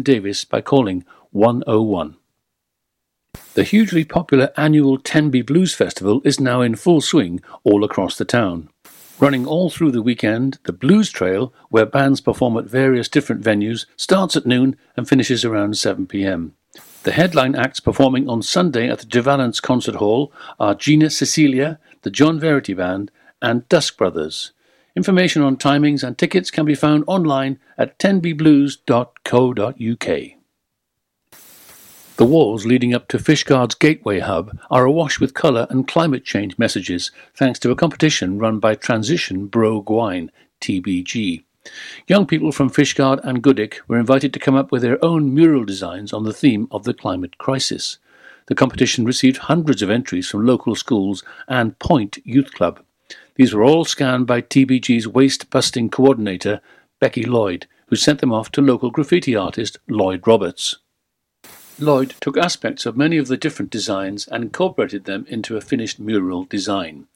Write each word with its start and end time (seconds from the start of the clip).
Davis 0.00 0.46
by 0.46 0.62
calling 0.62 1.04
101. 1.32 2.16
The 3.52 3.62
hugely 3.62 4.06
popular 4.06 4.50
annual 4.56 4.96
Tenby 4.96 5.42
Blues 5.42 5.74
Festival 5.74 6.22
is 6.24 6.40
now 6.40 6.62
in 6.62 6.76
full 6.76 7.02
swing 7.02 7.42
all 7.62 7.84
across 7.84 8.16
the 8.16 8.24
town. 8.24 8.70
Running 9.20 9.46
all 9.46 9.68
through 9.68 9.90
the 9.90 10.00
weekend, 10.00 10.58
the 10.64 10.72
Blues 10.72 11.10
Trail, 11.10 11.52
where 11.68 11.84
bands 11.84 12.22
perform 12.22 12.56
at 12.56 12.64
various 12.64 13.06
different 13.06 13.42
venues, 13.44 13.84
starts 13.94 14.34
at 14.34 14.46
noon 14.46 14.76
and 14.96 15.06
finishes 15.06 15.44
around 15.44 15.76
7 15.76 16.06
pm. 16.06 16.54
The 17.02 17.12
headline 17.12 17.54
acts 17.54 17.78
performing 17.78 18.30
on 18.30 18.40
Sunday 18.40 18.88
at 18.88 19.00
the 19.00 19.06
De 19.06 19.20
Valence 19.20 19.60
Concert 19.60 19.96
Hall 19.96 20.32
are 20.58 20.74
Gina 20.74 21.10
Cecilia, 21.10 21.78
the 22.00 22.10
John 22.10 22.40
Verity 22.40 22.72
Band, 22.72 23.10
and 23.42 23.68
Dusk 23.68 23.98
Brothers. 23.98 24.52
Information 24.94 25.40
on 25.40 25.56
timings 25.56 26.04
and 26.04 26.18
tickets 26.18 26.50
can 26.50 26.66
be 26.66 26.74
found 26.74 27.04
online 27.06 27.58
at 27.78 27.98
tenbyblues.co.uk. 27.98 30.38
The 32.16 32.26
walls 32.26 32.66
leading 32.66 32.94
up 32.94 33.08
to 33.08 33.16
Fishguard's 33.16 33.74
Gateway 33.74 34.20
Hub 34.20 34.58
are 34.70 34.84
awash 34.84 35.18
with 35.18 35.32
colour 35.32 35.66
and 35.70 35.88
climate 35.88 36.26
change 36.26 36.58
messages 36.58 37.10
thanks 37.34 37.58
to 37.60 37.70
a 37.70 37.76
competition 37.76 38.38
run 38.38 38.58
by 38.58 38.74
Transition 38.74 39.46
Bro 39.46 39.84
Gwaun, 39.84 40.28
TBG. 40.60 41.44
Young 42.06 42.26
people 42.26 42.52
from 42.52 42.68
Fishguard 42.68 43.18
and 43.24 43.42
Goodwick 43.42 43.80
were 43.88 43.98
invited 43.98 44.34
to 44.34 44.38
come 44.38 44.54
up 44.54 44.70
with 44.70 44.82
their 44.82 45.02
own 45.02 45.32
mural 45.32 45.64
designs 45.64 46.12
on 46.12 46.24
the 46.24 46.34
theme 46.34 46.68
of 46.70 46.84
the 46.84 46.92
climate 46.92 47.38
crisis. 47.38 47.96
The 48.46 48.54
competition 48.54 49.06
received 49.06 49.38
hundreds 49.38 49.80
of 49.80 49.88
entries 49.88 50.28
from 50.28 50.44
local 50.44 50.74
schools 50.74 51.24
and 51.48 51.78
Point 51.78 52.18
Youth 52.24 52.52
Club. 52.52 52.84
These 53.34 53.54
were 53.54 53.64
all 53.64 53.84
scanned 53.84 54.26
by 54.26 54.42
TBG's 54.42 55.08
waste 55.08 55.48
busting 55.50 55.90
coordinator, 55.90 56.60
Becky 57.00 57.24
Lloyd, 57.24 57.66
who 57.86 57.96
sent 57.96 58.20
them 58.20 58.32
off 58.32 58.50
to 58.52 58.60
local 58.60 58.90
graffiti 58.90 59.34
artist 59.34 59.78
Lloyd 59.88 60.26
Roberts. 60.26 60.76
Lloyd 61.78 62.14
took 62.20 62.36
aspects 62.36 62.84
of 62.84 62.96
many 62.96 63.16
of 63.16 63.28
the 63.28 63.36
different 63.36 63.70
designs 63.70 64.28
and 64.28 64.44
incorporated 64.44 65.04
them 65.04 65.24
into 65.28 65.56
a 65.56 65.60
finished 65.60 65.98
mural 65.98 66.44
design. 66.44 67.06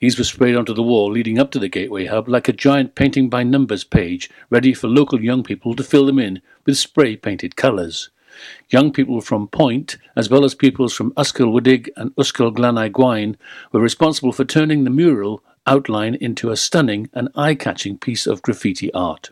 These 0.00 0.16
were 0.16 0.24
sprayed 0.24 0.56
onto 0.56 0.72
the 0.72 0.82
wall 0.82 1.10
leading 1.10 1.38
up 1.38 1.50
to 1.50 1.58
the 1.58 1.68
Gateway 1.68 2.06
Hub 2.06 2.28
like 2.28 2.48
a 2.48 2.52
giant 2.52 2.94
painting 2.94 3.28
by 3.28 3.42
numbers 3.42 3.84
page, 3.84 4.30
ready 4.48 4.72
for 4.72 4.88
local 4.88 5.22
young 5.22 5.42
people 5.42 5.74
to 5.74 5.82
fill 5.82 6.06
them 6.06 6.18
in 6.18 6.40
with 6.64 6.78
spray 6.78 7.16
painted 7.16 7.56
colours. 7.56 8.08
Young 8.70 8.92
people 8.92 9.20
from 9.20 9.48
Point, 9.48 9.96
as 10.14 10.30
well 10.30 10.44
as 10.44 10.54
pupils 10.54 10.94
from 10.94 11.12
Ysgol 11.12 11.52
Wdig 11.52 11.88
and 11.96 12.14
Ysgol 12.16 12.54
Glanau 12.54 12.88
Gwaun, 12.90 13.36
were 13.72 13.80
responsible 13.80 14.32
for 14.32 14.44
turning 14.44 14.84
the 14.84 14.90
mural 14.90 15.42
outline 15.68 16.14
into 16.14 16.50
a 16.50 16.56
stunning 16.56 17.08
and 17.12 17.28
eye 17.36 17.54
catching 17.54 17.98
piece 17.98 18.26
of 18.26 18.42
graffiti 18.42 18.92
art. 18.94 19.30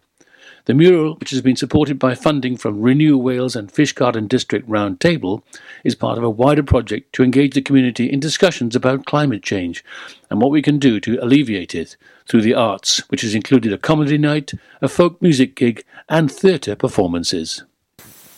The 0.66 0.74
mural, 0.74 1.14
which 1.14 1.30
has 1.30 1.40
been 1.40 1.54
supported 1.54 1.96
by 1.96 2.16
funding 2.16 2.56
from 2.56 2.80
Renew 2.80 3.16
Wales 3.16 3.54
and 3.54 3.72
Fishguard 3.72 4.16
and 4.16 4.28
District 4.28 4.68
Round 4.68 5.00
Table, 5.00 5.44
is 5.84 5.94
part 5.94 6.18
of 6.18 6.24
a 6.24 6.30
wider 6.30 6.64
project 6.64 7.12
to 7.14 7.22
engage 7.22 7.54
the 7.54 7.62
community 7.62 8.10
in 8.10 8.18
discussions 8.18 8.74
about 8.74 9.06
climate 9.06 9.44
change 9.44 9.84
and 10.28 10.40
what 10.40 10.50
we 10.50 10.62
can 10.62 10.80
do 10.80 10.98
to 11.00 11.22
alleviate 11.22 11.74
it 11.74 11.96
through 12.26 12.42
the 12.42 12.54
arts, 12.54 12.98
which 13.10 13.22
has 13.22 13.34
included 13.34 13.72
a 13.72 13.78
comedy 13.78 14.18
night, 14.18 14.52
a 14.82 14.88
folk 14.88 15.22
music 15.22 15.54
gig, 15.54 15.84
and 16.08 16.32
theatre 16.32 16.74
performances. 16.74 17.62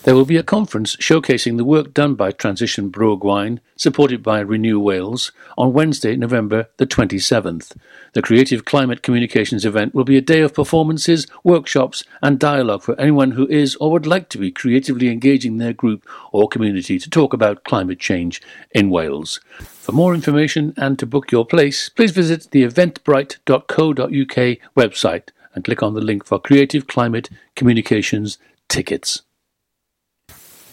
There 0.05 0.15
will 0.15 0.25
be 0.25 0.37
a 0.37 0.45
conference 0.45 0.95
showcasing 0.97 1.57
the 1.57 1.65
work 1.65 1.93
done 1.93 2.15
by 2.15 2.31
Transition 2.31 2.89
Bro 2.89 3.19
Gwaun, 3.19 3.59
supported 3.77 4.23
by 4.23 4.39
Renew 4.39 4.79
Wales, 4.79 5.33
on 5.59 5.73
Wednesday, 5.73 6.15
November 6.15 6.69
the 6.77 6.87
27th. 6.87 7.77
The 8.15 8.23
Creative 8.23 8.65
Climate 8.65 9.03
Communications 9.03 9.65
event 9.67 9.95
will 9.95 10.05
be 10.05 10.17
a 10.17 10.23
day 10.23 10.41
of 10.41 10.55
performances, 10.55 11.27
workshops, 11.43 12.05
and 12.23 12.39
dialogue 12.39 12.83
for 12.83 12.99
anyone 12.99 13.33
who 13.33 13.49
is 13.49 13.75
or 13.77 13.91
would 13.91 14.07
like 14.07 14.29
to 14.31 14.39
be 14.39 14.53
creatively 14.53 15.09
engaging 15.09 15.59
their 15.59 15.73
group 15.73 16.09
or 16.33 16.49
community 16.49 16.99
to 17.01 17.11
talk 17.11 17.33
about 17.35 17.65
climate 17.65 17.99
change 17.99 18.41
in 18.71 18.91
Wales. 18.91 19.41
For 19.59 19.93
more 19.93 20.15
information 20.15 20.75
and 20.77 20.97
to 21.01 21.07
book 21.07 21.33
your 21.33 21.45
place, 21.45 21.89
please 21.89 22.13
visit 22.13 22.49
the 22.53 22.63
eventbrite.co.uk 22.63 24.59
website 24.77 25.29
and 25.55 25.65
click 25.65 25.83
on 25.83 25.95
the 25.95 26.01
link 26.01 26.25
for 26.25 26.39
Creative 26.39 26.87
Climate 26.87 27.29
Communications 27.57 28.39
tickets. 28.69 29.23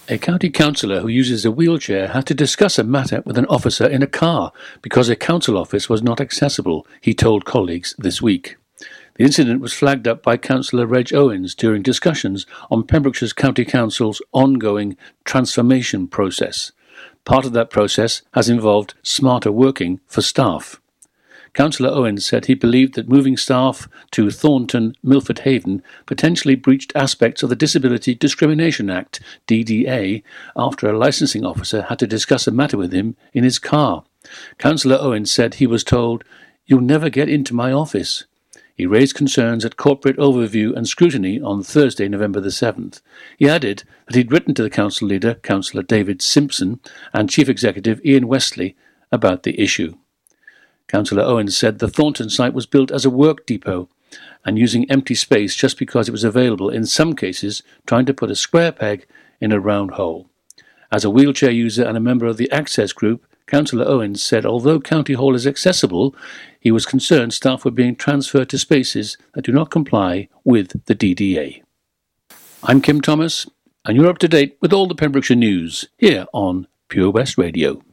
A 0.07 0.19
county 0.19 0.51
councillor 0.51 0.99
who 0.99 1.07
uses 1.07 1.45
a 1.45 1.51
wheelchair 1.51 2.09
had 2.09 2.27
to 2.27 2.35
discuss 2.35 2.77
a 2.77 2.83
matter 2.83 3.23
with 3.25 3.39
an 3.39 3.47
officer 3.47 3.87
in 3.87 4.03
a 4.03 4.07
car 4.07 4.51
because 4.83 5.09
a 5.09 5.15
council 5.15 5.57
office 5.57 5.89
was 5.89 6.03
not 6.03 6.21
accessible, 6.21 6.85
he 7.01 7.15
told 7.15 7.43
colleagues 7.43 7.95
this 7.97 8.21
week. 8.21 8.55
The 9.15 9.23
incident 9.23 9.61
was 9.61 9.73
flagged 9.73 10.07
up 10.07 10.21
by 10.21 10.37
Councillor 10.37 10.85
Reg 10.85 11.11
Owens 11.11 11.55
during 11.55 11.81
discussions 11.81 12.45
on 12.69 12.83
Pembrokeshire's 12.83 13.33
County 13.33 13.65
Council's 13.65 14.21
ongoing 14.31 14.95
transformation 15.23 16.07
process. 16.07 16.71
Part 17.23 17.45
of 17.45 17.53
that 17.53 17.71
process 17.71 18.21
has 18.33 18.47
involved 18.47 18.93
smarter 19.01 19.51
working 19.51 20.01
for 20.05 20.21
staff. 20.21 20.79
Councillor 21.55 21.89
Owens 21.89 22.25
said 22.25 22.45
he 22.45 22.53
believed 22.53 22.95
that 22.95 23.07
moving 23.07 23.37
staff 23.37 23.87
to 24.11 24.29
Thornton 24.29 24.93
Milford 25.01 25.39
Haven 25.39 25.81
potentially 26.05 26.55
breached 26.55 26.91
aspects 26.95 27.43
of 27.43 27.49
the 27.49 27.55
Disability 27.55 28.13
Discrimination 28.13 28.89
Act, 28.89 29.21
DDA, 29.47 30.21
after 30.57 30.89
a 30.89 30.97
licensing 30.97 31.45
officer 31.45 31.83
had 31.83 31.97
to 31.99 32.07
discuss 32.07 32.45
a 32.45 32.51
matter 32.51 32.77
with 32.77 32.91
him 32.91 33.15
in 33.33 33.45
his 33.45 33.57
car. 33.57 34.03
Councillor 34.57 34.97
Owens 34.99 35.31
said 35.31 35.55
he 35.55 35.65
was 35.65 35.85
told, 35.85 36.25
You'll 36.65 36.81
never 36.81 37.09
get 37.09 37.29
into 37.29 37.55
my 37.55 37.71
office. 37.71 38.25
He 38.75 38.85
raised 38.85 39.15
concerns 39.15 39.63
at 39.63 39.77
corporate 39.77 40.17
overview 40.17 40.75
and 40.75 40.85
scrutiny 40.85 41.39
on 41.39 41.63
Thursday, 41.63 42.09
November 42.09 42.41
the 42.41 42.49
7th. 42.49 43.01
He 43.37 43.47
added 43.47 43.83
that 44.07 44.15
he'd 44.15 44.31
written 44.31 44.53
to 44.55 44.63
the 44.63 44.69
council 44.69 45.07
leader, 45.07 45.35
Councillor 45.35 45.83
David 45.83 46.21
Simpson, 46.21 46.81
and 47.13 47.29
Chief 47.29 47.47
Executive 47.47 48.03
Ian 48.03 48.27
Westley 48.27 48.75
about 49.09 49.43
the 49.43 49.57
issue. 49.57 49.95
Councillor 50.87 51.23
Owens 51.23 51.57
said 51.57 51.79
the 51.79 51.87
Thornton 51.87 52.29
site 52.29 52.53
was 52.53 52.65
built 52.65 52.91
as 52.91 53.05
a 53.05 53.09
work 53.09 53.45
depot 53.45 53.89
and 54.45 54.59
using 54.59 54.89
empty 54.89 55.15
space 55.15 55.55
just 55.55 55.77
because 55.77 56.07
it 56.07 56.11
was 56.11 56.23
available, 56.23 56.69
in 56.69 56.85
some 56.85 57.15
cases, 57.15 57.63
trying 57.85 58.05
to 58.05 58.13
put 58.13 58.31
a 58.31 58.35
square 58.35 58.71
peg 58.71 59.05
in 59.41 59.51
a 59.51 59.59
round 59.59 59.91
hole. 59.91 60.29
As 60.91 61.03
a 61.03 61.09
wheelchair 61.09 61.51
user 61.51 61.83
and 61.83 61.97
a 61.97 62.01
member 62.01 62.25
of 62.27 62.37
the 62.37 62.51
Access 62.51 62.93
Group, 62.93 63.25
Councillor 63.47 63.85
Owens 63.85 64.23
said 64.23 64.45
although 64.45 64.79
County 64.79 65.13
Hall 65.13 65.35
is 65.35 65.45
accessible, 65.45 66.15
he 66.59 66.71
was 66.71 66.85
concerned 66.85 67.33
staff 67.33 67.65
were 67.65 67.71
being 67.71 67.95
transferred 67.95 68.49
to 68.49 68.57
spaces 68.57 69.17
that 69.33 69.45
do 69.45 69.51
not 69.51 69.69
comply 69.69 70.29
with 70.43 70.85
the 70.85 70.95
DDA. 70.95 71.61
I'm 72.63 72.81
Kim 72.81 73.01
Thomas, 73.01 73.47
and 73.83 73.95
you're 73.95 74.09
up 74.09 74.17
to 74.19 74.27
date 74.27 74.57
with 74.61 74.73
all 74.73 74.87
the 74.87 74.95
Pembrokeshire 74.95 75.35
news 75.35 75.85
here 75.97 76.25
on 76.33 76.67
Pure 76.87 77.11
West 77.11 77.37
Radio. 77.37 77.84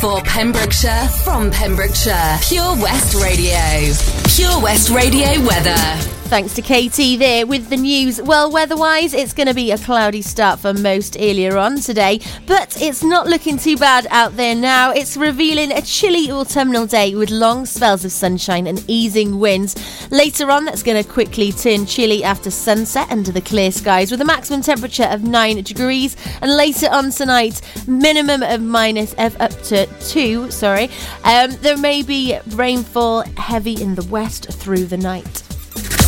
For 0.00 0.22
Pembrokeshire, 0.22 1.08
from 1.24 1.50
Pembrokeshire, 1.50 2.38
Pure 2.42 2.76
West 2.76 3.14
Radio. 3.22 3.92
Pure 4.34 4.62
West 4.62 4.88
Radio 4.88 5.28
weather. 5.44 6.19
Thanks 6.30 6.54
to 6.54 6.62
KT 6.62 7.18
there 7.18 7.44
with 7.44 7.70
the 7.70 7.76
news. 7.76 8.22
Well, 8.22 8.52
weather-wise, 8.52 9.14
it's 9.14 9.32
going 9.32 9.48
to 9.48 9.52
be 9.52 9.72
a 9.72 9.78
cloudy 9.78 10.22
start 10.22 10.60
for 10.60 10.72
most 10.72 11.16
earlier 11.18 11.58
on 11.58 11.80
today, 11.80 12.20
but 12.46 12.80
it's 12.80 13.02
not 13.02 13.26
looking 13.26 13.58
too 13.58 13.76
bad 13.76 14.06
out 14.10 14.36
there 14.36 14.54
now. 14.54 14.92
It's 14.92 15.16
revealing 15.16 15.72
a 15.72 15.82
chilly 15.82 16.30
autumnal 16.30 16.86
day 16.86 17.16
with 17.16 17.30
long 17.30 17.66
spells 17.66 18.04
of 18.04 18.12
sunshine 18.12 18.68
and 18.68 18.84
easing 18.86 19.40
winds. 19.40 19.74
Later 20.12 20.52
on, 20.52 20.64
that's 20.66 20.84
going 20.84 21.02
to 21.02 21.10
quickly 21.10 21.50
turn 21.50 21.84
chilly 21.84 22.22
after 22.22 22.48
sunset 22.48 23.10
under 23.10 23.32
the 23.32 23.40
clear 23.40 23.72
skies 23.72 24.12
with 24.12 24.20
a 24.20 24.24
maximum 24.24 24.62
temperature 24.62 25.08
of 25.10 25.24
9 25.24 25.64
degrees, 25.64 26.16
and 26.42 26.56
later 26.56 26.86
on 26.92 27.10
tonight, 27.10 27.60
minimum 27.88 28.44
of 28.44 28.62
minus 28.62 29.14
of 29.14 29.38
up 29.40 29.50
to 29.62 29.84
2, 29.86 30.48
sorry. 30.52 30.90
Um, 31.24 31.50
there 31.60 31.76
may 31.76 32.04
be 32.04 32.38
rainfall 32.50 33.24
heavy 33.36 33.82
in 33.82 33.96
the 33.96 34.04
west 34.04 34.52
through 34.52 34.84
the 34.84 34.96
night. 34.96 35.49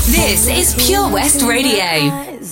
This 0.06 0.48
is 0.48 0.74
Pure 0.84 1.10
West 1.10 1.42
Radio. 1.42 1.84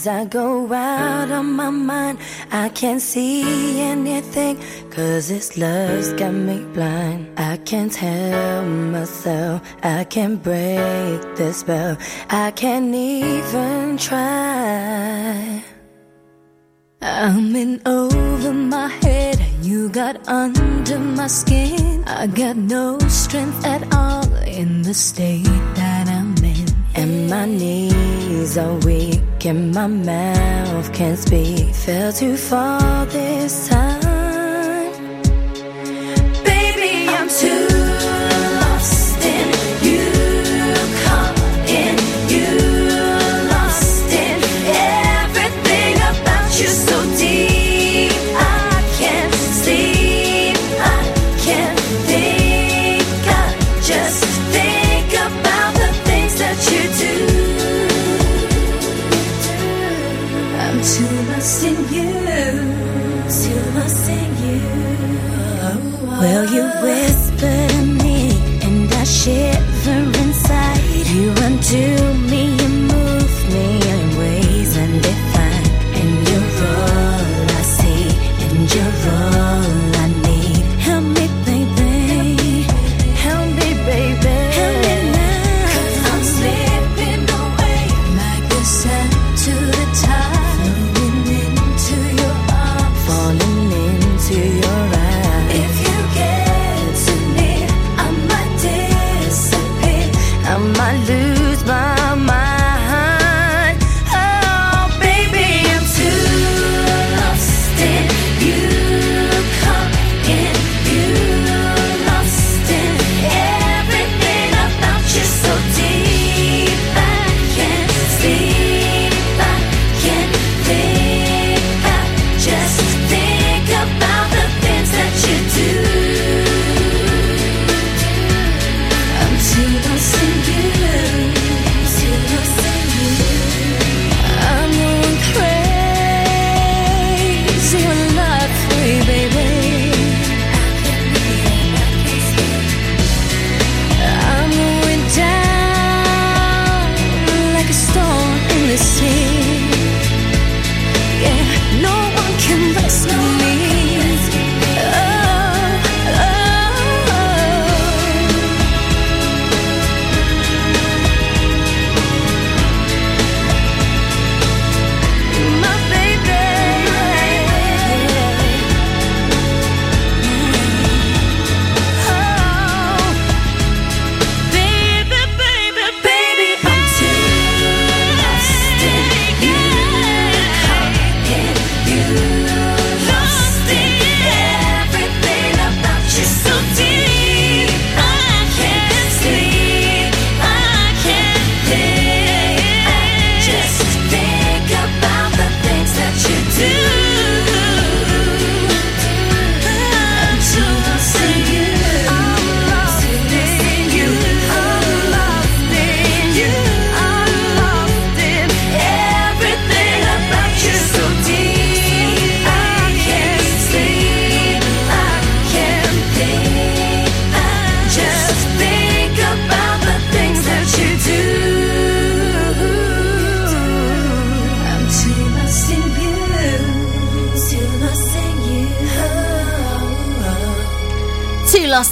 I 0.07 0.25
go 0.25 0.73
out 0.73 1.33
on 1.33 1.53
my 1.53 1.69
mind, 1.69 2.19
I 2.53 2.69
can't 2.69 3.03
see 3.03 3.81
anything. 3.81 4.57
Cause 4.91 5.29
this 5.29 5.59
love's 5.59 6.13
got 6.13 6.33
me 6.33 6.65
blind. 6.73 7.29
I 7.37 7.57
can't 7.57 7.95
help 7.95 8.67
myself. 8.67 9.63
I 9.83 10.05
can't 10.05 10.41
break 10.41 11.21
the 11.35 11.53
spell. 11.53 11.99
I 12.31 12.53
can't 12.53 12.95
even 12.95 13.99
try. 13.99 15.65
I'm 17.03 17.57
in 17.57 17.83
over 17.85 18.55
my 18.55 18.89
head. 19.03 19.45
You 19.61 19.89
got 19.89 20.29
under 20.29 21.01
my 21.01 21.27
skin. 21.27 22.05
I 22.07 22.29
got 22.29 22.57
no 22.57 22.99
strength 23.09 23.67
at 23.67 23.93
all 23.93 24.33
in 24.45 24.83
the 24.83 24.95
state 24.95 25.80
and 27.01 27.31
my 27.31 27.47
knees 27.47 28.59
are 28.59 28.75
weak, 28.87 29.47
and 29.47 29.75
my 29.75 29.87
mouth 29.87 30.93
can't 30.93 31.19
speak. 31.19 31.75
Fell 31.75 32.13
too 32.13 32.37
far 32.37 33.07
this 33.07 33.69
time. 33.69 34.00
Well, 66.21 66.45
you 66.45 66.65
whisper 66.83 67.20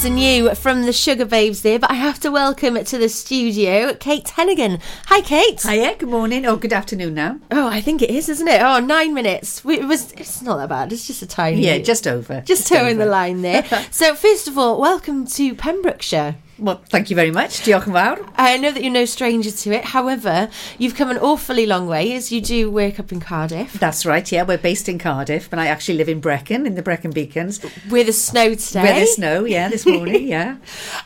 In 0.05 0.17
You 0.17 0.55
from 0.55 0.83
the 0.83 0.93
Sugababes 0.93 1.63
there, 1.63 1.81
but 1.81 1.91
I 1.91 1.95
have 1.95 2.21
to 2.21 2.31
welcome 2.31 2.83
to 2.83 2.99
the 2.99 3.09
studio 3.09 3.95
Kate 3.95 4.25
Hennegan. 4.25 4.81
Hi, 5.07 5.21
Kate. 5.23 5.61
Hiya, 5.61 5.97
good 5.97 6.09
morning. 6.09 6.47
Oh, 6.47 6.57
good 6.57 6.73
afternoon 6.73 7.15
now. 7.15 7.41
Oh, 7.51 7.67
I 7.69 7.81
think 7.81 8.01
it 8.01 8.09
is, 8.09 8.29
isn't 8.29 8.47
it? 8.47 8.63
Oh, 8.63 8.79
nine 8.79 9.13
minutes. 9.13 9.65
It 9.65 9.89
was. 9.89 10.13
It's 10.13 10.41
not 10.41 10.59
that 10.59 10.69
bad. 10.69 10.93
It's 10.93 11.09
just 11.09 11.23
a 11.23 11.27
tiny. 11.27 11.63
Yeah, 11.63 11.79
just 11.79 12.07
over. 12.07 12.43
just 12.43 12.69
towing 12.69 12.99
the 12.99 13.07
line 13.07 13.43
there. 13.43 13.65
so, 13.91 14.15
first 14.15 14.47
of 14.47 14.57
all, 14.57 14.81
welcome 14.81 15.27
to 15.27 15.55
Pembrokeshire. 15.57 16.37
Well, 16.59 16.81
thank 16.89 17.09
you 17.09 17.17
very 17.17 17.31
much. 17.31 17.61
Diolch 17.63 17.87
yn 17.87 17.93
fawr. 17.95 18.19
I 18.37 18.57
know 18.59 18.73
that 18.73 18.83
you're 18.83 18.93
no 18.93 19.05
stranger 19.05 19.51
to 19.51 19.73
it. 19.73 19.85
However, 19.85 20.49
you've 20.77 20.97
come 20.97 21.11
an 21.11 21.19
awfully 21.19 21.67
long 21.67 21.87
way 21.87 22.15
as 22.15 22.33
you 22.33 22.41
do 22.41 22.71
work 22.71 22.99
up 22.99 23.13
in 23.13 23.21
Cardiff. 23.21 23.75
That's 23.75 24.05
right, 24.05 24.31
yeah. 24.33 24.43
We're 24.43 24.59
based 24.59 24.89
in 24.89 24.99
Cardiff, 24.99 25.49
but 25.49 25.61
I 25.61 25.67
actually 25.69 25.99
live 25.99 26.09
in 26.09 26.21
Brecon, 26.21 26.67
in 26.67 26.75
the 26.75 26.83
Brecon 26.83 27.13
Beacons. 27.13 27.63
Where 27.89 28.03
the 28.03 28.13
snow 28.13 28.55
today. 28.55 28.83
Where 28.83 29.01
the 29.01 29.07
snow, 29.07 29.45
yeah, 29.45 29.69
this 29.69 29.87
morning, 29.87 30.27
yeah. 30.37 30.57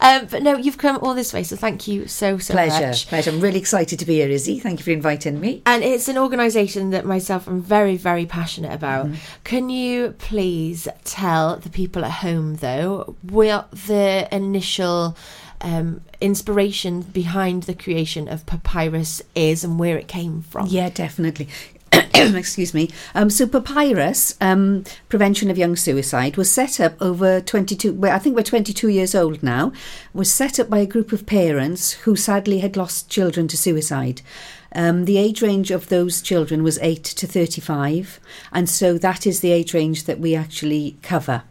Um, 0.01 0.27
but 0.31 0.43
no, 0.43 0.57
you've 0.57 0.79
come 0.79 0.99
all 1.03 1.15
this 1.15 1.35
way, 1.35 1.43
so 1.43 1.57
thank 1.57 1.87
you 1.87 2.07
so, 2.07 2.39
so 2.39 2.55
Pleasure, 2.55 2.87
much. 2.87 3.07
pleasure. 3.07 3.09
Pleasure. 3.09 3.31
I'm 3.31 3.41
really 3.41 3.59
excited 3.59 3.99
to 3.99 4.07
be 4.07 4.15
here, 4.15 4.29
Izzy. 4.29 4.59
Thank 4.59 4.79
you 4.79 4.85
for 4.85 4.91
inviting 4.91 5.39
me. 5.39 5.63
And 5.67 5.85
it's 5.85 6.09
an 6.09 6.17
organisation 6.17 6.91
that 6.91 7.05
myself 7.05 7.47
I'm 7.47 7.61
very, 7.61 7.97
very 7.97 8.25
passionate 8.25 8.73
about. 8.73 9.07
Mm-hmm. 9.07 9.17
Can 9.45 9.69
you 9.69 10.15
please 10.19 10.89
tell 11.05 11.57
the 11.59 11.71
people 11.71 12.05
at 12.07 12.13
home, 12.13 12.57
though, 12.57 13.17
what 13.23 13.71
the 13.71 14.29
initial 14.33 15.17
um, 15.63 16.03
inspiration 16.21 17.03
behind 17.03 17.65
the 17.65 17.75
creation 17.75 18.29
of 18.29 18.47
Papyrus 18.47 19.23
is 19.35 19.65
and 19.65 19.79
where 19.79 19.97
it 19.97 20.09
came 20.09 20.43
from? 20.43 20.67
Yeah, 20.67 20.91
definitely. 20.91 21.49
Excuse 22.15 22.73
me. 22.75 22.91
Um, 23.15 23.31
so, 23.31 23.47
Papyrus, 23.47 24.37
um, 24.41 24.85
Prevention 25.09 25.51
of 25.51 25.59
Young 25.59 25.77
Suicide, 25.77 26.37
was 26.37 26.51
set 26.51 26.81
up 26.81 27.01
over 27.01 27.41
22, 27.41 27.95
well, 27.95 28.15
I 28.15 28.19
think 28.19 28.37
we're 28.37 28.43
22 28.43 28.89
years 28.89 29.15
old 29.15 29.43
now, 29.43 29.73
was 30.15 30.33
set 30.33 30.59
up 30.59 30.71
by 30.71 30.79
a 30.79 30.87
group 30.87 31.13
of 31.13 31.27
parents 31.27 31.93
who 31.93 32.17
sadly 32.17 32.61
had 32.61 32.77
lost 32.77 33.11
children 33.11 33.49
to 33.49 33.57
suicide. 33.57 34.23
Um, 34.75 35.05
the 35.05 35.19
age 35.19 35.43
range 35.43 35.71
of 35.71 35.89
those 35.89 36.23
children 36.23 36.63
was 36.63 36.79
8 36.81 37.05
to 37.05 37.27
35, 37.27 38.21
and 38.53 38.69
so 38.71 38.97
that 38.99 39.27
is 39.27 39.41
the 39.41 39.53
age 39.53 39.75
range 39.75 40.05
that 40.05 40.19
we 40.19 40.35
actually 40.35 40.97
cover. 41.03 41.43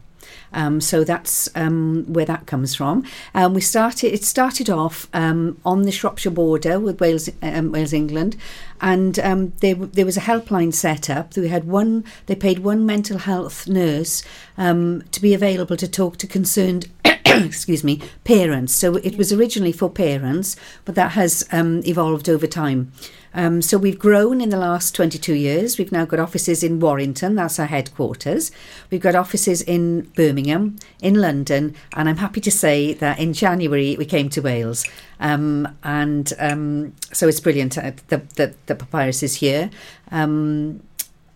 Um, 0.53 0.81
so 0.81 1.03
that's 1.03 1.49
um, 1.55 2.05
where 2.07 2.25
that 2.25 2.45
comes 2.45 2.75
from. 2.75 3.03
Um, 3.33 3.53
we 3.53 3.61
started. 3.61 4.13
It 4.13 4.23
started 4.23 4.69
off 4.69 5.07
um, 5.13 5.59
on 5.65 5.83
the 5.83 5.91
Shropshire 5.91 6.31
border 6.31 6.79
with 6.79 6.99
Wales, 6.99 7.29
um, 7.41 7.71
Wales, 7.71 7.93
England, 7.93 8.35
and 8.81 9.17
um, 9.19 9.53
there 9.61 9.75
there 9.75 10.05
was 10.05 10.17
a 10.17 10.21
helpline 10.21 10.73
set 10.73 11.09
up. 11.09 11.35
We 11.35 11.47
had 11.47 11.65
one. 11.65 12.03
They 12.25 12.35
paid 12.35 12.59
one 12.59 12.85
mental 12.85 13.19
health 13.19 13.67
nurse 13.67 14.23
to 14.57 15.21
be 15.21 15.33
available 15.33 15.77
to 15.77 15.87
talk 15.87 16.17
to 16.17 16.27
concerned. 16.27 16.89
excuse 17.45 17.83
me, 17.83 18.01
parents. 18.23 18.73
So 18.73 18.95
it 18.97 19.17
was 19.17 19.31
originally 19.31 19.71
for 19.71 19.89
parents, 19.89 20.55
but 20.85 20.95
that 20.95 21.11
has 21.11 21.47
um, 21.51 21.81
evolved 21.85 22.29
over 22.29 22.47
time. 22.47 22.91
Um, 23.33 23.61
so 23.61 23.77
we've 23.77 23.97
grown 23.97 24.41
in 24.41 24.49
the 24.49 24.57
last 24.57 24.93
22 24.93 25.33
years. 25.33 25.77
We've 25.77 25.91
now 25.91 26.05
got 26.05 26.19
offices 26.19 26.63
in 26.63 26.79
Warrington, 26.79 27.35
that's 27.35 27.59
our 27.59 27.65
headquarters. 27.65 28.51
We've 28.89 29.01
got 29.01 29.15
offices 29.15 29.61
in 29.61 30.01
Birmingham, 30.15 30.77
in 31.01 31.15
London, 31.15 31.75
and 31.93 32.09
I'm 32.09 32.17
happy 32.17 32.41
to 32.41 32.51
say 32.51 32.93
that 32.95 33.19
in 33.19 33.33
January 33.33 33.95
we 33.97 34.05
came 34.05 34.29
to 34.29 34.41
Wales. 34.41 34.85
Um, 35.19 35.77
and 35.83 36.33
um, 36.39 36.93
so 37.13 37.27
it's 37.27 37.39
brilliant 37.39 37.77
uh, 37.77 37.91
that 38.09 38.35
the, 38.35 38.75
Papyrus 38.75 39.23
is 39.23 39.35
here. 39.35 39.69
Um, 40.11 40.81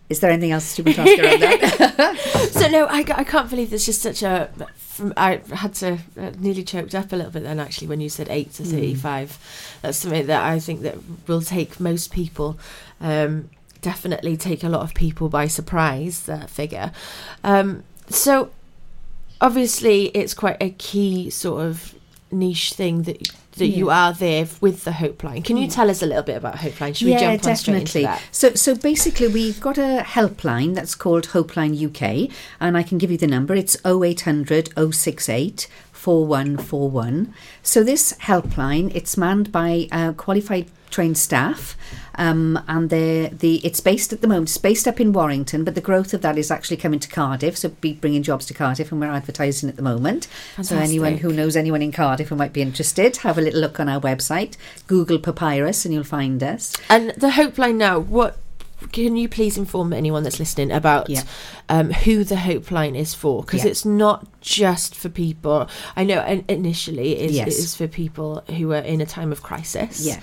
is 0.08 0.20
there 0.20 0.30
anything 0.30 0.52
else 0.52 0.78
want 0.78 0.94
to 0.94 1.02
ask 1.02 1.18
around 1.18 1.40
that? 1.40 2.48
so 2.52 2.68
no, 2.68 2.86
I, 2.86 2.98
I 2.98 3.24
can't 3.24 3.50
believe 3.50 3.70
there's 3.70 3.86
just 3.86 4.02
such 4.02 4.22
a. 4.22 4.50
From, 4.76 5.12
I 5.16 5.40
had 5.52 5.74
to 5.74 5.98
uh, 6.18 6.30
nearly 6.38 6.62
choked 6.62 6.94
up 6.94 7.12
a 7.12 7.16
little 7.16 7.32
bit 7.32 7.42
then 7.42 7.58
actually 7.58 7.88
when 7.88 8.00
you 8.00 8.08
said 8.08 8.28
eight 8.30 8.52
to 8.54 8.64
thirty-five. 8.64 9.78
That's 9.82 9.98
something 9.98 10.26
that 10.26 10.44
I 10.44 10.58
think 10.60 10.82
that 10.82 10.96
will 11.26 11.42
take 11.42 11.80
most 11.80 12.12
people. 12.12 12.58
Um, 13.00 13.50
definitely 13.82 14.36
take 14.36 14.62
a 14.64 14.68
lot 14.68 14.82
of 14.82 14.94
people 14.94 15.28
by 15.28 15.48
surprise. 15.48 16.22
That 16.22 16.50
figure. 16.50 16.92
Um, 17.42 17.82
so 18.08 18.50
obviously, 19.40 20.06
it's 20.08 20.34
quite 20.34 20.56
a 20.60 20.70
key 20.70 21.30
sort 21.30 21.64
of 21.64 21.94
niche 22.30 22.72
thing 22.74 23.02
that 23.02 23.28
that 23.56 23.68
you 23.68 23.90
are 23.90 24.12
there 24.12 24.46
with 24.60 24.84
the 24.84 24.92
Hope 24.92 25.22
Line. 25.22 25.42
Can 25.42 25.56
you 25.56 25.68
tell 25.68 25.90
us 25.90 26.02
a 26.02 26.06
little 26.06 26.22
bit 26.22 26.36
about 26.36 26.58
Hope 26.58 26.80
Line? 26.80 26.94
Should 26.94 27.06
we 27.06 27.12
yeah, 27.12 27.36
jump 27.36 27.46
on 27.46 27.56
straight 27.56 27.74
into 27.74 27.84
definitely. 27.86 28.02
that? 28.04 28.22
So, 28.30 28.54
so 28.54 28.74
basically, 28.74 29.28
we've 29.28 29.60
got 29.60 29.78
a 29.78 30.02
helpline 30.04 30.74
that's 30.74 30.94
called 30.94 31.26
Hopeline 31.26 31.74
UK, 31.74 32.30
and 32.60 32.76
I 32.76 32.82
can 32.82 32.98
give 32.98 33.10
you 33.10 33.18
the 33.18 33.26
number. 33.26 33.54
It's 33.54 33.76
0800 33.84 34.70
068 34.94 35.68
4141. 36.06 37.34
So 37.64 37.82
this 37.82 38.12
helpline, 38.20 38.94
it's 38.94 39.16
manned 39.16 39.50
by 39.50 39.88
uh, 39.90 40.12
qualified 40.12 40.66
trained 40.88 41.18
staff, 41.18 41.76
um, 42.14 42.62
and 42.68 42.90
they're, 42.90 43.28
the 43.28 43.56
it's 43.66 43.80
based 43.80 44.12
at 44.12 44.20
the 44.20 44.28
moment. 44.28 44.50
It's 44.50 44.56
based 44.56 44.86
up 44.86 45.00
in 45.00 45.12
Warrington, 45.12 45.64
but 45.64 45.74
the 45.74 45.80
growth 45.80 46.14
of 46.14 46.22
that 46.22 46.38
is 46.38 46.48
actually 46.48 46.76
coming 46.76 47.00
to 47.00 47.08
Cardiff. 47.08 47.56
So 47.58 47.70
be 47.70 47.94
bringing 47.94 48.22
jobs 48.22 48.46
to 48.46 48.54
Cardiff, 48.54 48.92
and 48.92 49.00
we're 49.00 49.08
advertising 49.08 49.68
at 49.68 49.74
the 49.74 49.82
moment. 49.82 50.28
So 50.62 50.76
anyone 50.76 51.16
who 51.16 51.32
knows 51.32 51.56
anyone 51.56 51.82
in 51.82 51.90
Cardiff 51.90 52.28
who 52.28 52.36
might 52.36 52.52
be 52.52 52.62
interested, 52.62 53.16
have 53.18 53.36
a 53.36 53.40
little 53.40 53.60
look 53.60 53.80
on 53.80 53.88
our 53.88 54.00
website. 54.00 54.56
Google 54.86 55.18
Papyrus, 55.18 55.84
and 55.84 55.92
you'll 55.92 56.04
find 56.04 56.40
us. 56.40 56.76
And 56.88 57.10
the 57.16 57.30
Hope 57.30 57.58
Line 57.58 57.78
now, 57.78 57.98
what 57.98 58.38
can 58.92 59.16
you 59.16 59.28
please 59.28 59.56
inform 59.58 59.92
anyone 59.92 60.22
that's 60.22 60.38
listening 60.38 60.70
about 60.72 61.08
Yeah. 61.10 61.22
um, 61.68 61.90
who 61.90 62.24
the 62.24 62.36
Hope 62.36 62.70
Line 62.70 62.94
is 62.96 63.14
for? 63.14 63.42
Because 63.42 63.64
Yeah. 63.64 63.70
it's 63.70 63.84
not 63.84 64.26
just 64.40 64.94
for 64.94 65.08
people. 65.08 65.68
I 65.96 66.04
know 66.04 66.22
initially 66.48 67.16
it 67.18 67.30
is, 67.30 67.36
Yes. 67.36 67.46
it 67.48 67.58
is 67.58 67.74
for 67.76 67.86
people 67.88 68.42
who 68.56 68.72
are 68.72 68.78
in 68.78 69.00
a 69.00 69.06
time 69.06 69.32
of 69.32 69.42
crisis. 69.42 70.04
Yeah. 70.06 70.20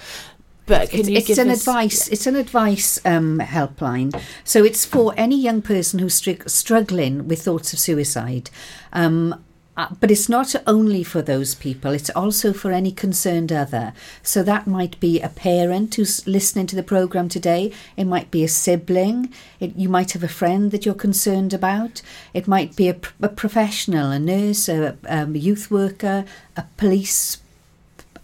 But 0.65 0.91
can 0.91 1.01
it's, 1.01 1.10
you 1.10 1.17
it's 1.17 1.27
give 1.27 1.38
an 1.39 1.50
us- 1.50 1.60
advice 1.60 2.08
it's 2.08 2.25
an 2.25 2.38
advice 2.38 2.98
um, 3.03 3.39
helpline 3.39 4.17
so 4.46 4.63
it's 4.63 4.86
for 4.86 5.13
any 5.17 5.36
young 5.38 5.62
person 5.62 6.00
who's 6.00 6.13
str- 6.13 6.48
struggling 6.48 7.27
with 7.27 7.41
thoughts 7.41 7.74
of 7.74 7.79
suicide 7.79 8.50
um, 8.93 9.43
uh, 9.75 9.88
but 10.00 10.12
it's 10.12 10.30
not 10.30 10.56
only 10.68 11.03
for 11.03 11.22
those 11.22 11.56
people 11.56 11.92
it's 11.92 12.10
also 12.12 12.53
for 12.53 12.72
any 12.72 12.92
concerned 12.92 13.51
other. 13.51 13.94
So 14.22 14.44
that 14.44 14.68
might 14.68 15.00
be 15.00 15.20
a 15.20 15.30
parent 15.30 15.96
who's 15.96 16.25
listening 16.27 16.68
to 16.68 16.75
the 16.75 16.84
program 16.84 17.30
today. 17.30 17.72
It 17.98 18.06
might 18.06 18.32
be 18.32 18.44
a 18.44 18.48
sibling. 18.48 19.34
It, 19.60 19.75
you 19.75 19.89
might 19.89 20.12
have 20.12 20.24
a 20.24 20.27
friend 20.27 20.72
that 20.72 20.86
you're 20.86 20.94
concerned 20.94 21.53
about. 21.53 22.01
It 22.34 22.48
might 22.48 22.75
be 22.75 22.89
a, 22.89 22.98
a 23.22 23.30
professional 23.30 24.12
a 24.12 24.20
nurse 24.20 24.70
a, 24.70 24.98
um, 25.08 25.36
a 25.36 25.39
youth 25.39 25.72
worker 25.72 26.25
a 26.56 26.63
police 26.77 27.38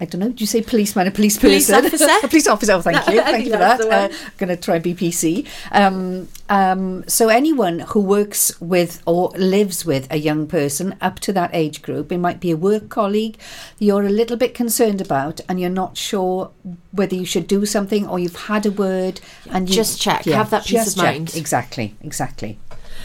I 0.01 0.05
don't 0.05 0.19
know. 0.21 0.29
Do 0.29 0.41
you 0.41 0.47
say 0.47 0.61
policeman, 0.61 1.07
or 1.07 1.11
police 1.11 1.37
Police 1.37 1.69
person? 1.69 1.85
officer? 1.85 2.05
a 2.23 2.27
police 2.27 2.47
officer. 2.47 2.71
Oh, 2.73 2.81
thank 2.81 3.05
you. 3.09 3.21
Thank 3.21 3.45
you 3.45 3.51
for 3.51 3.57
that. 3.57 3.81
Uh. 3.81 4.07
I'm 4.11 4.31
going 4.37 4.47
to 4.49 4.55
try 4.55 4.79
BPC. 4.79 5.45
Um, 5.71 6.27
um, 6.47 7.03
so 7.07 7.27
anyone 7.29 7.79
who 7.79 7.99
works 7.99 8.59
with 8.61 9.01
or 9.05 9.29
lives 9.37 9.85
with 9.85 10.07
a 10.11 10.17
young 10.17 10.47
person 10.47 10.95
up 11.01 11.19
to 11.19 11.33
that 11.33 11.49
age 11.53 11.81
group, 11.81 12.11
it 12.11 12.17
might 12.17 12.39
be 12.39 12.51
a 12.51 12.57
work 12.57 12.89
colleague 12.89 13.37
you're 13.77 14.03
a 14.05 14.09
little 14.09 14.37
bit 14.37 14.53
concerned 14.53 15.01
about, 15.01 15.41
and 15.47 15.59
you're 15.59 15.69
not 15.69 15.97
sure 15.97 16.51
whether 16.91 17.15
you 17.15 17.25
should 17.25 17.47
do 17.47 17.65
something 17.65 18.07
or 18.07 18.19
you've 18.19 18.35
had 18.35 18.65
a 18.65 18.71
word 18.71 19.19
and 19.51 19.69
you, 19.69 19.75
Just 19.75 20.01
check. 20.01 20.25
Have 20.25 20.49
that 20.51 20.65
peace 20.65 20.87
of 20.87 20.95
check. 20.95 21.03
mind. 21.15 21.35
Exactly. 21.35 21.95
Exactly. 22.01 22.59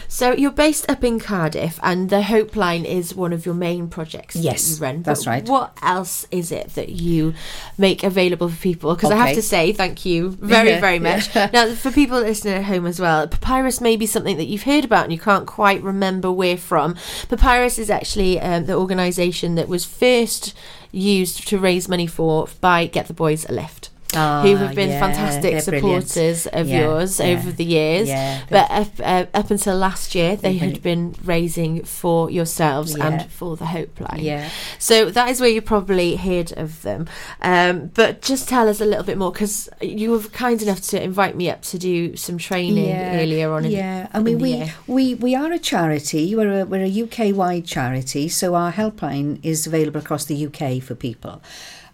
So 0.07 0.33
you're 0.33 0.51
based 0.51 0.89
up 0.89 1.03
in 1.03 1.19
Cardiff, 1.19 1.79
and 1.83 2.09
the 2.09 2.23
Hope 2.23 2.55
Line 2.55 2.85
is 2.85 3.13
one 3.15 3.33
of 3.33 3.45
your 3.45 3.55
main 3.55 3.87
projects 3.89 4.35
Yes, 4.35 4.63
that 4.67 4.75
you 4.77 4.81
run. 4.83 5.03
that's 5.03 5.27
right. 5.27 5.47
What 5.47 5.77
else 5.81 6.27
is 6.31 6.51
it 6.51 6.69
that 6.75 6.89
you 6.89 7.33
make 7.77 8.03
available 8.03 8.49
for 8.49 8.57
people? 8.57 8.95
Because 8.95 9.11
I 9.11 9.15
have 9.17 9.35
to 9.35 9.41
say 9.41 9.73
thank 9.73 10.05
you 10.05 10.29
very, 10.31 10.69
Yeah, 10.69 10.79
very 10.79 10.99
much. 10.99 11.33
now, 11.35 11.73
for 11.73 11.91
people 12.01 12.19
listening 12.19 12.55
at 12.55 12.63
home 12.65 12.85
as 12.85 12.99
well, 12.99 13.27
Papyrus 13.27 13.81
may 13.81 13.95
be 13.95 14.05
something 14.05 14.37
that 14.37 14.45
you've 14.45 14.63
heard 14.63 14.85
about 14.85 15.03
and 15.05 15.13
you 15.13 15.19
can't 15.19 15.47
quite 15.47 15.81
remember 15.83 16.31
where 16.31 16.57
from. 16.57 16.95
Papyrus 17.29 17.77
is 17.79 17.89
actually 17.89 18.39
um, 18.39 18.65
the 18.65 18.75
organisation 18.75 19.55
that 19.55 19.67
was 19.67 19.85
first 19.85 20.53
used 20.91 21.47
to 21.47 21.57
raise 21.59 21.89
money 21.89 22.07
for 22.07 22.47
by 22.61 22.85
Get 22.87 23.07
the 23.07 23.13
Boys 23.13 23.45
a 23.49 23.51
Lift. 23.51 23.89
Who 24.15 24.19
Ah, 24.55 24.57
have 24.57 24.75
been 24.75 24.89
yeah, 24.89 24.99
fantastic 24.99 25.65
brilliant. 25.65 26.07
supporters 26.09 26.47
of 26.47 26.67
Yeah, 26.67 26.81
yours 26.81 27.19
yeah, 27.19 27.25
over 27.27 27.51
the 27.51 27.65
years. 27.65 28.09
but 28.49 28.69
up, 28.71 28.87
uh, 29.03 29.25
up 29.33 29.51
until 29.51 29.75
last 29.77 30.15
year, 30.15 30.35
they 30.35 30.57
had 30.57 30.81
been 30.81 31.15
raising 31.23 31.83
for 31.83 32.29
yourselves 32.31 32.95
and 32.95 33.29
for 33.31 33.55
the 33.57 33.65
Hope 33.67 33.99
Line. 33.99 34.19
Yeah. 34.23 34.49
So 34.79 35.09
that 35.11 35.29
is 35.29 35.41
where 35.41 35.49
you 35.49 35.61
probably 35.61 36.15
heard 36.15 36.51
of 36.57 36.81
them. 36.81 37.07
Um, 37.41 37.91
but 37.93 38.21
just 38.21 38.47
tell 38.49 38.67
us 38.69 38.81
a 38.81 38.85
little 38.85 39.03
bit 39.03 39.17
more 39.17 39.31
because 39.31 39.69
you 39.81 40.11
were 40.11 40.19
kind 40.19 40.61
enough 40.61 40.81
to 40.91 41.01
invite 41.01 41.35
me 41.35 41.49
up 41.49 41.61
to 41.63 41.77
do 41.77 42.15
some 42.15 42.37
training 42.37 42.91
earlier 42.95 43.51
on. 43.51 43.65
In, 43.65 43.71
yeah, 43.71 44.07
I 44.13 44.19
mean, 44.19 44.39
we, 44.39 44.71
we 44.87 45.15
we 45.15 45.35
are 45.35 45.51
a 45.51 45.59
charity. 45.59 46.35
We're 46.35 46.61
a, 46.61 46.65
we're 46.65 46.83
a 46.85 47.03
UK 47.03 47.35
wide 47.35 47.65
charity, 47.65 48.29
so 48.29 48.55
our 48.55 48.71
helpline 48.71 49.39
is 49.43 49.67
available 49.67 49.99
across 49.99 50.25
the 50.25 50.45
UK 50.47 50.81
for 50.81 50.95
people. 50.95 51.41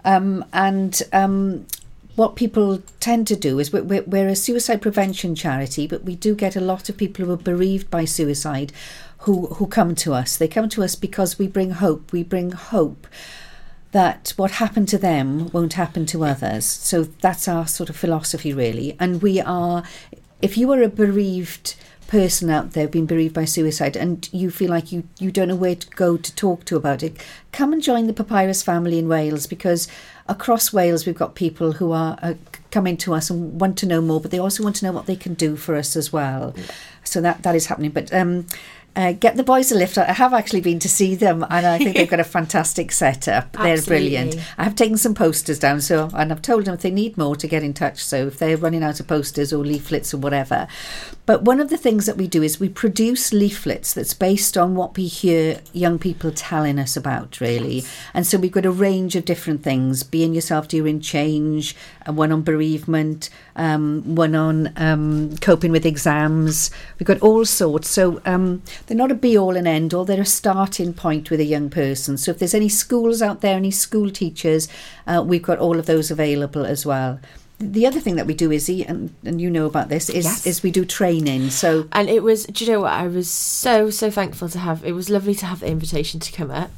Um, 0.04 0.44
and 0.54 1.00
um, 1.14 1.66
what 2.22 2.36
people 2.36 2.84
tend 3.00 3.26
to 3.26 3.36
do 3.36 3.58
is 3.58 3.74
we're, 3.74 4.04
we're, 4.04 4.28
a 4.28 4.36
suicide 4.36 4.80
prevention 4.80 5.34
charity, 5.34 5.88
but 5.88 6.04
we 6.04 6.16
do 6.16 6.36
get 6.36 6.56
a 6.56 6.62
lot 6.62 6.88
of 6.88 6.96
people 6.96 7.26
who 7.26 7.32
are 7.32 7.36
bereaved 7.36 7.90
by 7.90 8.06
suicide 8.06 8.72
who, 9.22 9.48
who 9.48 9.66
come 9.66 9.96
to 9.96 10.14
us. 10.14 10.38
They 10.38 10.48
come 10.48 10.70
to 10.70 10.84
us 10.84 10.94
because 10.94 11.40
we 11.40 11.48
bring 11.48 11.72
hope. 11.72 12.12
We 12.12 12.22
bring 12.22 12.52
hope 12.52 13.08
that 13.92 14.34
what 14.36 14.52
happened 14.52 14.88
to 14.90 15.00
them 15.00 15.50
won't 15.50 15.74
happen 15.74 16.06
to 16.06 16.24
others. 16.24 16.64
So 16.64 17.06
that's 17.06 17.48
our 17.48 17.66
sort 17.66 17.90
of 17.90 17.98
philosophy, 17.98 18.54
really. 18.54 18.96
And 19.00 19.24
we 19.24 19.42
are, 19.42 19.82
if 20.44 20.60
you 20.60 20.72
are 20.74 20.84
a 20.84 20.90
bereaved 20.90 21.74
person 22.06 22.52
out 22.52 22.74
there 22.74 22.88
being 22.88 23.08
bereaved 23.08 23.34
by 23.34 23.46
suicide 23.46 23.96
and 23.96 24.30
you 24.32 24.52
feel 24.52 24.70
like 24.70 24.92
you, 24.92 25.08
you 25.18 25.32
don't 25.32 25.48
know 25.48 25.56
where 25.56 25.76
to 25.76 25.88
go 25.96 26.18
to 26.18 26.36
talk 26.36 26.66
to 26.66 26.76
about 26.76 27.02
it, 27.02 27.18
come 27.52 27.74
and 27.74 27.82
join 27.82 28.06
the 28.06 28.14
Papyrus 28.14 28.62
family 28.62 29.00
in 29.00 29.08
Wales 29.08 29.48
because 29.48 29.88
across 30.28 30.72
Wales 30.72 31.06
we've 31.06 31.18
got 31.18 31.36
people 31.36 31.74
who 31.74 31.92
are 31.92 32.18
uh, 32.22 32.34
coming 32.72 32.98
to 32.98 33.14
us 33.14 33.30
and 33.30 33.60
want 33.60 33.78
to 33.80 33.86
know 33.86 34.02
more, 34.02 34.22
but 34.22 34.32
they 34.32 34.40
also 34.40 34.64
want 34.64 34.76
to 34.78 34.86
know 34.86 34.92
what 34.92 35.06
they 35.06 35.16
can 35.16 35.34
do 35.34 35.56
for 35.56 35.76
us 35.76 35.96
as 35.96 36.12
well. 36.12 36.56
So 37.04 37.22
that 37.22 37.44
that 37.44 37.56
is 37.56 37.66
happening. 37.66 37.92
But 37.92 38.14
um, 38.14 38.48
uh, 38.96 39.14
get 39.14 39.38
the 39.38 39.44
boys 39.44 39.72
a 39.72 39.76
lift. 39.76 39.98
I 39.98 40.12
have 40.12 40.34
actually 40.34 40.62
been 40.62 40.80
to 40.80 40.90
see 40.90 41.16
them, 41.16 41.46
and 41.50 41.66
I 41.66 41.78
think 41.78 41.96
they've 41.96 42.10
got 42.10 42.20
a 42.20 42.24
fantastic 42.40 42.92
setup. 42.92 43.54
They're 43.54 43.82
brilliant. 43.82 44.36
I 44.58 44.64
have 44.66 44.76
taken 44.76 44.98
some 44.98 45.16
posters 45.16 45.60
down, 45.60 45.82
so 45.82 46.10
and 46.14 46.32
I've 46.32 46.42
told 46.42 46.66
them 46.66 46.74
if 46.74 46.82
they 46.82 46.92
need 46.92 47.18
more 47.18 47.36
to 47.38 47.48
get 47.48 47.64
in 47.64 47.74
touch. 47.74 48.04
So 48.04 48.28
if 48.28 48.38
they're 48.38 48.58
running 48.58 48.84
out 48.84 49.00
of 49.00 49.08
posters 49.08 49.54
or 49.54 49.64
leaflets 49.64 50.14
or 50.14 50.18
whatever, 50.18 50.68
but 51.26 51.44
one 51.44 51.62
of 51.62 51.70
the 51.70 51.78
things 51.78 52.06
that 52.06 52.18
we 52.18 52.28
do 52.28 52.44
is 52.44 52.60
we 52.60 52.68
produce 52.68 53.32
leaflets 53.32 53.94
that's 53.94 54.14
based 54.14 54.58
on 54.58 54.76
what 54.76 54.98
we 54.98 55.08
hear 55.08 55.62
young 55.72 55.98
people 55.98 56.32
telling 56.32 56.78
us 56.78 56.98
about, 56.98 57.40
really. 57.40 57.86
And 58.14 58.28
so 58.28 58.38
we've 58.38 58.52
got 58.52 58.66
a 58.66 58.72
range 58.72 59.16
of 59.16 59.24
different 59.24 59.64
things: 59.64 60.04
being 60.04 60.34
yourself 60.34 60.68
during 60.68 61.00
change, 61.00 61.78
uh, 62.06 62.12
one 62.12 62.34
on 62.34 62.42
bereavement, 62.42 63.30
um, 63.56 64.16
one 64.16 64.36
on 64.36 64.74
um, 64.76 65.38
coping 65.38 65.72
with 65.72 65.86
exams. 65.86 66.72
We've 67.00 67.08
got 67.08 67.22
all 67.22 67.46
sorts. 67.46 67.90
So 67.90 68.22
um, 68.26 68.62
they're 68.88 68.98
not 68.98 69.12
a 69.12 69.16
be 69.16 69.38
all 69.38 69.56
and 69.56 69.68
end 69.68 69.94
all. 69.94 70.06
They're 70.06 70.22
a 70.22 70.26
starting 70.26 70.94
point 70.94 71.30
with 71.30 71.40
a 71.40 71.46
young 71.46 71.70
person. 71.70 72.18
So 72.18 72.32
if 72.32 72.40
there's 72.40 72.54
any 72.56 72.70
schools 72.70 73.22
out 73.22 73.42
there, 73.42 73.56
any 73.56 73.72
school 73.72 74.10
teachers, 74.10 74.68
uh, 75.08 75.24
we've 75.26 75.44
got 75.44 75.60
all 75.60 75.80
of 75.80 75.86
those 75.86 76.12
available 76.12 76.66
as 76.66 76.86
well. 76.86 77.20
The 77.60 77.86
other 77.86 78.00
thing 78.00 78.16
that 78.16 78.26
we 78.26 78.34
do 78.34 78.52
is, 78.52 78.68
and, 78.68 79.14
and 79.24 79.40
you 79.40 79.52
know 79.52 79.68
about 79.68 79.88
this, 79.88 80.10
is, 80.10 80.26
Yes. 80.26 80.48
is 80.48 80.64
we 80.64 80.72
do 80.72 80.84
training. 80.84 81.52
So 81.52 81.88
And 81.92 82.10
it 82.10 82.24
was, 82.24 82.46
do 82.48 82.66
you 82.66 82.72
know 82.72 82.80
what? 82.80 82.92
I 82.94 83.06
was 83.06 83.30
so, 83.30 83.92
so 83.92 84.10
thankful 84.10 84.50
to 84.50 84.58
have, 84.58 84.84
it 84.84 84.94
was 84.94 85.12
lovely 85.12 85.36
to 85.36 85.46
have 85.46 85.60
the 85.60 85.68
invitation 85.68 86.20
to 86.22 86.32
come 86.32 86.50
up. 86.50 86.72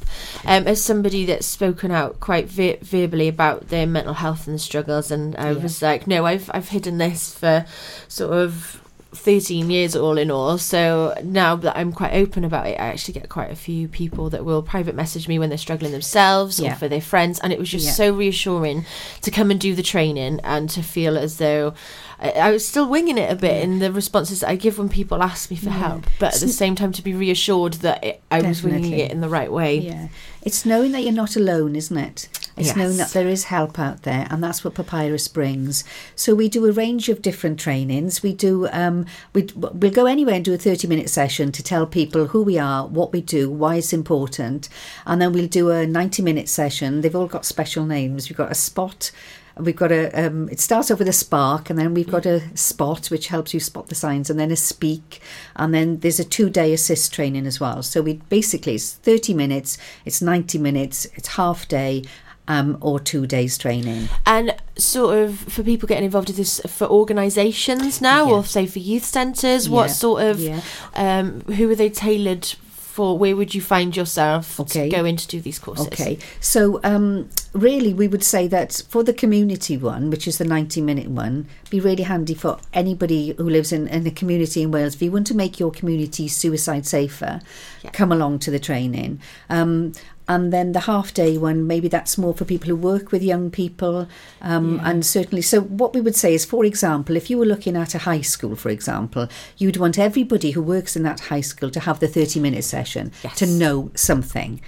Um, 0.44 0.68
as 0.68 0.84
somebody 0.84 1.24
that's 1.26 1.46
spoken 1.48 1.90
out 1.92 2.20
quite 2.20 2.50
ver- 2.50 2.80
verbally 2.82 3.30
about 3.30 3.70
their 3.70 3.88
mental 3.88 4.16
health 4.16 4.46
and 4.46 4.60
struggles, 4.60 5.10
and 5.10 5.38
I 5.38 5.52
Yeah. 5.52 5.64
was 5.64 5.82
like, 5.82 6.06
no, 6.06 6.26
I've, 6.26 6.52
I've 6.54 6.68
hidden 6.68 6.98
this 6.98 7.34
for 7.34 7.66
sort 8.10 8.34
of 8.34 8.83
13 9.16 9.70
years 9.70 9.96
all 9.96 10.18
in 10.18 10.30
all. 10.32 10.58
So 10.58 11.14
now 11.24 11.56
that 11.58 11.78
I'm 11.78 11.92
quite 11.92 12.14
open 12.14 12.44
about 12.44 12.68
it, 12.68 12.80
I 12.80 12.86
actually 12.86 13.14
get 13.16 13.30
quite 13.30 13.52
a 13.52 13.56
few 13.56 13.88
people 13.88 14.30
that 14.32 14.44
will 14.46 14.62
private 14.62 14.96
message 14.96 15.28
me 15.28 15.40
when 15.40 15.50
they're 15.50 15.58
struggling 15.58 15.92
themselves 15.92 16.60
Yeah. 16.60 16.74
or 16.74 16.76
for 16.76 16.88
their 16.88 17.02
friends. 17.02 17.40
And 17.40 17.54
it 17.54 17.60
was 17.60 17.70
just 17.70 17.86
Yeah. 17.86 17.92
so 17.92 18.14
reassuring 18.14 18.86
to 19.22 19.32
come 19.32 19.52
and 19.52 19.60
do 19.60 19.76
the 19.76 19.84
training 19.84 20.40
and 20.44 20.70
to 20.72 20.82
feel 20.84 21.18
as 21.18 21.38
though 21.38 21.74
I, 22.20 22.32
I 22.32 22.52
was 22.52 22.66
still 22.66 22.88
winging 22.88 23.18
it 23.18 23.32
a 23.32 23.36
bit 23.36 23.64
in 23.64 23.80
the 23.80 23.92
responses 23.92 24.40
that 24.42 24.50
I 24.50 24.56
give 24.56 24.78
when 24.78 24.90
people 24.90 25.22
ask 25.24 25.50
me 25.52 25.58
for 25.58 25.70
help, 25.72 26.06
but 26.20 26.34
at 26.36 26.40
the 26.42 26.48
same 26.48 26.76
time 26.76 26.92
to 26.94 27.02
be 27.02 27.14
reassured 27.14 27.74
that 27.76 28.04
it, 28.04 28.22
I 28.32 28.42
was 28.42 28.64
winging 28.64 28.94
it 28.94 29.12
in 29.12 29.22
the 29.22 29.30
right 29.30 29.52
way. 29.52 29.78
Yeah. 29.80 30.08
It's 30.42 30.66
knowing 30.66 30.92
that 30.94 31.02
you're 31.04 31.12
not 31.14 31.36
alone, 31.36 31.76
isn't 31.76 31.98
it? 31.98 32.30
It's 32.56 32.76
Yes. 32.76 32.98
that 32.98 33.10
there 33.14 33.28
is 33.28 33.46
help 33.46 33.80
out 33.80 34.04
there, 34.04 34.28
and 34.30 34.44
that's 34.44 34.64
what 34.64 34.76
Papyrus 34.76 35.28
brings. 35.28 35.84
So 36.16 36.36
we 36.36 36.50
do 36.50 36.66
a 36.68 36.72
range 36.72 37.10
of 37.10 37.22
different 37.22 37.60
trainings. 37.60 38.22
We 38.22 38.34
do 38.34 38.68
um, 38.72 39.06
we 39.34 39.48
we'll 39.56 39.92
go 39.92 40.06
anywhere 40.06 40.36
and 40.36 40.46
do 40.46 40.54
a 40.54 40.58
thirty 40.58 40.88
minute 40.88 41.10
session 41.10 41.52
to 41.52 41.64
tell 41.64 41.86
people 41.88 42.28
who 42.28 42.44
we 42.44 42.60
are, 42.60 42.86
what 42.86 43.12
we 43.12 43.22
do, 43.22 43.50
why 43.50 43.76
it's 43.78 43.94
important, 43.94 44.70
and 45.06 45.22
then 45.22 45.34
we'll 45.34 45.48
do 45.48 45.72
a 45.72 45.88
ninety 45.88 46.22
minute 46.22 46.48
session. 46.50 47.02
They've 47.02 47.16
all 47.16 47.28
got 47.28 47.46
special 47.46 47.86
names. 47.86 48.30
We've 48.30 48.38
got 48.38 48.52
a 48.52 48.56
spot. 48.56 49.12
we've 49.60 49.76
got 49.76 49.92
a. 49.92 50.10
Um, 50.20 50.50
it 50.50 50.60
starts 50.60 50.90
off 50.92 51.00
with 51.00 51.08
a 51.08 51.14
spark, 51.14 51.70
and 51.70 51.78
then 51.78 51.94
we've 51.94 52.10
got 52.10 52.26
a 52.26 52.56
spot 52.58 53.08
which 53.08 53.28
helps 53.28 53.54
you 53.54 53.60
spot 53.60 53.88
the 53.88 53.96
signs, 53.96 54.30
and 54.30 54.40
then 54.40 54.52
a 54.52 54.56
speak, 54.56 55.22
and 55.56 55.74
then 55.74 56.00
there's 56.00 56.20
a 56.20 56.24
two-day 56.24 56.74
assist 56.74 57.14
training 57.14 57.46
as 57.46 57.60
well. 57.60 57.84
So 57.84 58.02
we 58.02 58.14
basically 58.30 58.76
it's 58.76 58.94
30 58.94 59.34
minutes, 59.34 59.78
it's 60.06 60.22
90 60.22 60.58
minutes, 60.58 61.06
it's 61.16 61.30
half 61.30 61.68
day. 61.68 62.04
Um, 62.46 62.78
or 62.82 63.00
two 63.00 63.26
days 63.26 63.58
training. 63.58 64.10
And 64.26 64.54
sort 64.78 65.18
of 65.18 65.40
for 65.40 65.64
people 65.64 65.88
getting 65.88 66.04
involved 66.04 66.28
with 66.28 66.36
this 66.36 66.60
for 66.68 66.88
organisations 66.88 68.02
now, 68.02 68.28
Yeah. 68.28 68.34
or 68.34 68.44
say 68.44 68.66
for 68.66 68.80
youth 68.80 69.06
centres, 69.06 69.70
what 69.70 69.88
Yeah, 69.88 69.94
sort 69.94 70.24
of 70.24 70.40
yeah. 70.42 70.60
um, 70.96 71.42
who 71.56 71.70
are 71.72 71.76
they 71.76 71.90
tailored 71.90 72.46
for? 72.46 73.18
Where 73.18 73.36
would 73.36 73.56
you 73.56 73.62
find 73.62 73.96
yourself 73.96 74.60
Okay. 74.60 74.90
to 74.90 74.96
go 74.98 75.06
in 75.06 75.16
to 75.18 75.26
do 75.28 75.40
these 75.42 75.58
courses? 75.58 75.88
Okay, 75.88 76.18
so 76.42 76.80
um, 76.84 77.30
really, 77.54 77.94
we 77.94 78.08
would 78.10 78.24
say 78.24 78.46
that 78.48 78.84
for 78.90 79.04
the 79.04 79.14
community 79.14 79.78
one, 79.78 80.10
which 80.12 80.28
is 80.28 80.38
the 80.38 80.46
90 80.46 80.82
minute 80.82 81.08
one, 81.10 81.48
be 81.72 81.80
really 81.80 82.04
handy 82.04 82.34
for 82.36 82.58
anybody 82.74 83.34
who 83.38 83.50
lives 83.50 83.72
in, 83.72 83.88
in 83.88 84.06
a 84.06 84.12
community 84.12 84.62
in 84.62 84.70
Wales. 84.70 84.96
If 84.96 85.02
you 85.02 85.12
want 85.12 85.28
to 85.28 85.34
make 85.36 85.60
your 85.62 85.72
community 85.72 86.28
suicide 86.28 86.86
safer, 86.86 87.40
come 87.94 88.12
along 88.12 88.40
to 88.40 88.52
the 88.52 88.60
training. 88.60 89.20
And 90.28 90.54
then 90.54 90.72
the 90.72 90.82
half 90.82 91.14
day 91.14 91.38
one, 91.38 91.68
maybe 91.68 91.88
that's 91.88 92.18
more 92.18 92.34
for 92.34 92.46
people 92.46 92.70
who 92.70 92.76
work 92.76 93.12
with 93.12 93.22
young 93.24 93.52
people. 93.52 94.08
Um, 94.42 94.80
And 94.84 95.06
certainly, 95.06 95.42
so 95.42 95.62
what 95.62 95.94
we 95.94 96.02
would 96.02 96.16
say 96.16 96.34
is, 96.34 96.46
for 96.46 96.66
example, 96.66 97.16
if 97.16 97.30
you 97.30 97.38
were 97.38 97.46
looking 97.46 97.76
at 97.76 97.94
a 97.96 98.00
high 98.00 98.22
school, 98.22 98.56
for 98.56 98.70
example, 98.70 99.28
you'd 99.58 99.78
want 99.78 100.00
everybody 100.00 100.52
who 100.52 100.62
works 100.62 100.96
in 100.96 101.04
that 101.04 101.20
high 101.22 101.42
school 101.42 101.70
to 101.72 101.80
have 101.82 102.00
the 102.00 102.08
30 102.08 102.40
minute 102.40 102.64
session 102.64 103.12
to 103.36 103.46
know 103.46 103.92
something. 103.96 104.62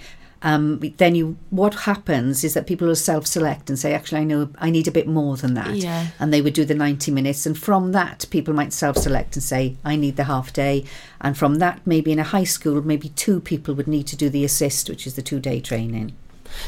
Um, 0.46 0.78
then 0.98 1.14
you, 1.16 1.36
what 1.50 1.74
happens 1.90 2.44
is 2.44 2.54
that 2.54 2.66
people 2.68 2.86
will 2.86 2.94
self-select 3.12 3.68
and 3.68 3.76
say, 3.76 3.92
actually, 3.94 4.20
I 4.20 4.24
know 4.24 4.48
I 4.66 4.70
need 4.70 4.86
a 4.88 4.92
bit 4.98 5.08
more 5.08 5.36
than 5.36 5.54
that, 5.54 5.74
Yeah. 5.74 6.06
and 6.20 6.32
they 6.32 6.40
would 6.40 6.54
do 6.54 6.64
the 6.64 6.74
ninety 6.86 7.10
minutes. 7.10 7.46
And 7.46 7.58
from 7.58 7.92
that, 7.92 8.18
people 8.30 8.54
might 8.54 8.72
self-select 8.72 9.34
and 9.36 9.42
say, 9.42 9.62
I 9.84 9.96
need 9.96 10.14
the 10.16 10.24
half 10.24 10.52
day. 10.52 10.84
And 11.20 11.36
from 11.36 11.56
that, 11.56 11.80
maybe 11.84 12.12
in 12.12 12.20
a 12.20 12.30
high 12.36 12.44
school, 12.56 12.80
maybe 12.92 13.08
two 13.10 13.40
people 13.40 13.74
would 13.74 13.88
need 13.88 14.06
to 14.06 14.16
do 14.16 14.28
the 14.30 14.44
assist, 14.44 14.88
which 14.88 15.04
is 15.06 15.14
the 15.16 15.22
two-day 15.22 15.60
training. 15.60 16.12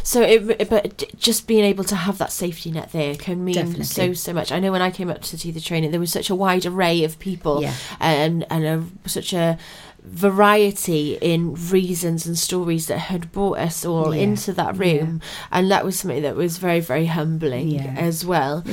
So, 0.03 0.23
it, 0.23 0.69
but 0.69 1.05
just 1.17 1.47
being 1.47 1.65
able 1.65 1.85
to 1.85 1.95
have 1.97 2.19
that 2.19 2.33
safety 2.33 2.71
net 2.73 2.91
there 2.93 3.15
can 3.15 3.45
mean 3.45 3.55
Definitely. 3.55 3.85
so 3.85 4.13
so 4.13 4.33
much. 4.33 4.51
I 4.51 4.59
know 4.59 4.73
when 4.73 4.83
I 4.83 4.91
came 4.91 5.09
up 5.09 5.23
to 5.23 5.37
do 5.37 5.53
the 5.53 5.61
training, 5.61 5.93
there 5.93 6.01
was 6.01 6.13
such 6.13 6.29
a 6.31 6.35
wide 6.35 6.67
array 6.67 7.05
of 7.05 7.19
people, 7.21 7.63
Yeah. 7.63 7.75
and 8.01 8.45
and 8.51 8.65
a, 8.65 9.09
such 9.09 9.33
a 9.33 9.57
variety 10.11 11.15
in 11.21 11.55
reasons 11.71 12.27
and 12.27 12.39
stories 12.39 12.87
that 12.87 12.99
had 12.99 13.31
brought 13.33 13.59
us 13.59 13.85
all 13.85 14.15
Yeah. 14.15 14.23
into 14.23 14.53
that 14.55 14.77
room, 14.79 15.21
and 15.53 15.71
that 15.71 15.85
was 15.85 15.99
something 15.99 16.23
that 16.23 16.37
was 16.37 16.59
very 16.59 16.81
very 16.81 17.07
humbling 17.07 17.71
Yeah. 17.71 17.95
as 17.97 18.25
well. 18.25 18.65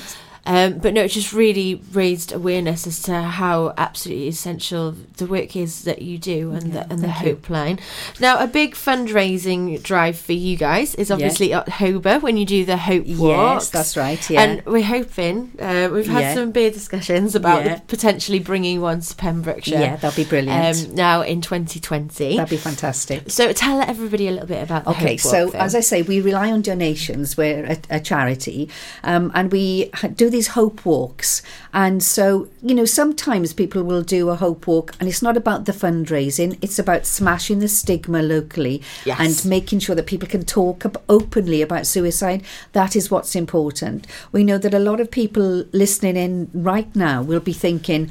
Um, 0.46 0.78
but 0.78 0.94
no, 0.94 1.04
it 1.04 1.08
just 1.10 1.34
really 1.34 1.82
raised 1.92 2.32
awareness 2.32 2.86
as 2.86 3.02
to 3.04 3.22
how 3.22 3.74
absolutely 3.78 4.28
essential 4.28 4.92
the 5.18 5.26
work 5.26 5.56
is 5.56 5.84
that 5.86 6.02
you 6.04 6.18
do 6.18 6.52
and 6.52 6.72
the, 6.74 6.82
and 6.82 7.00
the 7.00 7.08
thank 7.08 7.22
you. 7.22 7.30
Hope 7.32 7.50
Line. 7.50 7.80
Now, 8.20 8.38
a 8.44 8.48
big 8.48 8.76
fundraising 8.76 9.82
drive 9.82 10.18
for 10.18 10.34
you 10.34 10.56
guys 10.58 10.94
is 10.96 11.10
obviously 11.10 11.54
October 11.54 12.20
when 12.20 12.38
you 12.38 12.46
do 12.46 12.66
the 12.66 12.78
Hope 12.78 13.06
Walk. 13.08 13.56
Yes, 13.56 13.70
that's 13.70 13.98
right. 13.98 14.30
Yeah. 14.30 14.42
And 14.44 14.66
we're 14.66 14.84
hoping, 14.84 15.52
uh, 15.60 15.90
we've 15.92 16.08
had 16.08 16.20
Yeah. 16.22 16.34
some 16.36 16.52
beer 16.52 16.70
discussions 16.72 17.34
about 17.36 17.66
Yeah. 17.66 17.80
potentially 17.88 18.40
bringing 18.40 18.82
one 18.82 19.02
to 19.02 19.16
Pembrokeshire. 19.16 19.80
yeah, 19.80 19.96
that'd 19.96 20.16
be 20.16 20.30
brilliant. 20.30 20.90
Um, 20.90 20.96
now 20.96 21.22
in 21.22 21.42
2020. 21.42 22.38
that'd 22.38 22.50
be 22.50 22.58
fantastic. 22.58 23.32
so 23.32 23.52
tell 23.54 23.82
everybody 23.82 24.28
a 24.28 24.32
little 24.32 24.48
bit 24.48 24.62
about 24.64 24.84
the 24.86 24.92
Okay, 24.92 25.12
Hope 25.12 25.20
so 25.20 25.46
Walk, 25.46 25.56
as 25.56 25.76
I 25.76 25.80
say, 25.80 26.02
we 26.02 26.22
rely 26.22 26.52
on 26.52 26.62
donations. 26.62 27.36
We're 27.38 27.66
a, 27.66 27.78
a 27.90 28.00
charity, 28.00 28.70
um, 29.04 29.32
and 29.34 29.52
we 29.52 29.90
do 30.16 30.30
these 30.36 30.48
hope 30.60 30.86
walks. 30.86 31.42
And 31.74 32.04
so, 32.04 32.48
you 32.62 32.76
know, 32.76 32.86
sometimes 32.86 33.54
people 33.54 33.84
will 33.84 34.04
do 34.18 34.30
a 34.30 34.36
hope 34.36 34.68
walk, 34.68 34.88
and 35.00 35.08
it's 35.10 35.22
not 35.28 35.38
about 35.38 35.62
the 35.66 35.72
fundraising; 35.84 36.58
it's 36.62 36.80
about 36.86 37.06
smashing 37.06 37.60
the 37.60 37.68
stigma 37.80 38.22
locally 38.22 38.82
Yes. 39.06 39.20
and 39.24 39.50
making 39.50 39.80
sure 39.80 39.96
that 39.96 40.06
people 40.14 40.30
can 40.36 40.44
talk 40.44 40.78
openly 41.18 41.62
about 41.62 41.88
suicide. 41.88 42.42
That 42.74 42.96
is 42.96 43.10
what's 43.12 43.36
important. 43.36 44.00
We 44.32 44.44
know 44.44 44.58
that 44.60 44.74
a 44.74 44.86
lot 44.90 45.00
of 45.00 45.10
people 45.22 45.64
listening 45.84 46.18
in 46.26 46.50
right 46.54 46.92
now 46.96 47.18
will 47.30 47.40
be 47.52 47.54
thinking, 47.54 48.02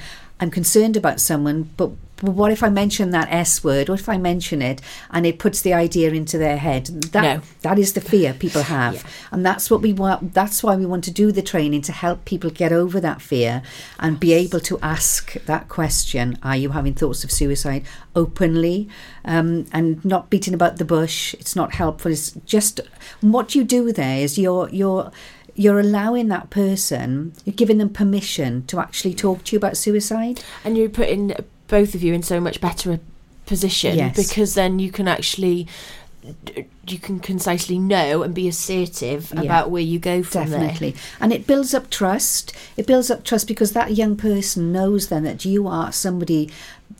"I'm 0.40 0.50
concerned 0.50 0.96
about 0.96 1.20
someone, 1.20 1.58
but." 1.76 1.90
But 2.24 2.32
what 2.32 2.50
if 2.52 2.62
I 2.62 2.70
mention 2.70 3.10
that 3.10 3.28
S 3.30 3.62
word? 3.62 3.88
What 3.88 4.00
if 4.00 4.08
I 4.08 4.16
mention 4.16 4.62
it 4.62 4.80
and 5.10 5.26
it 5.26 5.38
puts 5.38 5.60
the 5.60 5.74
idea 5.74 6.10
into 6.12 6.38
their 6.38 6.56
head? 6.56 6.86
That 7.12 7.22
No. 7.22 7.40
that 7.62 7.78
is 7.78 7.92
the 7.92 8.00
fear 8.00 8.32
people 8.32 8.62
have, 8.78 9.04
and 9.30 9.44
that's 9.44 9.70
what 9.70 9.82
we 9.82 9.92
want. 9.92 10.32
That's 10.32 10.62
why 10.62 10.74
we 10.76 10.86
want 10.86 11.04
to 11.04 11.10
do 11.10 11.32
the 11.32 11.42
training 11.42 11.82
to 11.82 11.92
help 11.92 12.24
people 12.24 12.50
get 12.50 12.72
over 12.72 12.98
that 13.00 13.20
fear 13.20 13.62
and 13.98 14.18
be 14.18 14.32
able 14.32 14.60
to 14.60 14.78
ask 14.80 15.34
that 15.44 15.68
question: 15.68 16.38
Are 16.42 16.56
you 16.56 16.70
having 16.70 16.94
thoughts 16.94 17.24
of 17.24 17.30
suicide 17.30 17.84
openly, 18.16 18.88
um, 19.24 19.66
and 19.72 20.02
not 20.04 20.30
beating 20.30 20.54
about 20.54 20.78
the 20.78 20.84
bush? 20.84 21.34
It's 21.34 21.54
not 21.54 21.74
helpful. 21.74 22.10
It's 22.12 22.30
just 22.46 22.80
what 23.20 23.54
you 23.54 23.64
do 23.64 23.92
there 23.92 24.18
is 24.18 24.38
you're 24.38 24.68
you're 24.70 25.10
you're 25.56 25.78
allowing 25.78 26.28
that 26.28 26.50
person, 26.50 27.32
you're 27.44 27.54
giving 27.54 27.78
them 27.78 27.88
permission 27.88 28.66
to 28.66 28.80
actually 28.80 29.14
talk 29.14 29.44
to 29.44 29.52
you 29.52 29.58
about 29.58 29.76
suicide. 29.76 30.42
and 30.64 30.76
you're 30.76 30.88
putting 30.88 31.32
both 31.68 31.94
of 31.94 32.02
you 32.02 32.12
in 32.14 32.22
so 32.22 32.40
much 32.40 32.60
better 32.60 32.92
a 32.92 33.00
position 33.46 33.96
Yes. 33.96 34.16
because 34.16 34.54
then 34.54 34.78
you 34.78 34.90
can 34.90 35.06
actually 35.08 35.66
you 36.86 36.98
can 36.98 37.20
concisely 37.20 37.78
know 37.78 38.22
and 38.22 38.34
be 38.34 38.48
assertive 38.48 39.30
Yeah. 39.34 39.42
about 39.42 39.70
where 39.70 39.82
you 39.82 39.98
go 39.98 40.22
from 40.22 40.50
Definitely. 40.50 40.94
And 41.20 41.32
it 41.32 41.46
builds 41.46 41.74
up 41.74 41.90
trust. 41.90 42.54
It 42.78 42.86
builds 42.86 43.10
up 43.10 43.24
trust 43.24 43.46
because 43.46 43.72
that 43.72 43.94
young 43.94 44.16
person 44.16 44.72
knows 44.72 45.08
then 45.08 45.24
that 45.24 45.44
you 45.44 45.68
are 45.68 45.92
somebody 45.92 46.50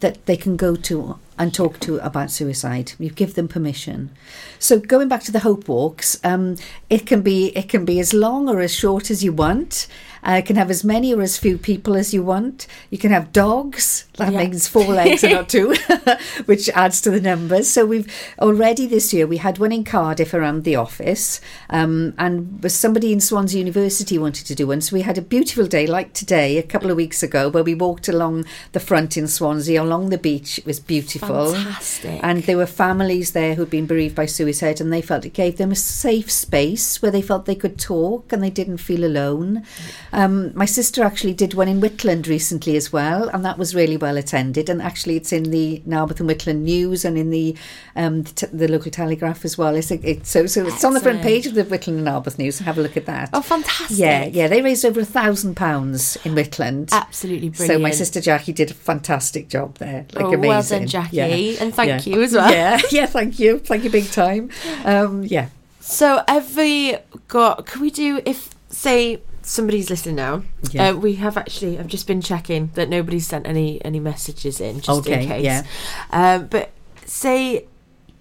that 0.00 0.26
they 0.26 0.36
can 0.36 0.56
go 0.56 0.76
to 0.76 1.18
and 1.38 1.54
talk 1.54 1.80
to 1.80 1.96
about 1.98 2.30
suicide. 2.30 2.92
You 2.98 3.08
give 3.10 3.34
them 3.34 3.48
permission. 3.48 4.10
So 4.58 4.78
going 4.78 5.08
back 5.08 5.22
to 5.24 5.32
the 5.32 5.40
hope 5.40 5.68
walks, 5.68 6.18
um, 6.22 6.56
it 6.90 7.06
can 7.06 7.22
be 7.22 7.46
it 7.56 7.68
can 7.70 7.84
be 7.86 7.98
as 8.00 8.12
long 8.12 8.48
or 8.48 8.60
as 8.60 8.74
short 8.74 9.10
as 9.10 9.24
you 9.24 9.32
want. 9.32 9.86
Uh, 10.24 10.40
can 10.40 10.56
have 10.56 10.70
as 10.70 10.82
many 10.82 11.12
or 11.12 11.20
as 11.20 11.36
few 11.36 11.58
people 11.58 11.94
as 11.94 12.14
you 12.14 12.22
want. 12.22 12.66
You 12.90 12.96
can 12.98 13.10
have 13.10 13.30
dogs. 13.32 14.06
That 14.16 14.32
Yeah. 14.32 14.38
means 14.44 14.66
four 14.66 14.84
legs 14.86 15.22
and 15.22 15.34
not 15.34 15.48
two, 15.50 15.74
which 16.46 16.68
adds 16.70 17.00
to 17.02 17.10
the 17.10 17.20
numbers. 17.20 17.68
So 17.68 17.84
we've 17.84 18.10
already 18.40 18.86
this 18.86 19.12
year 19.12 19.26
we 19.26 19.36
had 19.38 19.58
one 19.58 19.70
in 19.72 19.84
Cardiff 19.84 20.32
around 20.32 20.64
the 20.64 20.76
office, 20.76 21.40
um, 21.68 22.14
and 22.16 22.64
somebody 22.72 23.12
in 23.12 23.20
Swansea 23.20 23.58
University 23.58 24.16
wanted 24.18 24.46
to 24.46 24.54
do 24.54 24.68
one. 24.68 24.80
So 24.80 24.94
we 24.96 25.02
had 25.02 25.18
a 25.18 25.22
beautiful 25.22 25.66
day 25.66 25.86
like 25.86 26.12
today, 26.14 26.56
a 26.58 26.62
couple 26.62 26.90
of 26.90 26.96
weeks 26.96 27.22
ago, 27.22 27.48
where 27.50 27.64
we 27.64 27.74
walked 27.74 28.08
along 28.08 28.44
the 28.72 28.80
front 28.80 29.16
in 29.16 29.26
Swansea 29.28 29.82
along 29.82 30.08
the 30.10 30.18
beach. 30.18 30.58
It 30.58 30.64
was 30.66 30.80
beautiful, 30.80 31.52
Fantastic. 31.52 32.20
and 32.22 32.44
there 32.44 32.56
were 32.56 32.66
families 32.66 33.32
there 33.32 33.54
who'd 33.56 33.70
been 33.70 33.86
bereaved 33.86 34.14
by 34.14 34.26
suicide, 34.26 34.80
and 34.80 34.92
they 34.92 35.02
felt 35.02 35.26
it 35.26 35.34
gave 35.34 35.56
them 35.58 35.72
a 35.72 35.76
safe 35.76 36.30
space 36.30 37.02
where 37.02 37.10
they 37.10 37.22
felt 37.22 37.44
they 37.46 37.54
could 37.54 37.78
talk 37.78 38.32
and 38.32 38.42
they 38.42 38.50
didn't 38.50 38.78
feel 38.78 39.04
alone. 39.04 39.64
Um, 40.14 40.52
my 40.56 40.64
sister 40.64 41.02
actually 41.02 41.34
did 41.34 41.54
one 41.54 41.66
in 41.68 41.80
Whitland 41.80 42.28
recently 42.28 42.76
as 42.76 42.92
well, 42.92 43.28
and 43.30 43.44
that 43.44 43.58
was 43.58 43.74
really 43.74 43.96
well 43.96 44.16
attended. 44.16 44.68
And 44.68 44.80
actually, 44.80 45.16
it's 45.16 45.32
in 45.32 45.50
the 45.50 45.82
Narberth 45.84 46.20
and 46.20 46.28
Whitland 46.30 46.60
News 46.62 47.04
and 47.04 47.18
in 47.18 47.30
the 47.30 47.56
um, 47.96 48.22
the, 48.22 48.32
t- 48.32 48.46
the 48.52 48.68
local 48.68 48.90
Telegraph 48.90 49.44
as 49.44 49.58
well. 49.58 49.74
It's, 49.74 49.90
it, 49.90 50.24
so 50.26 50.46
so 50.46 50.66
it's 50.66 50.84
on 50.84 50.94
the 50.94 51.00
front 51.00 51.20
page 51.22 51.46
of 51.46 51.54
the 51.54 51.64
Whitland 51.64 51.96
and 51.98 52.04
Narberth 52.04 52.38
News. 52.38 52.60
Have 52.60 52.78
a 52.78 52.82
look 52.82 52.96
at 52.96 53.06
that. 53.06 53.30
Oh, 53.32 53.42
fantastic. 53.42 53.98
yeah, 53.98 54.24
yeah, 54.26 54.46
they 54.46 54.62
raised 54.62 54.84
over 54.84 55.00
a 55.00 55.04
thousand 55.04 55.56
pounds 55.56 56.16
in 56.24 56.34
Whitland. 56.34 56.92
Absolutely 56.92 57.48
brilliant. 57.48 57.78
So 57.78 57.82
my 57.82 57.90
sister 57.90 58.20
Jackie 58.20 58.52
did 58.52 58.70
a 58.70 58.74
fantastic 58.74 59.48
job 59.48 59.78
there. 59.78 60.06
Like 60.14 60.24
Oh, 60.26 60.28
amazing. 60.34 60.48
well 60.48 60.62
done, 60.62 60.86
Jackie, 60.86 61.16
Yeah. 61.16 61.26
and 61.62 61.74
thank 61.74 62.06
Yeah. 62.06 62.14
you 62.14 62.22
as 62.22 62.32
well. 62.32 62.50
Yeah, 62.54 62.80
yeah, 62.92 63.06
thank 63.06 63.38
you, 63.40 63.58
thank 63.58 63.82
you, 63.82 63.90
big 63.90 64.10
time. 64.12 64.50
Um, 64.84 65.24
yeah, 65.24 65.48
So 65.80 66.22
have 66.28 66.56
we 66.56 66.96
got? 67.26 67.66
Can 67.66 67.82
we 67.82 67.90
do 67.90 68.20
if 68.24 68.50
say 68.70 69.20
somebody's 69.44 69.90
listening 69.90 70.16
now? 70.16 70.42
Yeah. 70.70 70.88
Uh, 70.90 70.94
we 70.96 71.14
have 71.16 71.36
actually. 71.36 71.78
I've 71.78 71.86
just 71.86 72.06
been 72.06 72.20
checking 72.20 72.70
that 72.74 72.88
nobody's 72.88 73.26
sent 73.26 73.46
any 73.46 73.84
any 73.84 74.00
messages 74.00 74.60
in, 74.60 74.80
just 74.80 75.06
in 75.06 75.14
Okay, 75.14 75.26
case. 75.26 75.44
yeah. 75.44 75.64
Um, 76.10 76.46
but 76.48 76.70
say 77.06 77.66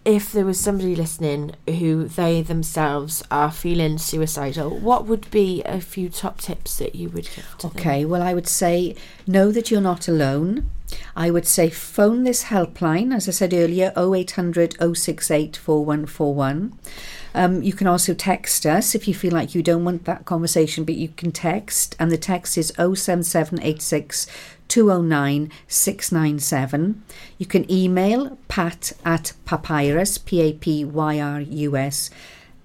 if 0.06 0.34
there 0.34 0.44
was 0.46 0.60
somebody 0.60 0.96
listening 0.98 1.56
who 1.66 2.06
they 2.10 2.42
themselves 2.42 3.24
are 3.32 3.50
feeling 3.52 3.98
suicidal, 3.98 4.70
what 4.78 5.06
would 5.06 5.32
be 5.32 5.62
a 5.64 5.80
few 5.80 6.10
top 6.10 6.42
tips 6.42 6.78
that 6.78 6.94
you 6.94 7.08
would 7.10 7.24
give 7.36 7.56
to 7.60 7.70
them? 7.70 7.78
Okay, 7.78 8.04
well, 8.04 8.22
I 8.22 8.34
would 8.34 8.48
say 8.48 8.96
know 9.26 9.50
that 9.54 9.72
you're 9.72 9.80
not 9.80 10.10
alone. 10.10 10.70
I 11.15 11.30
would 11.30 11.46
say 11.46 11.69
phone 11.69 12.24
this 12.24 12.46
helpline, 12.46 13.13
as 13.13 13.28
I 13.28 13.32
said 13.32 13.54
earlier, 13.54 13.93
0800 13.96 14.76
068 14.96 15.58
4141. 15.58 16.78
Um, 17.36 17.63
you 17.63 17.74
can 17.74 17.88
also 17.88 18.13
text 18.13 18.65
us 18.65 18.93
if 18.93 19.08
you 19.08 19.13
feel 19.13 19.34
like 19.34 19.56
you 19.56 19.63
don't 19.63 19.86
want 19.86 20.06
that 20.06 20.26
conversation, 20.26 20.84
but 20.84 20.96
you 20.96 21.10
can 21.10 21.32
text, 21.32 21.96
and 22.00 22.12
the 22.12 22.17
text 22.17 22.58
is 22.58 22.74
07786 22.78 24.28
209 24.67 25.52
697. 25.67 27.04
You 27.38 27.46
can 27.46 27.72
email 27.72 28.38
pat 28.48 28.93
at 29.06 29.34
papyrus, 29.46 30.17
P 30.17 30.41
A 30.41 30.54
P 30.54 30.86
Y 30.86 31.19
R 31.19 31.41
U 31.41 31.78
S, 31.78 32.10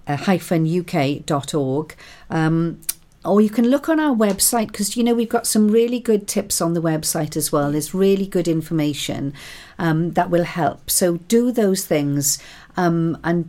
uh, 0.07 0.17
hyphen 0.17 0.67
uk.org. 0.81 1.97
Um, 2.31 2.81
or 3.25 3.41
you 3.41 3.51
can 3.51 3.69
look 3.69 3.89
on 3.89 3.99
our 3.99 4.15
website 4.15 4.69
because 4.69 4.97
you 4.97 5.03
know 5.03 5.15
we've 5.15 5.29
got 5.29 5.47
some 5.47 5.69
really 5.69 5.99
good 6.01 6.29
tips 6.29 6.61
on 6.61 6.75
the 6.75 6.83
website 6.83 7.37
as 7.37 7.51
well. 7.51 7.73
There's 7.73 7.95
really 7.95 8.27
good 8.27 8.49
information 8.49 9.35
um, 9.79 10.13
that 10.13 10.31
will 10.31 10.45
help. 10.45 10.91
So 10.91 11.17
do 11.17 11.51
those 11.51 11.85
things 11.85 12.39
um, 12.77 13.19
and 13.25 13.49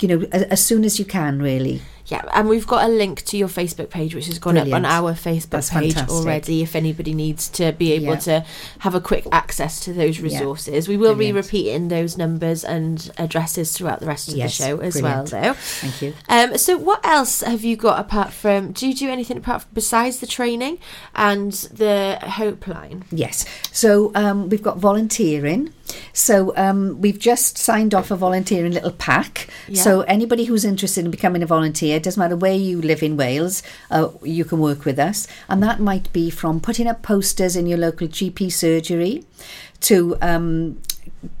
you 0.00 0.08
know 0.08 0.26
as, 0.32 0.42
as 0.44 0.64
soon 0.64 0.84
as 0.84 0.98
you 0.98 1.04
can, 1.04 1.40
really. 1.40 1.82
Yeah, 2.10 2.24
and 2.32 2.48
we've 2.48 2.66
got 2.66 2.84
a 2.84 2.88
link 2.92 3.24
to 3.26 3.36
your 3.36 3.46
Facebook 3.46 3.88
page, 3.88 4.14
which 4.16 4.26
has 4.26 4.38
gone 4.40 4.54
Brilliant. 4.54 4.84
up 4.84 4.90
on 4.90 5.04
our 5.04 5.12
Facebook 5.14 5.50
That's 5.50 5.70
page 5.70 5.94
fantastic. 5.94 6.10
already. 6.10 6.62
If 6.62 6.74
anybody 6.74 7.14
needs 7.14 7.48
to 7.50 7.70
be 7.72 7.92
able 7.92 8.14
Yeah. 8.14 8.40
to 8.40 8.44
have 8.80 8.94
a 8.96 9.00
quick 9.00 9.26
access 9.30 9.78
to 9.80 9.92
those 9.92 10.18
resources, 10.20 10.88
we 10.88 10.96
will 10.96 11.14
be 11.14 11.30
Brilliant. 11.30 11.46
repeating 11.46 11.88
those 11.88 12.18
numbers 12.18 12.64
and 12.64 13.10
addresses 13.16 13.72
throughout 13.76 14.00
the 14.00 14.06
rest 14.06 14.28
of 14.28 14.34
Yes, 14.36 14.58
the 14.58 14.64
show 14.64 14.78
as 14.80 14.94
brilliant. 14.94 15.30
well, 15.32 15.42
though. 15.42 15.52
Thank 15.54 16.02
you. 16.02 16.14
Um, 16.28 16.58
so, 16.58 16.76
what 16.76 17.04
else 17.06 17.42
have 17.42 17.62
you 17.62 17.76
got 17.76 18.00
apart 18.00 18.32
from? 18.32 18.72
Do 18.72 18.88
you 18.88 18.94
do 18.94 19.08
anything 19.08 19.36
apart 19.36 19.62
from, 19.62 19.70
besides 19.74 20.18
the 20.18 20.26
training 20.26 20.78
and 21.14 21.52
the 21.52 22.18
Hope 22.22 22.66
Line? 22.66 23.04
Yes. 23.12 23.44
So 23.70 24.10
um, 24.16 24.48
we've 24.48 24.62
got 24.62 24.78
volunteering. 24.78 25.72
So 26.12 26.54
um, 26.56 27.00
we've 27.00 27.18
just 27.18 27.58
signed 27.58 27.94
off 27.94 28.10
a 28.10 28.16
volunteering 28.16 28.72
little 28.72 28.92
pack. 28.92 29.48
Yeah. 29.68 29.82
So 29.82 30.00
anybody 30.02 30.44
who's 30.44 30.64
interested 30.64 31.04
in 31.04 31.10
becoming 31.10 31.42
a 31.42 31.46
volunteer, 31.46 31.96
it 31.96 32.02
doesn't 32.02 32.20
matter 32.20 32.36
where 32.36 32.54
you 32.54 32.80
live 32.80 33.02
in 33.02 33.16
Wales, 33.16 33.62
uh, 33.90 34.08
you 34.22 34.44
can 34.44 34.58
work 34.58 34.84
with 34.84 34.98
us. 34.98 35.26
And 35.48 35.62
that 35.62 35.80
might 35.80 36.12
be 36.12 36.30
from 36.30 36.60
putting 36.60 36.86
up 36.86 37.02
posters 37.02 37.56
in 37.56 37.66
your 37.66 37.78
local 37.78 38.08
GP 38.08 38.52
surgery 38.52 39.24
to 39.82 40.16
um, 40.20 40.80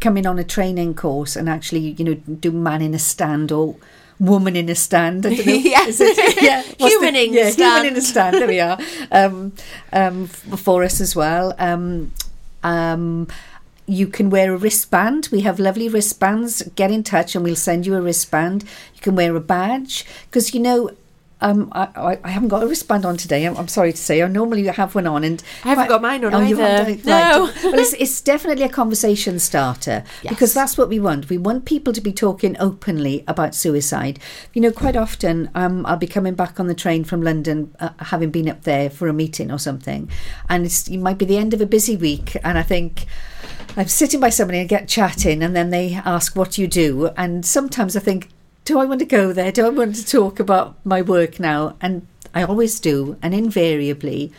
coming 0.00 0.26
on 0.26 0.38
a 0.38 0.44
training 0.44 0.94
course 0.94 1.36
and 1.36 1.48
actually, 1.48 1.90
you 1.92 2.04
know, 2.04 2.14
do 2.14 2.50
man 2.50 2.82
in 2.82 2.94
a 2.94 2.98
stand 2.98 3.52
or 3.52 3.76
woman 4.18 4.54
in 4.54 4.68
a 4.68 4.74
stand. 4.74 5.24
I 5.26 5.34
don't 5.34 5.46
know. 5.46 5.52
It- 5.64 6.42
yeah. 6.42 6.62
Human 6.78 7.16
in 7.16 7.30
a 7.30 7.36
yeah, 7.36 7.50
stand. 7.50 7.84
Human 7.84 7.92
in 7.92 7.96
a 7.96 8.02
stand. 8.02 8.36
There 8.36 8.48
we 8.48 8.60
are. 8.60 8.78
Um, 9.10 9.52
um, 9.92 10.24
f- 10.24 10.60
for 10.60 10.84
us 10.84 11.00
as 11.00 11.16
well. 11.16 11.54
Um, 11.58 12.12
um, 12.62 13.28
you 13.86 14.06
can 14.06 14.30
wear 14.30 14.54
a 14.54 14.56
wristband. 14.56 15.28
We 15.32 15.40
have 15.40 15.58
lovely 15.58 15.88
wristbands. 15.88 16.62
Get 16.76 16.90
in 16.90 17.02
touch 17.02 17.34
and 17.34 17.44
we'll 17.44 17.56
send 17.56 17.86
you 17.86 17.96
a 17.96 18.00
wristband. 18.00 18.62
You 18.94 19.00
can 19.00 19.16
wear 19.16 19.34
a 19.34 19.40
badge 19.40 20.06
because 20.26 20.54
you 20.54 20.60
know. 20.60 20.90
Um, 21.42 21.72
I, 21.72 21.88
I, 21.96 22.18
I 22.22 22.28
haven't 22.28 22.50
got 22.50 22.62
a 22.62 22.66
wristband 22.66 23.06
on 23.06 23.16
today. 23.16 23.46
I'm, 23.46 23.56
I'm 23.56 23.66
sorry 23.66 23.92
to 23.92 23.96
say. 23.98 24.22
I 24.22 24.28
normally 24.28 24.66
have 24.66 24.94
one 24.94 25.06
on, 25.06 25.24
and 25.24 25.42
I 25.64 25.68
haven't 25.68 25.88
got 25.88 26.02
mine 26.02 26.22
on 26.22 26.34
oh, 26.34 26.42
either. 26.42 26.98
No. 27.02 27.46
Right. 27.46 27.64
well, 27.64 27.78
it's, 27.78 27.94
it's 27.94 28.20
definitely 28.20 28.66
a 28.66 28.68
conversation 28.68 29.38
starter 29.38 30.04
because 30.28 30.52
that's 30.52 30.76
what 30.76 30.90
we 30.90 31.00
want. 31.00 31.30
We 31.30 31.38
want 31.38 31.64
people 31.64 31.94
to 31.94 32.00
be 32.02 32.12
talking 32.12 32.58
openly 32.60 33.24
about 33.26 33.54
suicide. 33.54 34.18
You 34.52 34.60
know, 34.60 34.70
quite 34.70 34.96
often 34.96 35.50
um, 35.54 35.86
I'll 35.86 35.96
be 35.96 36.06
coming 36.06 36.34
back 36.34 36.60
on 36.60 36.66
the 36.66 36.74
train 36.74 37.04
from 37.04 37.22
London, 37.22 37.74
uh, 37.80 37.88
having 38.00 38.30
been 38.30 38.46
up 38.46 38.64
there 38.64 38.90
for 38.90 39.08
a 39.08 39.14
meeting 39.14 39.50
or 39.50 39.58
something, 39.58 40.10
and 40.50 40.66
it's, 40.66 40.88
it 40.88 40.98
might 40.98 41.16
be 41.16 41.24
the 41.24 41.38
end 41.38 41.54
of 41.54 41.62
a 41.62 41.66
busy 41.66 41.96
week, 41.96 42.36
and 42.44 42.58
I 42.58 42.62
think. 42.62 43.06
I'm 43.76 43.88
sitting 43.88 44.20
by 44.20 44.30
somebody 44.30 44.58
and 44.58 44.68
get 44.68 44.88
chatting, 44.88 45.42
and 45.42 45.54
then 45.54 45.70
they 45.70 45.94
ask 45.94 46.34
what 46.36 46.58
you 46.58 46.66
do, 46.66 47.10
and 47.16 47.46
sometimes 47.46 47.96
I 47.96 48.00
think, 48.00 48.28
do 48.64 48.78
I 48.78 48.84
want 48.84 49.00
to 49.00 49.06
go 49.06 49.32
there? 49.32 49.52
Do 49.52 49.64
I 49.66 49.70
want 49.70 49.94
to 49.96 50.06
talk 50.06 50.38
about 50.40 50.74
my 50.84 51.02
work 51.02 51.40
now? 51.40 51.76
And 51.80 52.06
I 52.34 52.42
always 52.42 52.78
do, 52.80 53.16
and 53.22 53.32
invariably, 53.34 54.32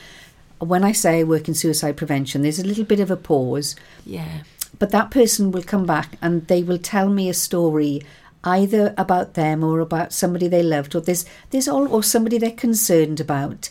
when 0.59 0.83
I 0.83 0.91
say 0.91 1.19
I 1.19 1.23
work 1.23 1.47
in 1.47 1.53
suicide 1.53 1.97
prevention, 1.97 2.41
there's 2.41 2.59
a 2.59 2.65
little 2.67 2.83
bit 2.83 2.99
of 2.99 3.09
a 3.09 3.17
pause, 3.17 3.75
Yeah. 4.05 4.43
but 4.77 4.91
that 4.91 5.11
person 5.11 5.51
will 5.51 5.63
come 5.63 5.85
back 5.85 6.17
and 6.21 6.47
they 6.47 6.61
will 6.61 6.77
tell 6.77 7.09
me 7.09 7.29
a 7.29 7.33
story 7.33 8.01
either 8.43 8.93
about 8.97 9.35
them 9.35 9.63
or 9.63 9.79
about 9.79 10.11
somebody 10.13 10.47
they 10.47 10.63
loved 10.63 10.95
or 10.95 10.99
there's 11.01 11.25
there's 11.51 11.67
all 11.67 11.87
or 11.93 12.01
somebody 12.01 12.39
they're 12.39 12.49
concerned 12.49 13.19
about 13.19 13.69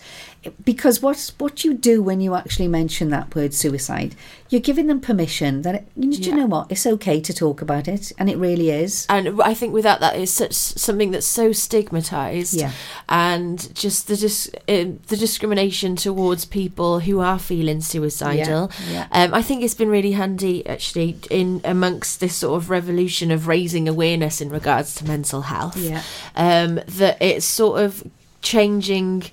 because 0.64 1.02
what 1.02 1.32
what 1.38 1.64
you 1.64 1.74
do 1.74 2.02
when 2.02 2.20
you 2.20 2.34
actually 2.34 2.66
mention 2.68 3.10
that 3.10 3.34
word 3.34 3.52
suicide 3.52 4.14
you're 4.48 4.60
giving 4.60 4.86
them 4.86 4.98
permission 4.98 5.60
that 5.62 5.84
you, 5.94 6.12
do 6.16 6.30
you 6.30 6.34
know 6.34 6.46
what 6.46 6.66
it's 6.72 6.86
okay 6.86 7.20
to 7.20 7.32
talk 7.34 7.60
about 7.60 7.86
it 7.86 8.10
and 8.18 8.30
it 8.30 8.36
really 8.38 8.70
is 8.70 9.06
and 9.10 9.40
I 9.42 9.52
think 9.54 9.74
without 9.74 10.00
that 10.00 10.16
is 10.16 10.32
such 10.32 10.54
something 10.54 11.10
that's 11.10 11.26
so 11.26 11.52
stigmatized, 11.52 12.54
Yeah. 12.54 12.72
and 13.08 13.72
just 13.74 14.08
the 14.08 14.16
dis- 14.16 14.50
uh, 14.68 14.86
the 15.08 15.16
discrimination 15.16 15.94
towards 15.94 16.44
people 16.46 17.00
who 17.00 17.20
are 17.20 17.38
feeling 17.38 17.80
suicidal. 17.80 18.70
Yeah, 18.90 19.06
Um, 19.12 19.34
I 19.34 19.42
think 19.42 19.62
it's 19.62 19.74
been 19.74 19.88
really 19.90 20.12
handy 20.12 20.66
actually 20.66 21.18
in 21.30 21.60
amongst 21.64 22.20
this 22.20 22.34
sort 22.34 22.56
of 22.56 22.70
revolution 22.70 23.30
of 23.30 23.46
raising 23.46 23.88
awareness 23.88 24.40
in 24.40 24.48
regards 24.48 24.94
to 24.96 25.04
mental 25.04 25.42
health. 25.42 25.76
Yeah. 25.76 26.02
um, 26.34 26.80
that 26.88 27.20
it's 27.20 27.44
sort 27.46 27.80
of 27.82 28.02
changing 28.42 29.24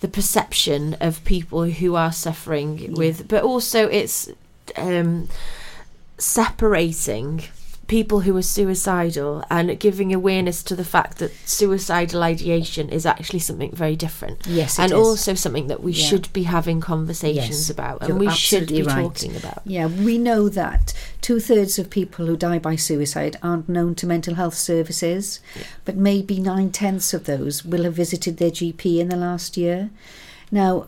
the 0.00 0.08
perception 0.08 0.96
of 1.00 1.24
people 1.24 1.64
who 1.64 1.94
are 1.94 2.12
suffering 2.12 2.94
with, 2.94 3.28
but 3.28 3.42
also 3.42 3.88
it's 3.88 4.30
um, 4.76 5.28
separating 6.18 7.42
people 7.86 8.20
who 8.20 8.36
are 8.36 8.42
suicidal 8.42 9.44
and 9.48 9.78
giving 9.78 10.12
awareness 10.12 10.62
to 10.64 10.74
the 10.74 10.84
fact 10.84 11.18
that 11.18 11.32
suicidal 11.46 12.22
ideation 12.22 12.88
is 12.88 13.06
actually 13.06 13.38
something 13.38 13.70
very 13.72 13.94
different. 13.94 14.44
Yes, 14.46 14.78
it 14.78 14.82
and 14.82 14.92
is. 14.92 14.98
also 14.98 15.34
something 15.34 15.68
that 15.68 15.82
we 15.82 15.92
Yeah. 15.92 16.04
should 16.06 16.32
be 16.32 16.42
having 16.44 16.80
conversations 16.80 17.60
Yes, 17.68 17.70
about 17.70 18.02
and 18.02 18.18
we 18.18 18.28
should 18.30 18.66
be 18.68 18.82
right. 18.82 19.02
talking 19.02 19.36
about. 19.36 19.62
Yeah, 19.64 19.86
we 19.86 20.18
know 20.18 20.48
that 20.48 20.92
two 21.20 21.38
thirds 21.38 21.78
of 21.78 21.88
people 21.90 22.26
who 22.26 22.36
die 22.36 22.58
by 22.58 22.74
suicide 22.76 23.36
aren't 23.42 23.68
known 23.68 23.94
to 23.96 24.06
mental 24.06 24.34
health 24.34 24.54
services, 24.56 25.40
but 25.84 25.96
maybe 25.96 26.40
nine 26.40 26.70
tenths 26.70 27.14
of 27.14 27.24
those 27.24 27.64
will 27.64 27.84
have 27.84 27.94
visited 27.94 28.38
their 28.38 28.50
GP 28.50 28.98
in 29.00 29.08
the 29.10 29.16
last 29.16 29.56
year. 29.56 29.90
Now, 30.50 30.86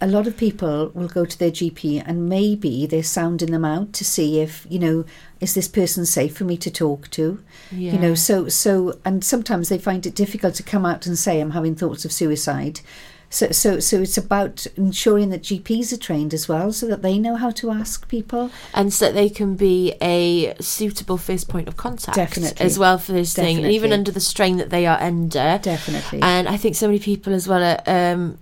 a 0.00 0.06
lot 0.06 0.26
of 0.26 0.36
people 0.36 0.90
will 0.94 1.08
go 1.08 1.24
to 1.24 1.38
their 1.38 1.50
GP 1.50 2.02
and 2.06 2.28
maybe 2.28 2.86
they're 2.86 3.02
sounding 3.02 3.52
them 3.52 3.64
out 3.64 3.92
to 3.94 4.04
see 4.04 4.40
if, 4.40 4.66
you 4.68 4.78
know, 4.78 5.04
is 5.40 5.54
this 5.54 5.68
person 5.68 6.06
safe 6.06 6.36
for 6.36 6.44
me 6.44 6.56
to 6.56 6.70
talk 6.70 7.10
to? 7.12 7.42
You 7.70 7.98
know, 7.98 8.14
so 8.14 8.48
so 8.48 8.98
and 9.04 9.24
sometimes 9.24 9.68
they 9.68 9.78
find 9.78 10.06
it 10.06 10.14
difficult 10.14 10.54
to 10.56 10.62
come 10.62 10.86
out 10.86 11.06
and 11.06 11.18
say 11.18 11.40
I'm 11.40 11.50
having 11.50 11.74
thoughts 11.74 12.04
of 12.04 12.12
suicide. 12.12 12.80
So, 13.28 13.50
so, 13.50 13.80
so 13.80 14.00
it's 14.02 14.16
about 14.16 14.66
ensuring 14.76 15.30
that 15.30 15.42
GPs 15.42 15.92
are 15.92 15.96
trained 15.96 16.32
as 16.32 16.48
well, 16.48 16.72
so 16.72 16.86
that 16.86 17.02
they 17.02 17.18
know 17.18 17.34
how 17.34 17.50
to 17.50 17.72
ask 17.72 18.08
people. 18.08 18.50
and 18.72 18.92
so 18.92 19.06
that 19.06 19.14
they 19.14 19.28
can 19.28 19.56
be 19.56 19.94
a 20.00 20.54
suitable 20.60 21.18
first 21.18 21.48
point 21.48 21.66
of 21.66 21.76
contact 21.76 22.14
Definitely. 22.16 22.64
as 22.64 22.78
well 22.78 22.98
for 22.98 23.10
this 23.12 23.34
thing 23.34 23.58
and 23.58 23.66
even 23.66 23.92
under 23.92 24.12
the 24.12 24.20
strain 24.20 24.58
that 24.58 24.70
they 24.70 24.86
are 24.86 24.98
under 25.00 25.58
Definitely. 25.60 26.20
and 26.22 26.48
i 26.48 26.56
think 26.56 26.76
so 26.76 26.86
many 26.86 27.00
people 27.00 27.34
as 27.34 27.48
well 27.48 27.62
are 27.62 27.82
um 27.86 28.38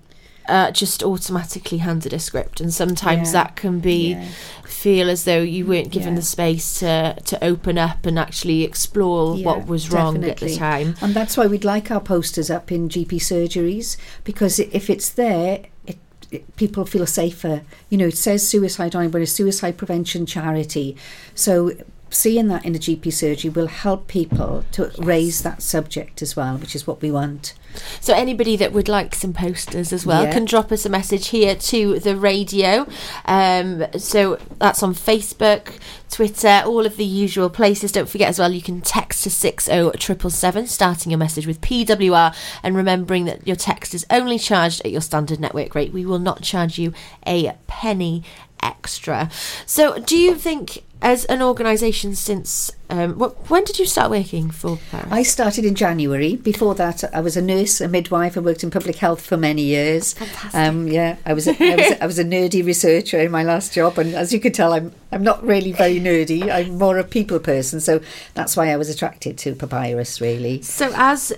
uh, 0.49 0.71
just 0.71 1.03
automatically 1.03 1.79
handed 1.79 2.13
a 2.13 2.19
script 2.19 2.61
and 2.61 2.73
sometimes 2.73 3.29
Yeah. 3.29 3.45
that 3.45 3.57
can 3.57 3.81
be 3.81 4.11
Yeah. 4.13 4.27
feel 4.65 5.09
as 5.09 5.25
though 5.25 5.41
you 5.43 5.65
weren't 5.67 5.91
given 5.91 6.11
Yeah. 6.15 6.21
the 6.21 6.23
space 6.27 6.79
to 6.81 7.17
to 7.25 7.43
open 7.45 7.79
up 7.79 8.05
and 8.07 8.19
actually 8.19 8.63
explore 8.63 9.37
what 9.37 9.67
was 9.67 9.91
wrong 9.91 10.23
at 10.25 10.39
the 10.39 10.55
time 10.57 10.97
And 11.01 11.15
that's 11.15 11.37
why 11.37 11.47
we'd 11.47 11.65
like 11.65 11.91
our 11.91 12.01
posters 12.01 12.51
up 12.51 12.71
in 12.71 12.89
GP 12.89 13.17
surgeries 13.19 13.97
because 14.25 14.59
if 14.59 14.91
it's 14.91 15.09
there, 15.09 15.61
it, 15.87 15.97
it, 16.31 16.57
people 16.57 16.85
feel 16.85 17.07
safer. 17.07 17.63
You 17.89 17.97
know, 17.99 18.09
it 18.09 18.17
says 18.19 18.47
suicide 18.47 18.95
on 18.95 19.05
it, 19.05 19.11
but 19.13 19.23
it's 19.23 19.33
suicide 19.33 19.77
prevention 19.79 20.27
charity. 20.27 20.97
So 21.35 21.73
seeing 22.15 22.49
that 22.49 22.65
in 22.65 22.75
a 22.75 22.79
GP 22.79 23.13
surgery 23.13 23.51
will 23.51 23.67
help 23.67 24.07
people 24.09 24.65
to 24.73 24.91
raise 24.99 25.43
that 25.43 25.63
subject 25.63 26.23
as 26.23 26.37
well, 26.37 26.57
which 26.57 26.75
is 26.75 26.87
what 26.87 27.03
we 27.03 27.11
want. 27.11 27.55
So 28.01 28.15
anybody 28.15 28.57
that 28.57 28.73
would 28.73 28.89
like 28.89 29.17
some 29.17 29.33
posters 29.33 29.93
as 29.93 30.07
well 30.07 30.23
Yeah. 30.23 30.33
can 30.33 30.45
drop 30.45 30.71
us 30.71 30.87
a 30.87 30.89
message 30.89 31.29
here 31.29 31.57
to 31.57 31.99
the 31.99 32.15
radio. 32.17 32.87
Um, 33.25 33.85
so 33.99 34.39
that's 34.61 34.81
on 34.83 34.95
Facebook, 34.95 35.73
Twitter, 36.09 36.63
all 36.65 36.87
of 36.87 36.97
the 36.97 37.05
usual 37.05 37.51
places. 37.51 37.91
Don't 37.91 38.09
forget 38.09 38.29
as 38.29 38.39
well, 38.39 38.53
you 38.53 38.63
can 38.63 38.81
text 38.81 39.25
to 39.25 39.31
six 39.31 39.69
oh 39.69 39.91
triple 39.93 40.31
seven, 40.31 40.69
starting 40.69 41.11
your 41.11 41.19
message 41.19 41.49
with 41.49 41.61
PWR, 41.61 42.33
and 42.63 42.77
remembering 42.77 43.25
that 43.25 43.45
your 43.45 43.57
text 43.57 43.93
is 43.93 44.07
only 44.09 44.39
charged 44.39 44.81
at 44.85 44.93
your 44.93 45.01
standard 45.01 45.41
network 45.41 45.75
rate. 45.75 45.93
We 45.93 46.07
will 46.07 46.21
not 46.21 46.43
charge 46.43 46.79
you 46.79 46.93
a 47.27 47.55
penny 47.67 48.23
extra. 48.63 49.29
So, 49.67 49.99
do 49.99 50.17
you 50.17 50.37
think, 50.37 50.85
as 51.05 51.25
an 51.27 51.43
organisation, 51.43 52.15
since 52.15 52.73
um, 52.89 53.13
wh- 53.21 53.51
when 53.51 53.63
did 53.65 53.79
you 53.79 53.85
start 53.85 54.11
working 54.11 54.51
for 54.51 54.79
Paris? 54.91 55.09
I 55.11 55.23
started 55.23 55.65
in 55.67 55.75
January. 55.75 56.37
Before 56.37 56.75
that, 56.77 57.05
I 57.15 57.21
was 57.21 57.37
a 57.37 57.43
nurse, 57.43 57.81
a 57.83 57.89
midwife. 57.89 58.37
I 58.37 58.41
worked 58.41 58.65
in 58.65 58.71
public 58.71 58.97
health 58.97 59.21
for 59.25 59.37
many 59.37 59.63
years. 59.63 60.15
Fantastic. 60.15 60.55
Um, 60.55 60.89
yeah, 60.89 61.17
I 61.27 61.35
was, 61.35 61.47
a, 61.47 61.51
I 61.63 61.77
was, 61.77 61.87
a, 61.93 62.03
I 62.03 62.07
was 62.07 62.19
a 62.19 62.25
nerdy 62.25 62.65
researcher 62.65 63.19
in 63.21 63.31
my 63.31 63.43
last 63.45 63.75
job, 63.75 63.99
and 63.99 64.15
as 64.15 64.33
you 64.33 64.41
can 64.41 64.53
tell, 64.53 64.73
I'm 64.73 64.93
I'm 65.13 65.23
not 65.23 65.45
really 65.45 65.73
very 65.73 66.01
nerdy. 66.01 66.51
I'm 66.51 66.79
more 66.79 66.99
a 66.99 67.05
people 67.05 67.39
person, 67.39 67.81
so 67.81 68.01
that's 68.35 68.57
why 68.57 68.71
I 68.73 68.77
was 68.77 68.89
attracted 68.89 69.37
to 69.39 69.55
Papyrus. 69.55 70.21
Really, 70.23 70.63
So, 70.63 70.91
as 70.97 71.33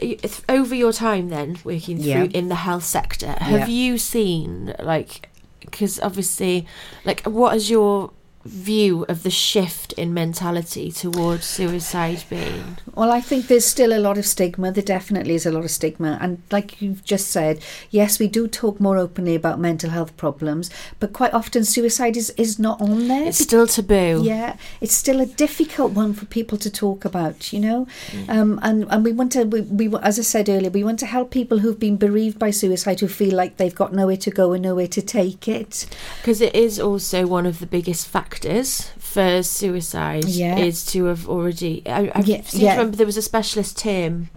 over 0.48 0.74
your 0.76 0.92
time 0.92 1.28
then 1.28 1.58
working 1.64 1.98
through 1.98 2.06
Yeah. 2.30 2.38
in 2.40 2.48
the 2.48 2.54
health 2.54 2.84
sector, 2.84 3.32
have 3.40 3.68
Yeah. 3.68 3.74
you 3.74 3.98
seen 3.98 4.74
like 4.78 5.28
because 5.60 5.98
obviously, 6.00 6.66
like 7.04 7.22
what 7.24 7.52
has 7.54 7.68
your 7.68 8.12
view 8.46 9.04
of 9.08 9.22
the 9.22 9.30
shift 9.30 9.92
in 9.94 10.14
mentality 10.14 10.90
towards 10.92 11.44
suicide 11.44 12.24
being? 12.30 12.78
Well, 12.94 13.10
I 13.10 13.20
think 13.20 13.46
there's 13.46 13.66
still 13.66 13.92
a 13.92 14.00
lot 14.00 14.16
of 14.18 14.24
stigma. 14.24 14.72
There 14.72 14.82
definitely 14.82 15.34
is 15.34 15.44
a 15.44 15.50
lot 15.50 15.64
of 15.64 15.70
stigma. 15.70 16.18
And 16.20 16.42
like 16.50 16.80
you've 16.80 17.04
just 17.04 17.28
said, 17.28 17.62
yes, 17.90 18.18
we 18.18 18.28
do 18.28 18.46
talk 18.48 18.80
more 18.80 18.96
openly 18.96 19.34
about 19.34 19.58
mental 19.58 19.90
health 19.90 20.16
problems, 20.16 20.70
but 21.00 21.12
quite 21.12 21.34
often 21.34 21.64
suicide 21.64 22.16
is, 22.16 22.30
is 22.30 22.58
not 22.58 22.80
on 22.80 23.08
there. 23.08 23.24
It's 23.24 23.38
still 23.38 23.66
taboo. 23.66 24.22
Yeah, 24.24 24.56
it's 24.80 24.94
still 24.94 25.20
a 25.20 25.26
difficult 25.26 25.92
one 25.92 26.14
for 26.14 26.26
people 26.26 26.56
to 26.58 26.70
talk 26.70 27.04
about, 27.04 27.52
you 27.52 27.60
know. 27.60 27.86
Um, 28.28 28.60
and 28.62 28.86
and 28.90 29.04
we 29.04 29.12
want 29.12 29.32
to, 29.32 29.44
we, 29.44 29.62
we 29.62 29.98
as 29.98 30.18
I 30.18 30.22
said 30.22 30.48
earlier, 30.48 30.70
we 30.70 30.84
want 30.84 30.98
to 31.00 31.06
help 31.06 31.30
people 31.30 31.58
who've 31.58 31.78
been 31.78 31.96
bereaved 31.96 32.38
by 32.38 32.50
suicide 32.50 33.00
who 33.00 33.08
feel 33.08 33.34
like 33.34 33.56
they've 33.56 33.74
got 33.74 33.92
nowhere 33.92 34.16
to 34.18 34.30
go 34.30 34.52
and 34.52 34.62
nowhere 34.62 34.88
to 34.88 35.02
take 35.02 35.48
it. 35.48 35.86
Because 36.20 36.40
it 36.40 36.54
is 36.54 36.78
also 36.78 37.26
one 37.26 37.46
of 37.46 37.58
the 37.58 37.66
biggest 37.66 38.06
factors 38.06 38.35
for 38.98 39.42
suicide 39.42 40.24
Yeah. 40.26 40.58
is 40.58 40.84
to 40.86 41.04
have 41.06 41.28
already. 41.28 41.82
I, 41.86 42.10
I 42.14 42.20
Yeah, 42.24 42.42
seem 42.42 42.60
yeah. 42.62 42.74
to 42.74 42.78
remember 42.78 42.96
there 42.96 43.06
was 43.06 43.16
a 43.16 43.22
specialist 43.22 43.78
term 43.78 44.28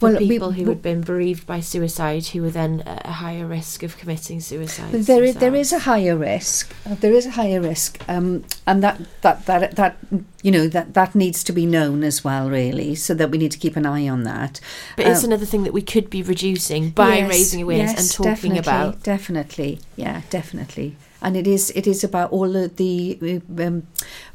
for 0.00 0.10
Well, 0.10 0.18
we- 0.18 0.28
people 0.28 0.52
who 0.52 0.64
we- 0.64 0.68
had 0.70 0.82
been 0.82 1.00
bereaved 1.02 1.46
by 1.46 1.60
suicide 1.60 2.26
who 2.26 2.42
were 2.42 2.50
then 2.50 2.82
at 2.86 3.06
a 3.06 3.12
higher 3.12 3.46
risk 3.46 3.82
of 3.84 3.96
committing 3.96 4.40
suicide. 4.40 4.90
There 4.92 5.22
is, 5.22 5.36
there 5.36 5.50
themselves. 5.52 5.68
is 5.68 5.72
a 5.72 5.78
higher 5.80 6.16
risk. 6.16 6.74
Uh, 6.84 6.96
There 7.00 7.12
is 7.12 7.26
a 7.26 7.30
higher 7.30 7.60
risk, 7.60 7.98
um, 8.08 8.42
and 8.66 8.82
that, 8.82 9.00
that 9.22 9.46
that 9.46 9.76
that 9.76 9.96
you 10.42 10.50
know 10.50 10.66
that 10.68 10.94
that 10.94 11.14
needs 11.14 11.44
to 11.44 11.52
be 11.52 11.64
known 11.64 12.02
as 12.02 12.24
well, 12.24 12.50
really. 12.50 12.94
So 12.96 13.14
that 13.14 13.30
we 13.30 13.38
need 13.38 13.52
to 13.52 13.58
keep 13.58 13.76
an 13.76 13.86
eye 13.86 14.08
on 14.08 14.24
that. 14.24 14.60
But 14.96 15.06
it's 15.06 15.22
Um, 15.22 15.30
another 15.30 15.46
thing 15.46 15.62
that 15.64 15.72
we 15.72 15.82
could 15.82 16.10
be 16.10 16.22
reducing 16.22 16.90
by 16.90 17.18
Yes, 17.18 17.28
raising 17.30 17.62
awareness 17.62 17.92
yes, 17.92 18.00
and 18.00 18.10
talking 18.10 18.54
definitely, 18.54 18.58
about. 18.58 19.02
definitely 19.04 19.78
yeah 19.96 20.22
definitely 20.30 20.96
and 21.24 21.36
it 21.36 21.46
is 21.46 21.70
it 21.74 21.86
is 21.86 22.04
about 22.04 22.30
all 22.30 22.54
of 22.54 22.76
the 22.76 23.40
um, 23.58 23.86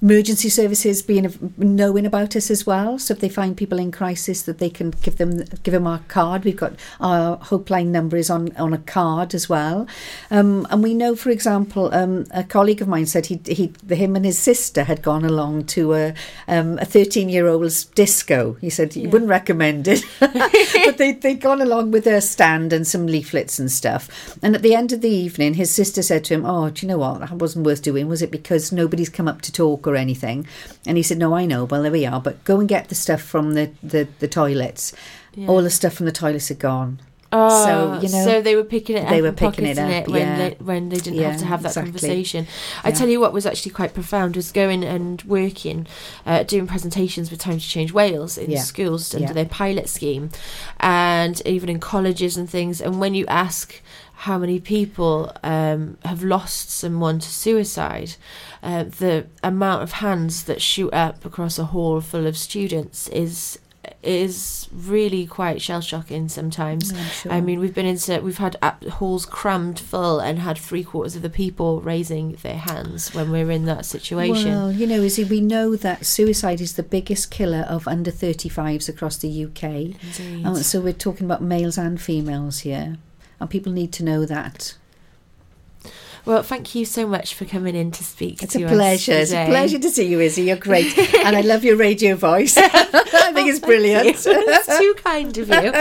emergency 0.01 0.49
services 0.49 1.01
being 1.01 1.53
knowing 1.57 2.05
about 2.05 2.35
us 2.35 2.51
as 2.51 2.65
well. 2.65 2.99
So 2.99 3.13
if 3.13 3.19
they 3.19 3.29
find 3.29 3.55
people 3.55 3.79
in 3.79 3.91
crisis 3.91 4.41
that 4.43 4.57
they 4.57 4.69
can 4.69 4.91
give 5.01 5.17
them 5.17 5.43
give 5.63 5.73
them 5.73 5.87
our 5.87 5.99
card. 6.07 6.43
We've 6.43 6.57
got 6.57 6.73
our 6.99 7.37
hope 7.37 7.69
line 7.69 7.91
number 7.91 8.17
is 8.17 8.29
on 8.29 8.55
on 8.57 8.73
a 8.73 8.79
card 8.79 9.33
as 9.33 9.47
well. 9.47 9.87
Um, 10.31 10.67
and 10.69 10.83
we 10.83 10.93
know 10.93 11.15
for 11.15 11.29
example 11.29 11.93
um, 11.93 12.25
a 12.31 12.43
colleague 12.43 12.81
of 12.81 12.87
mine 12.87 13.05
said 13.05 13.27
he 13.27 13.39
he 13.45 13.71
him 13.89 14.15
and 14.15 14.25
his 14.25 14.39
sister 14.39 14.83
had 14.83 15.01
gone 15.01 15.23
along 15.23 15.65
to 15.65 15.93
a 15.93 16.13
um, 16.47 16.79
a 16.79 16.85
13 16.85 17.29
year 17.29 17.47
old's 17.47 17.85
disco. 17.85 18.53
He 18.61 18.69
said 18.69 18.93
he 18.93 19.07
wouldn't 19.07 19.29
recommend 19.29 19.87
it. 19.87 20.03
But 20.85 20.97
they, 20.97 21.11
they'd 21.13 21.41
gone 21.41 21.61
along 21.61 21.91
with 21.91 22.07
a 22.07 22.21
stand 22.21 22.73
and 22.73 22.87
some 22.87 23.05
leaflets 23.05 23.59
and 23.59 23.71
stuff. 23.71 24.37
And 24.41 24.55
at 24.55 24.61
the 24.61 24.73
end 24.73 24.91
of 24.91 25.01
the 25.01 25.09
evening, 25.09 25.55
his 25.55 25.73
sister 25.73 26.01
said 26.01 26.23
to 26.25 26.33
him, 26.33 26.45
Oh, 26.45 26.69
do 26.79 26.85
you 26.85 26.91
know 26.91 26.97
what? 26.97 27.19
That 27.19 27.33
wasn't 27.33 27.65
worth 27.65 27.81
doing. 27.81 28.07
Was 28.07 28.21
it 28.21 28.31
because 28.31 28.71
nobody's 28.71 29.09
come 29.09 29.27
up 29.27 29.41
to 29.41 29.51
talk 29.51 29.85
or 29.87 29.95
anything? 29.95 30.47
And 30.85 30.97
he 30.97 31.03
said, 31.03 31.17
No, 31.17 31.35
I 31.35 31.45
know. 31.45 31.65
Well, 31.65 31.83
there 31.83 31.91
we 31.91 32.05
are. 32.05 32.19
But 32.21 32.43
go 32.45 32.59
and 32.59 32.69
get 32.69 32.89
the 32.89 32.95
stuff 32.95 33.21
from 33.21 33.53
the, 33.53 33.71
the, 33.83 34.07
the 34.19 34.27
toilets. 34.27 34.93
All 35.47 35.61
the 35.61 35.69
stuff 35.69 35.93
from 35.93 36.05
the 36.05 36.11
toilets 36.11 36.49
had 36.49 36.59
gone. 36.59 36.99
Oh, 37.31 37.63
So, 37.63 38.01
you 38.01 38.11
know, 38.11 38.25
so 38.25 38.41
they 38.41 38.55
were 38.55 38.63
picking 38.63 38.97
it 38.97 39.03
up 39.03 39.09
they 39.11 39.21
were 39.21 39.31
picking 39.31 39.65
it 39.67 39.77
up, 39.77 40.07
when 40.07 40.21
yeah. 40.21 40.35
they 40.37 40.55
when 40.59 40.89
they 40.89 40.97
didn't 40.97 41.19
have 41.19 41.37
to 41.39 41.45
have 41.45 41.61
that 41.61 41.69
exactly. 41.69 41.91
conversation. 41.91 42.47
I 42.83 42.89
Yeah. 42.89 42.95
tell 42.95 43.07
you 43.07 43.19
what 43.19 43.33
was 43.33 43.45
actually 43.45 43.71
quite 43.71 43.93
profound 43.93 44.35
was 44.35 44.51
going 44.51 44.83
and 44.83 45.21
working, 45.21 45.85
uh, 46.25 46.41
doing 46.41 46.65
presentations 46.65 47.29
with 47.29 47.39
Time 47.39 47.59
to 47.59 47.67
Change 47.67 47.93
Wales 47.93 48.35
in 48.35 48.49
Yeah. 48.49 48.61
schools 48.63 49.13
under 49.13 49.27
Yeah. 49.27 49.33
their 49.33 49.45
pilot 49.45 49.87
scheme, 49.89 50.31
and 50.79 51.39
even 51.45 51.69
in 51.69 51.79
colleges 51.79 52.35
and 52.35 52.49
things. 52.49 52.81
And 52.81 52.99
when 52.99 53.13
you 53.13 53.25
ask 53.27 53.79
how 54.19 54.37
many 54.37 54.59
people 54.59 55.31
um, 55.43 55.97
have 56.03 56.21
lost 56.21 56.69
someone 56.69 57.19
to 57.19 57.29
suicide, 57.29 58.15
uh, 58.61 58.83
the 58.83 59.25
amount 59.41 59.81
of 59.81 59.93
hands 59.93 60.43
that 60.43 60.61
shoot 60.61 60.93
up 60.93 61.23
across 61.23 61.57
a 61.57 61.65
hall 61.65 62.01
full 62.01 62.27
of 62.27 62.37
students 62.37 63.07
is 63.09 63.59
is 64.03 64.67
really 64.73 65.25
quite 65.25 65.61
shell 65.61 65.79
shocking 65.79 66.27
sometimes. 66.27 66.91
I'm 66.91 67.05
sure. 67.05 67.31
I 67.31 67.39
mean, 67.39 67.61
we've 67.61 67.73
been 67.73 67.85
into 67.85 68.19
we've 68.19 68.37
had 68.37 68.57
ap- 68.61 68.83
halls 68.83 69.25
crammed 69.25 69.79
full 69.79 70.19
and 70.19 70.39
had 70.39 70.57
three 70.57 70.83
quarters 70.83 71.15
of 71.15 71.21
the 71.21 71.29
people 71.29 71.79
raising 71.79 72.33
their 72.43 72.57
hands 72.57 73.13
when 73.13 73.31
we're 73.31 73.49
in 73.49 73.63
that 73.65 73.85
situation. 73.85 74.51
Well, 74.51 74.71
you 74.71 74.85
know, 74.85 75.01
Izzy, 75.01 75.23
we 75.23 75.39
know 75.39 75.77
that 75.77 76.05
suicide 76.05 76.59
is 76.59 76.73
the 76.73 76.83
biggest 76.83 77.31
killer 77.31 77.65
of 77.69 77.87
under 77.87 78.11
35s 78.11 78.89
across 78.89 79.15
the 79.15 79.45
UK. 79.45 79.95
Um, 80.45 80.55
so 80.57 80.81
we're 80.81 80.91
talking 80.91 81.25
about 81.25 81.41
males 81.41 81.77
and 81.77 82.01
females 82.01 82.59
here. 82.59 82.97
And 83.39 83.49
people 83.49 83.71
need 83.71 83.91
to 83.93 84.03
know 84.03 84.25
that. 84.25 84.75
Well, 86.25 86.43
thank 86.43 86.75
you 86.75 86.85
so 86.85 87.07
much 87.07 87.33
for 87.33 87.45
coming 87.45 87.75
in 87.75 87.91
to 87.91 88.03
speak 88.03 88.43
It's 88.43 88.53
to 88.53 88.63
a 88.63 88.65
us 88.65 88.71
pleasure. 88.71 89.13
It's 89.13 89.31
a 89.31 89.45
pleasure 89.45 89.79
to 89.79 89.89
see 89.89 90.05
you, 90.07 90.19
Izzy. 90.19 90.43
You're 90.43 90.57
great. 90.57 90.97
and 91.25 91.35
I 91.35 91.41
love 91.41 91.63
your 91.63 91.77
radio 91.77 92.15
voice. 92.15 92.55
I 92.57 93.31
think 93.33 93.49
it's 93.49 93.63
oh, 93.63 93.65
brilliant. 93.65 94.17
That's 94.17 94.77
too 94.77 94.95
kind 95.03 95.35
of 95.37 95.49
you. 95.49 95.71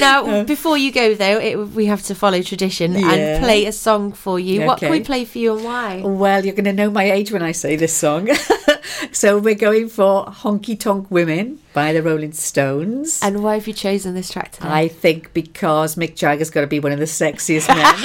Now, 0.00 0.44
before 0.44 0.78
you 0.78 0.92
go 0.92 1.14
though, 1.14 1.38
it, 1.38 1.56
we 1.56 1.86
have 1.86 2.02
to 2.04 2.14
follow 2.14 2.40
tradition 2.42 2.92
Yeah. 2.92 3.10
and 3.10 3.44
play 3.44 3.66
a 3.66 3.72
song 3.72 4.12
for 4.12 4.38
you. 4.38 4.64
What 4.64 4.78
can 4.78 4.90
we 4.90 5.00
play 5.00 5.24
for 5.24 5.38
you 5.38 5.56
and 5.56 5.64
why? 5.64 6.02
Well, 6.02 6.44
you're 6.44 6.54
going 6.54 6.64
to 6.64 6.72
know 6.72 6.90
my 6.90 7.10
age 7.10 7.32
when 7.32 7.42
I 7.42 7.52
say 7.52 7.76
this 7.76 7.94
song. 7.94 8.28
so 9.12 9.38
we're 9.38 9.54
going 9.54 9.88
for 9.88 10.26
Honky 10.26 10.78
Tonk 10.78 11.10
Women 11.10 11.60
by 11.72 11.92
the 11.92 12.02
Rolling 12.02 12.32
Stones. 12.32 13.20
And 13.22 13.42
why 13.42 13.54
have 13.54 13.66
you 13.66 13.72
chosen 13.72 14.14
this 14.14 14.30
track 14.30 14.52
today? 14.52 14.68
I 14.68 14.88
think 14.88 15.32
because 15.32 15.96
Mick 15.96 16.16
Jagger's 16.16 16.50
got 16.50 16.62
to 16.62 16.66
be 16.66 16.80
one 16.80 16.92
of 16.92 16.98
the 16.98 17.04
sexiest 17.04 17.68
men 17.68 17.78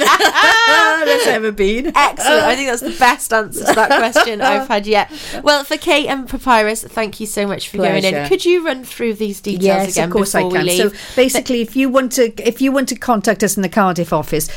that's 1.04 1.26
ever 1.26 1.52
been. 1.52 1.92
Excellent. 1.94 2.42
I 2.42 2.54
think 2.56 2.68
that's 2.68 2.82
the 2.82 2.96
best 2.98 3.32
answer 3.32 3.64
to 3.64 3.72
that 3.72 3.98
question 3.98 4.40
I've 4.40 4.68
had 4.74 4.86
yet. 4.86 5.10
Well, 5.42 5.64
for 5.64 5.76
Kate 5.76 6.06
and 6.06 6.28
Papyrus, 6.28 6.84
thank 6.84 7.20
you 7.20 7.26
so 7.26 7.46
much 7.46 7.68
for 7.68 7.78
going 7.78 8.04
in. 8.04 8.28
Could 8.28 8.44
you 8.44 8.64
run 8.64 8.84
through 8.84 9.14
these 9.14 9.40
details 9.40 9.64
Yes, 9.64 9.92
again 9.92 10.08
of 10.08 10.12
course 10.12 10.32
before 10.32 10.56
I 10.56 10.64
can. 10.64 10.90
So 10.90 10.98
basically, 11.16 11.60
if 11.60 11.76
you 11.76 11.88
want 11.88 12.12
to, 12.12 12.32
if 12.46 12.60
you 12.60 12.72
want 12.72 12.88
to 12.90 12.96
contact 12.96 13.42
us 13.42 13.56
in 13.56 13.62
the 13.62 13.68
Cardiff 13.68 14.12
office. 14.12 14.48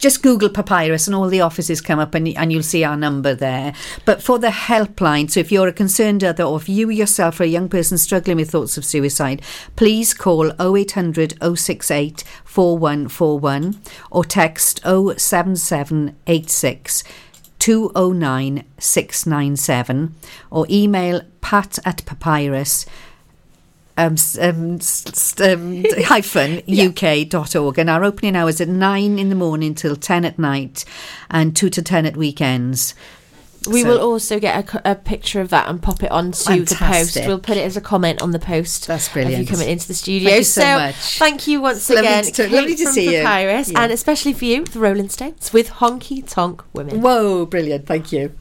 Just 0.00 0.22
Google 0.22 0.48
Papyrus 0.48 1.06
and 1.06 1.14
all 1.14 1.28
the 1.28 1.42
offices 1.42 1.82
come 1.82 1.98
up 1.98 2.14
and, 2.14 2.26
and 2.28 2.50
you'll 2.50 2.62
see 2.62 2.84
our 2.84 2.96
number 2.96 3.34
there. 3.34 3.74
But 4.06 4.22
for 4.22 4.38
the 4.38 4.48
helpline, 4.48 5.30
so 5.30 5.40
if 5.40 5.52
you're 5.52 5.68
a 5.68 5.74
concerned 5.74 6.24
other 6.24 6.42
or 6.42 6.56
if 6.56 6.70
you 6.70 6.88
yourself 6.88 7.38
are 7.38 7.44
a 7.44 7.46
young 7.46 7.68
person 7.68 7.98
struggling 7.98 8.38
with 8.38 8.50
thoughts 8.50 8.78
of 8.78 8.86
suicide, 8.86 9.42
please 9.76 10.14
call 10.14 10.52
0800 10.58 11.34
068 11.42 12.24
4141 12.44 13.78
or 14.10 14.24
text 14.24 14.80
07786 14.84 17.04
209 17.58 18.64
697 18.78 20.14
or 20.50 20.66
email 20.70 21.20
pat 21.42 21.78
at 21.84 22.06
papyrus 22.06 22.86
um, 24.06 24.16
um, 24.40 24.78
um, 25.40 25.84
hyphen 26.04 26.62
uk.org 26.88 27.78
and 27.78 27.90
our 27.90 28.04
opening 28.04 28.36
hours 28.36 28.60
at 28.60 28.68
9 28.68 29.18
in 29.18 29.28
the 29.28 29.34
morning 29.34 29.74
till 29.74 29.96
10 29.96 30.24
at 30.24 30.38
night 30.38 30.84
and 31.30 31.54
2 31.56 31.70
to 31.70 31.82
10 31.82 32.06
at 32.06 32.16
weekends 32.16 32.94
We 33.68 33.82
So- 33.82 33.88
will 33.88 34.00
also 34.00 34.40
get 34.40 34.74
a, 34.74 34.92
a 34.92 34.94
picture 34.94 35.40
of 35.42 35.50
that 35.50 35.68
and 35.68 35.82
pop 35.82 36.02
it 36.02 36.10
onto 36.10 36.64
the 36.64 36.74
post. 36.74 37.16
We'll 37.26 37.38
put 37.38 37.58
it 37.58 37.64
as 37.70 37.76
a 37.76 37.80
comment 37.82 38.22
on 38.22 38.30
the 38.30 38.38
post. 38.38 38.86
That's 38.86 39.08
brilliant. 39.10 39.44
you 39.44 39.46
coming 39.54 39.68
into 39.68 39.86
the 39.86 39.92
studio. 39.92 40.30
Thank 40.30 40.38
you 40.38 40.44
so 40.44 40.74
much. 40.78 41.18
Thank 41.18 41.46
you 41.46 41.60
once 41.60 41.90
Lovely 41.90 42.06
again, 42.06 42.24
to- 42.24 42.32
Kate 42.48 42.52
lovely 42.52 42.74
to 42.76 42.84
from 42.84 42.92
see 42.94 43.04
you. 43.16 43.22
Papyrus, 43.22 43.70
Yeah. 43.70 43.82
and 43.82 43.92
especially 43.92 44.32
for 44.32 44.46
you, 44.46 44.64
the 44.64 44.78
Rolling 44.80 45.10
Stones, 45.10 45.52
with 45.52 45.68
Honky 45.80 46.26
Tonk 46.26 46.62
Women. 46.72 47.02
whoa 47.02 47.44
brilliant 47.44 47.86
thank 47.86 48.12
you 48.12 48.32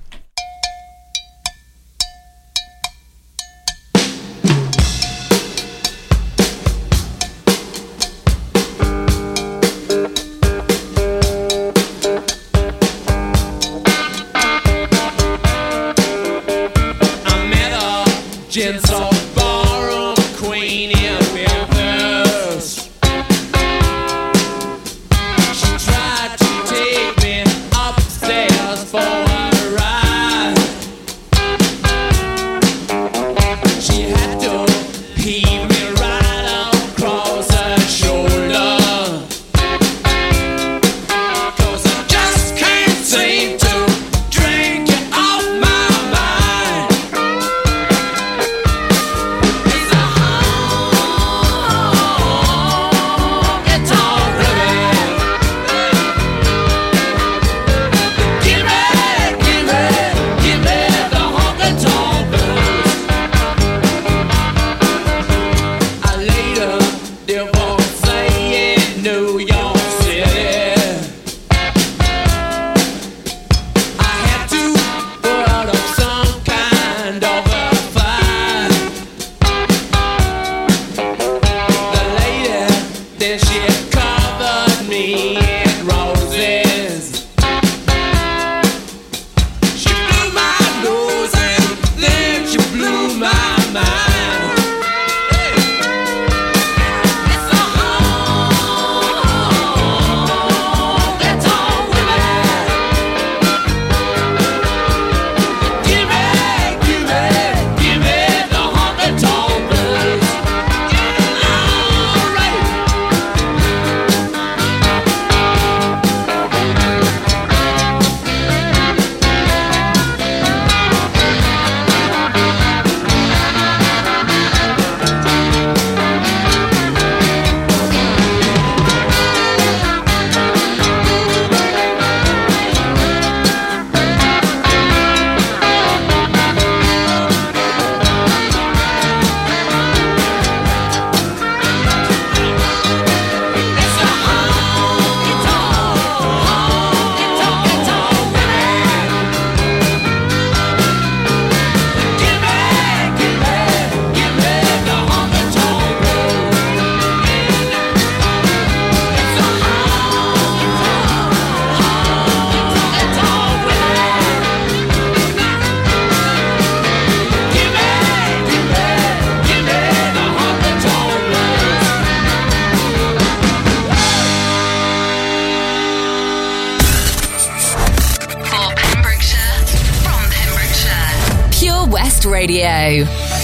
Radio. 182.39 183.38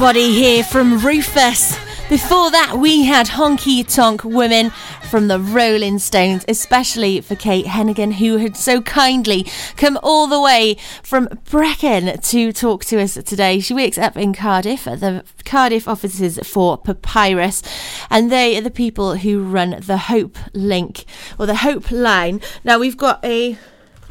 Everybody 0.00 0.32
here 0.32 0.64
from 0.64 1.04
Rufus. 1.04 1.78
Before 2.08 2.50
that, 2.50 2.78
we 2.78 3.04
had 3.04 3.26
Honky 3.26 3.86
Tonk 3.86 4.24
Women 4.24 4.70
from 5.10 5.28
the 5.28 5.38
Rolling 5.38 5.98
Stones, 5.98 6.42
especially 6.48 7.20
for 7.20 7.36
Kate 7.36 7.66
Hennegan, 7.66 8.14
who 8.14 8.38
had 8.38 8.56
so 8.56 8.80
kindly 8.80 9.46
come 9.76 9.98
all 10.02 10.26
the 10.26 10.40
way 10.40 10.78
from 11.02 11.28
Brecon 11.50 12.18
to 12.18 12.50
talk 12.50 12.86
to 12.86 12.98
us 12.98 13.12
today. 13.12 13.60
She 13.60 13.74
works 13.74 13.98
up 13.98 14.16
in 14.16 14.32
Cardiff 14.32 14.86
at 14.86 15.00
the 15.00 15.22
Cardiff 15.44 15.86
offices 15.86 16.38
for 16.48 16.78
Papyrus, 16.78 17.62
and 18.08 18.32
they 18.32 18.56
are 18.56 18.62
the 18.62 18.70
people 18.70 19.16
who 19.16 19.42
run 19.42 19.80
the 19.80 19.98
Hope 19.98 20.38
Link 20.54 21.04
or 21.38 21.44
the 21.44 21.56
Hope 21.56 21.90
Line. 21.90 22.40
Now, 22.64 22.78
we've 22.78 22.96
got 22.96 23.22
a 23.22 23.58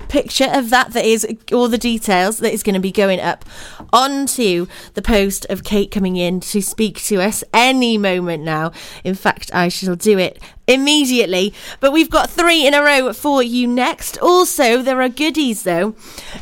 picture 0.08 0.50
of 0.52 0.70
that 0.70 0.94
that 0.94 1.06
is 1.06 1.28
all 1.52 1.68
the 1.68 1.78
details 1.78 2.40
that 2.40 2.54
is 2.54 2.64
going 2.64 2.74
to 2.74 2.80
be 2.80 2.92
going 2.92 3.20
up 3.20 3.46
onto 3.92 4.68
the 4.94 5.02
post 5.02 5.46
of 5.50 5.64
Kate 5.64 5.92
coming 5.92 6.16
in 6.16 6.40
to 6.40 6.62
speak 6.62 7.02
to 7.04 7.22
us 7.22 7.44
any 7.54 7.98
moment 7.98 8.44
now. 8.44 8.72
In 9.04 9.16
fact, 9.16 9.52
I 9.54 9.70
shall 9.70 9.96
do 9.96 10.18
it 10.18 10.42
immediately. 10.70 11.54
But 11.80 11.92
we've 11.92 12.10
got 12.10 12.30
three 12.30 12.66
in 12.66 12.74
a 12.74 12.82
row 12.82 13.12
for 13.12 13.42
you 13.42 13.68
next. 13.68 14.18
Also, 14.20 14.82
there 14.82 15.02
are 15.02 15.10
goodies 15.10 15.64
though. 15.64 15.96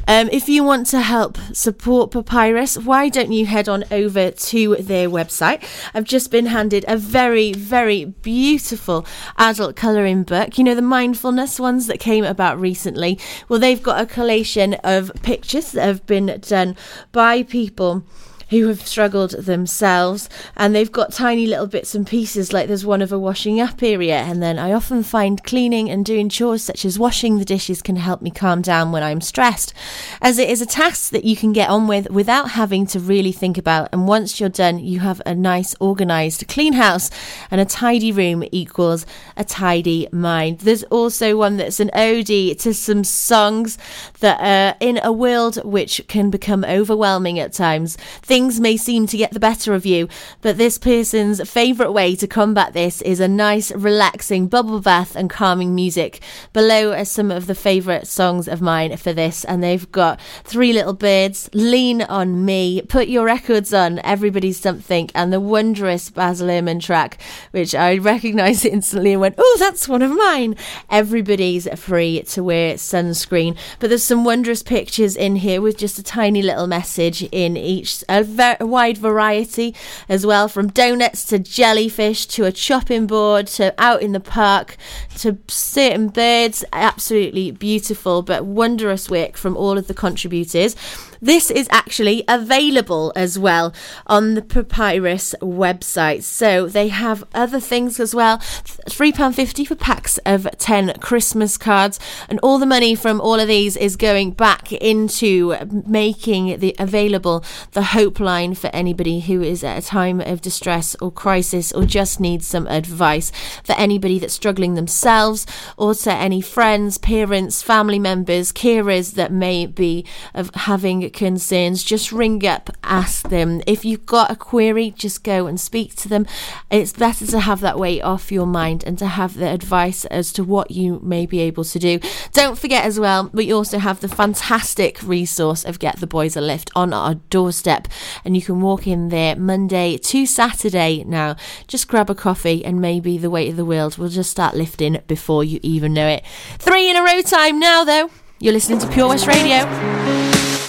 Um, 0.08 0.30
if 0.32 0.50
you 0.50 0.64
want 0.64 0.86
to 0.88 1.00
help 1.00 1.38
support 1.54 2.12
Papyrus, 2.12 2.78
why 2.78 3.10
don't 3.10 3.32
you 3.32 3.46
head 3.46 3.70
on 3.70 3.86
over 3.90 4.32
to 4.32 4.76
their 4.76 5.10
website? 5.10 5.64
I've 5.94 6.04
just 6.04 6.30
been 6.30 6.48
handed 6.48 6.84
a 6.88 6.98
very, 6.98 7.54
very 7.54 8.06
beautiful 8.06 9.08
adult 9.38 9.76
colouring 9.76 10.24
book. 10.24 10.58
You 10.58 10.66
know, 10.66 10.76
the 10.76 10.82
mindfulness 10.82 11.60
ones 11.60 11.88
that 11.88 12.00
came 12.00 12.26
about 12.26 12.60
recently. 12.60 13.18
Well, 13.48 13.60
they've 13.60 13.82
got 13.82 14.02
a 14.02 14.06
collation 14.06 14.74
of 14.84 15.12
pictures 15.22 15.72
that 15.72 15.86
have 15.86 16.06
been 16.06 16.40
done 16.42 16.76
by 17.14 17.44
people 17.44 18.04
who 18.50 18.68
have 18.68 18.86
struggled 18.88 19.32
themselves 19.32 20.30
and 20.56 20.74
they've 20.74 20.92
got 20.92 21.12
tiny 21.12 21.46
little 21.46 21.68
bits 21.68 21.94
and 21.94 22.08
pieces 22.08 22.54
like 22.54 22.68
there's 22.68 22.86
one 22.86 23.02
of 23.02 23.12
a 23.12 23.20
washing 23.20 23.60
up 23.60 23.84
area 23.84 24.18
and 24.18 24.42
then 24.42 24.58
I 24.58 24.72
often 24.72 25.04
find 25.04 25.44
cleaning 25.44 25.90
and 25.90 26.06
doing 26.06 26.30
chores 26.30 26.64
such 26.64 26.86
as 26.86 26.98
washing 26.98 27.40
the 27.40 27.46
dishes 27.46 27.82
can 27.82 27.98
help 27.98 28.22
me 28.22 28.32
calm 28.32 28.62
down 28.62 28.92
when 28.92 29.04
I'm 29.04 29.22
stressed 29.22 29.74
as 30.22 30.40
it 30.40 30.50
is 30.50 30.62
a 30.62 30.66
task 30.66 31.12
that 31.12 31.26
you 31.26 31.36
can 31.36 31.52
get 31.52 31.70
on 31.70 31.88
with 31.88 32.10
without 32.10 32.52
having 32.52 32.86
to 32.88 33.00
really 33.00 33.32
think 33.32 33.58
about 33.58 33.90
and 33.92 34.08
once 34.08 34.40
you're 34.40 34.50
done 34.50 34.80
you 34.80 35.00
have 35.00 35.22
a 35.26 35.36
nice 35.36 35.76
organized 35.80 36.48
clean 36.48 36.74
house 36.74 37.10
and 37.52 37.60
a 37.60 37.66
tidy 37.66 38.12
room 38.12 38.44
equals 38.52 39.06
a 39.36 39.44
tidy 39.44 40.08
mind. 40.12 40.60
There's 40.60 40.84
also 40.86 41.38
one 41.38 41.58
that's 41.58 41.80
an 41.80 41.92
ode 41.94 42.28
to 42.28 42.74
some 42.74 43.04
songs 43.04 43.78
that 44.20 44.40
are 44.40 44.78
in 44.80 45.00
a 45.04 45.12
world 45.12 45.64
which 45.64 46.02
can 46.08 46.30
become 46.30 46.64
overwhelming 46.64 47.40
at 47.40 47.54
times. 47.54 47.98
things 48.22 48.37
may 48.38 48.78
seem 48.78 49.08
to 49.08 49.18
get 49.18 49.32
the 49.32 49.40
better 49.40 49.74
of 49.74 49.84
you, 49.84 50.08
but 50.42 50.58
this 50.60 50.78
person's 50.78 51.42
favourite 51.50 51.92
way 51.92 52.16
to 52.16 52.28
combat 52.28 52.74
this 52.74 53.02
is 53.02 53.20
a 53.20 53.28
nice, 53.28 53.72
relaxing 53.72 54.48
bubble 54.48 54.80
bath 54.80 55.16
and 55.16 55.28
calming 55.28 55.74
music. 55.74 56.22
Below 56.54 56.92
are 56.94 57.04
some 57.04 57.32
of 57.32 57.48
the 57.48 57.56
favourite 57.56 58.06
songs 58.06 58.48
of 58.48 58.62
mine 58.62 58.96
for 58.98 59.12
this, 59.12 59.44
and 59.44 59.64
they've 59.64 59.92
got 59.92 60.20
Three 60.44 60.72
Little 60.72 60.94
Birds, 60.94 61.50
Lean 61.52 62.04
on 62.04 62.46
Me, 62.46 62.84
Put 62.84 63.08
Your 63.08 63.26
Records 63.26 63.74
On, 63.74 63.98
Everybody's 64.04 64.60
Something, 64.60 65.10
and 65.16 65.34
the 65.34 65.40
wondrous 65.40 66.12
Baz 66.12 66.40
Luhrmann 66.40 66.80
track, 66.80 67.20
which 67.50 67.74
I 67.74 67.98
recognised 67.98 68.66
instantly 68.68 69.14
and 69.14 69.22
went, 69.22 69.36
oh, 69.40 69.58
that's 69.60 69.88
one 69.88 70.04
of 70.04 70.16
mine. 70.16 70.56
Everybody's 70.92 71.68
free 71.80 72.22
to 72.22 72.44
wear 72.44 72.76
sunscreen, 72.76 73.58
but 73.80 73.90
there's 73.90 74.04
some 74.04 74.24
wondrous 74.24 74.62
pictures 74.62 75.16
in 75.16 75.38
here 75.38 75.60
with 75.60 75.76
just 75.76 75.98
a 75.98 76.04
tiny 76.04 76.44
little 76.44 76.68
message 76.68 77.24
in 77.32 77.58
each. 77.58 78.04
A 78.08 78.27
ver- 78.28 78.58
wide 78.60 78.98
variety 78.98 79.74
as 80.08 80.26
well, 80.26 80.48
from 80.48 80.68
donuts 80.68 81.26
to 81.26 81.40
jellyfish 81.40 82.26
to 82.28 82.46
a 82.46 82.52
chopping 82.52 83.08
board 83.08 83.48
to 83.48 83.74
out 83.78 84.02
in 84.02 84.12
the 84.12 84.20
park 84.20 84.78
to 85.18 85.38
certain 85.48 86.10
birds. 86.10 86.64
Absolutely 86.74 87.52
beautiful, 87.52 88.22
but 88.22 88.46
wondrous 88.46 89.10
work 89.10 89.38
from 89.38 89.58
all 89.58 89.78
of 89.78 89.88
the 89.88 89.94
contributors. 89.94 90.76
This 91.22 91.50
is 91.50 91.68
actually 91.72 92.24
available 92.28 93.12
as 93.16 93.38
well 93.40 93.74
on 94.06 94.36
the 94.36 94.42
Papyrus 94.42 95.34
website. 95.42 96.24
So 96.24 96.68
they 96.68 96.90
have 96.90 97.24
other 97.34 97.60
things 97.60 98.00
as 98.00 98.14
well. 98.14 98.38
£3.50 98.38 99.68
for 99.68 99.76
packs 99.76 100.18
of 100.26 100.48
10 100.58 101.00
Christmas 101.00 101.58
cards. 101.58 102.00
And 102.30 102.40
all 102.42 102.60
the 102.60 102.66
money 102.66 102.96
from 102.96 103.20
all 103.22 103.40
of 103.40 103.48
these 103.48 103.76
is 103.78 103.96
going 103.96 104.32
back 104.32 104.72
into 104.72 105.56
making 105.88 106.60
the 106.60 106.76
available 106.80 107.44
the 107.72 107.84
hope 107.84 108.20
line 108.20 108.54
for 108.54 108.68
anybody 108.74 109.22
who 109.22 109.42
is 109.42 109.64
at 109.64 109.78
a 109.78 109.86
time 109.86 110.22
of 110.22 110.42
distress 110.42 110.96
or 111.02 111.12
crisis 111.12 111.72
or 111.72 111.86
just 111.86 112.20
needs 112.20 112.48
some 112.48 112.68
advice. 112.68 113.32
For 113.64 113.74
anybody 113.74 114.20
that's 114.20 114.34
struggling 114.34 114.76
themselves 114.76 115.46
or 115.78 115.94
to 115.96 116.14
any 116.14 116.42
friends, 116.42 116.98
parents, 116.98 117.62
family 117.62 118.00
members, 118.00 118.52
carers 118.52 119.14
that 119.14 119.32
may 119.32 119.66
be 119.66 120.06
of 120.34 120.54
having 120.54 121.07
concerns, 121.14 121.84
just 121.84 122.12
ring 122.12 122.46
up, 122.46 122.70
ask 122.84 123.30
them. 123.30 123.62
If 123.68 123.86
you've 123.86 124.06
got 124.06 124.32
a 124.32 124.36
query, 124.36 124.92
just 124.92 125.24
go 125.24 125.48
and 125.48 125.60
speak 125.60 125.96
to 125.98 126.10
them. 126.10 126.26
It's 126.70 126.94
better 126.94 127.26
to 127.28 127.40
have 127.40 127.60
that 127.62 127.80
weight 127.80 128.02
off 128.02 128.32
your 128.32 128.46
mind 128.46 128.84
and 128.86 128.98
to 129.00 129.08
have 129.08 129.36
the 129.36 129.50
advice 129.50 130.06
as 130.06 130.32
to 130.34 130.44
what 130.44 130.72
you 130.72 131.00
may 131.02 131.26
be 131.26 131.40
able 131.40 131.64
to 131.66 131.80
do. 131.80 132.00
Don't 132.32 132.58
forget 132.58 132.86
as 132.86 133.00
well, 133.00 133.30
we 133.34 133.52
also 133.52 133.80
have 133.80 134.00
the 134.00 134.08
fantastic 134.08 135.02
resource 135.04 135.64
of 135.64 135.80
Get 135.80 136.00
the 136.00 136.08
Boys 136.08 136.36
a 136.36 136.42
Lift 136.42 136.70
on 136.76 136.94
our 136.94 137.16
doorstep, 137.16 137.88
and 138.24 138.36
you 138.36 138.42
can 138.42 138.62
walk 138.62 138.88
in 138.88 139.10
there 139.10 139.36
Monday 139.36 139.98
to 139.98 140.26
Saturday 140.26 141.04
now. 141.06 141.36
Just 141.68 141.88
grab 141.88 142.10
a 142.10 142.16
coffee, 142.16 142.64
and 142.66 142.82
maybe 142.82 143.18
the 143.18 143.30
weight 143.30 143.50
of 143.50 143.58
the 143.58 143.66
world 143.66 143.98
will 143.98 144.10
just 144.10 144.32
start 144.32 144.56
lifting 144.56 145.00
before 145.08 145.44
you 145.44 145.60
even 145.64 145.94
know 145.94 146.08
it. 146.08 146.24
Three 146.60 146.90
in 146.90 146.96
a 146.96 147.04
row 147.04 147.22
time 147.22 147.60
now, 147.60 147.84
though. 147.84 148.10
You're 148.40 148.54
listening 148.54 148.80
to 148.80 148.88
Pure 148.88 149.10
West 149.10 149.26
Radio. 149.26 150.27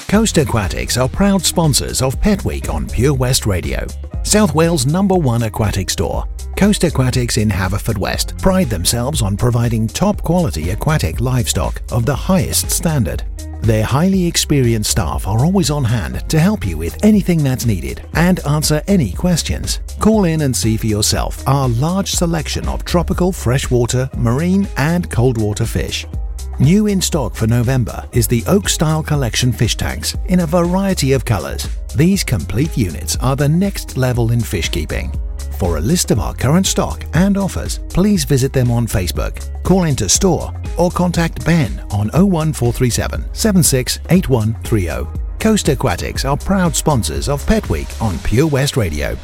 Coast 0.08 0.38
Aquatics 0.38 0.96
are 0.96 1.06
proud 1.06 1.44
sponsors 1.44 2.00
of 2.00 2.18
Pet 2.22 2.42
Week 2.42 2.70
on 2.70 2.88
Pure 2.88 3.12
West 3.12 3.44
Radio. 3.44 3.86
South 4.22 4.54
Wales' 4.54 4.86
number 4.86 5.14
one 5.14 5.42
aquatic 5.42 5.90
store. 5.90 6.24
Coast 6.56 6.82
Aquatics 6.84 7.36
in 7.36 7.50
Haverfordwest 7.50 8.40
pride 8.40 8.70
themselves 8.70 9.20
on 9.20 9.36
providing 9.36 9.86
top 9.86 10.22
quality 10.22 10.70
aquatic 10.70 11.20
livestock 11.20 11.82
of 11.92 12.06
the 12.06 12.16
highest 12.16 12.70
standard. 12.70 13.22
Their 13.60 13.84
highly 13.84 14.26
experienced 14.26 14.92
staff 14.92 15.26
are 15.26 15.44
always 15.44 15.68
on 15.68 15.84
hand 15.84 16.26
to 16.30 16.40
help 16.40 16.66
you 16.66 16.78
with 16.78 17.04
anything 17.04 17.44
that's 17.44 17.66
needed 17.66 18.00
and 18.14 18.40
answer 18.46 18.80
any 18.88 19.12
questions. 19.12 19.80
Call 20.00 20.24
in 20.24 20.40
and 20.40 20.56
see 20.56 20.78
for 20.78 20.86
yourself 20.86 21.46
our 21.46 21.68
large 21.68 22.12
selection 22.12 22.66
of 22.66 22.82
tropical 22.82 23.30
freshwater, 23.30 24.08
marine, 24.16 24.66
and 24.78 25.10
cold 25.10 25.36
water 25.36 25.66
fish. 25.66 26.06
New 26.60 26.88
in 26.88 27.00
stock 27.00 27.36
for 27.36 27.46
November 27.46 28.04
is 28.10 28.26
the 28.26 28.42
Oak 28.48 28.68
Style 28.68 29.00
Collection 29.00 29.52
fish 29.52 29.76
tanks 29.76 30.16
in 30.26 30.40
a 30.40 30.46
variety 30.46 31.12
of 31.12 31.24
colours. 31.24 31.68
These 31.94 32.24
complete 32.24 32.76
units 32.76 33.14
are 33.18 33.36
the 33.36 33.48
next 33.48 33.96
level 33.96 34.32
in 34.32 34.40
fish 34.40 34.68
keeping. 34.68 35.12
For 35.60 35.76
a 35.76 35.80
list 35.80 36.10
of 36.10 36.18
our 36.18 36.34
current 36.34 36.66
stock 36.66 37.04
and 37.14 37.36
offers, 37.36 37.78
please 37.90 38.24
visit 38.24 38.52
them 38.52 38.72
on 38.72 38.88
Facebook, 38.88 39.62
call 39.62 39.84
into 39.84 40.08
store, 40.08 40.52
or 40.76 40.90
contact 40.90 41.44
Ben 41.44 41.78
on 41.92 42.08
01437 42.08 43.24
768130. 43.32 45.06
Coast 45.38 45.68
Aquatics 45.68 46.24
are 46.24 46.36
proud 46.36 46.74
sponsors 46.74 47.28
of 47.28 47.46
Pet 47.46 47.70
Week 47.70 47.86
on 48.02 48.18
Pure 48.18 48.48
West 48.48 48.76
Radio. 48.76 49.16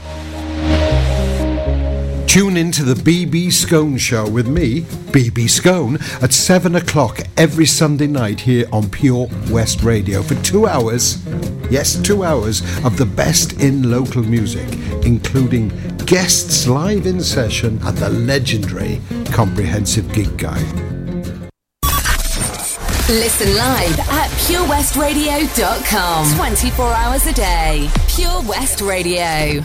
Tune 2.34 2.56
in 2.56 2.72
to 2.72 2.82
the 2.82 2.94
BB 2.94 3.52
Scone 3.52 3.96
Show 3.96 4.28
with 4.28 4.48
me, 4.48 4.80
BB 5.12 5.48
Scone, 5.48 5.98
at 6.20 6.32
7 6.32 6.74
o'clock 6.74 7.20
every 7.36 7.64
Sunday 7.64 8.08
night 8.08 8.40
here 8.40 8.66
on 8.72 8.90
Pure 8.90 9.28
West 9.50 9.84
Radio 9.84 10.20
for 10.20 10.34
two 10.42 10.66
hours. 10.66 11.24
Yes, 11.70 11.94
two 12.02 12.24
hours 12.24 12.62
of 12.84 12.96
the 12.96 13.06
best 13.06 13.60
in 13.62 13.88
local 13.88 14.24
music, 14.24 14.66
including 15.06 15.68
guests 16.06 16.66
live 16.66 17.06
in 17.06 17.20
session 17.20 17.78
and 17.84 17.96
the 17.98 18.10
legendary 18.10 19.00
Comprehensive 19.26 20.12
Gig 20.12 20.36
Guide. 20.36 20.74
Listen 23.08 23.54
live 23.54 24.00
at 24.10 24.28
purewestradio.com. 24.48 26.34
24 26.34 26.92
hours 26.94 27.26
a 27.28 27.32
day. 27.32 27.88
Pure 28.08 28.42
West 28.48 28.80
Radio. 28.80 29.64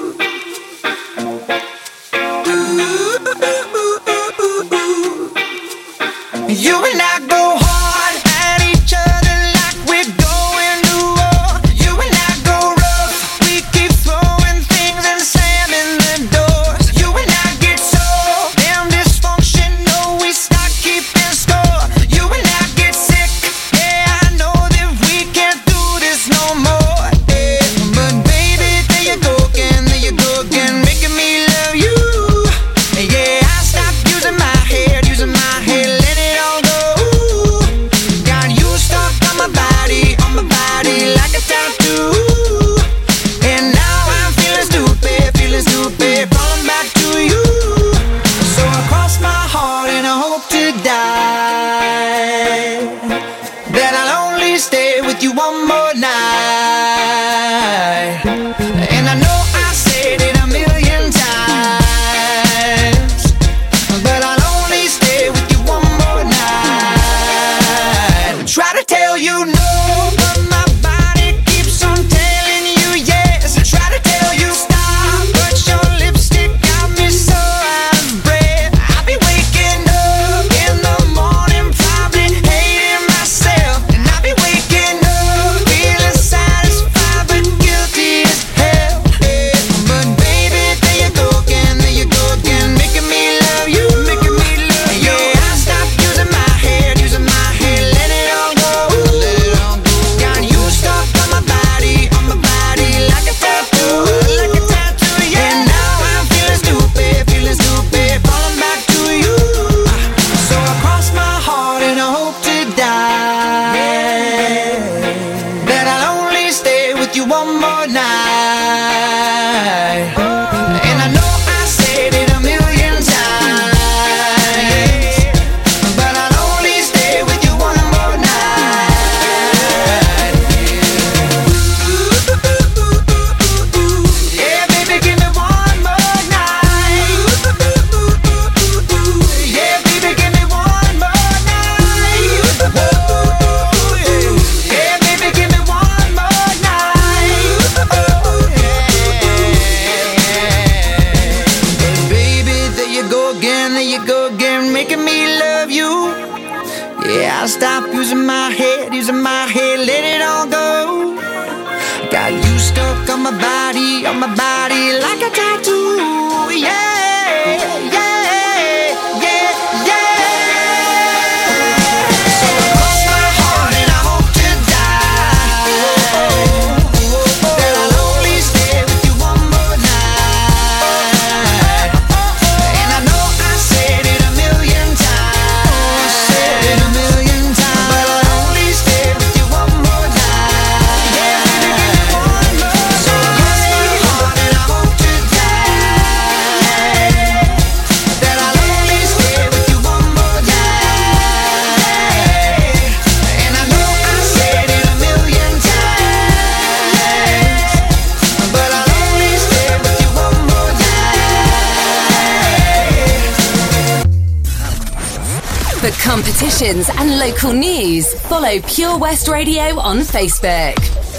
follow 218.51 218.61
Pure 218.67 218.97
West 218.99 219.27
Radio 219.27 219.79
on 219.79 219.99
Facebook. 219.99 220.75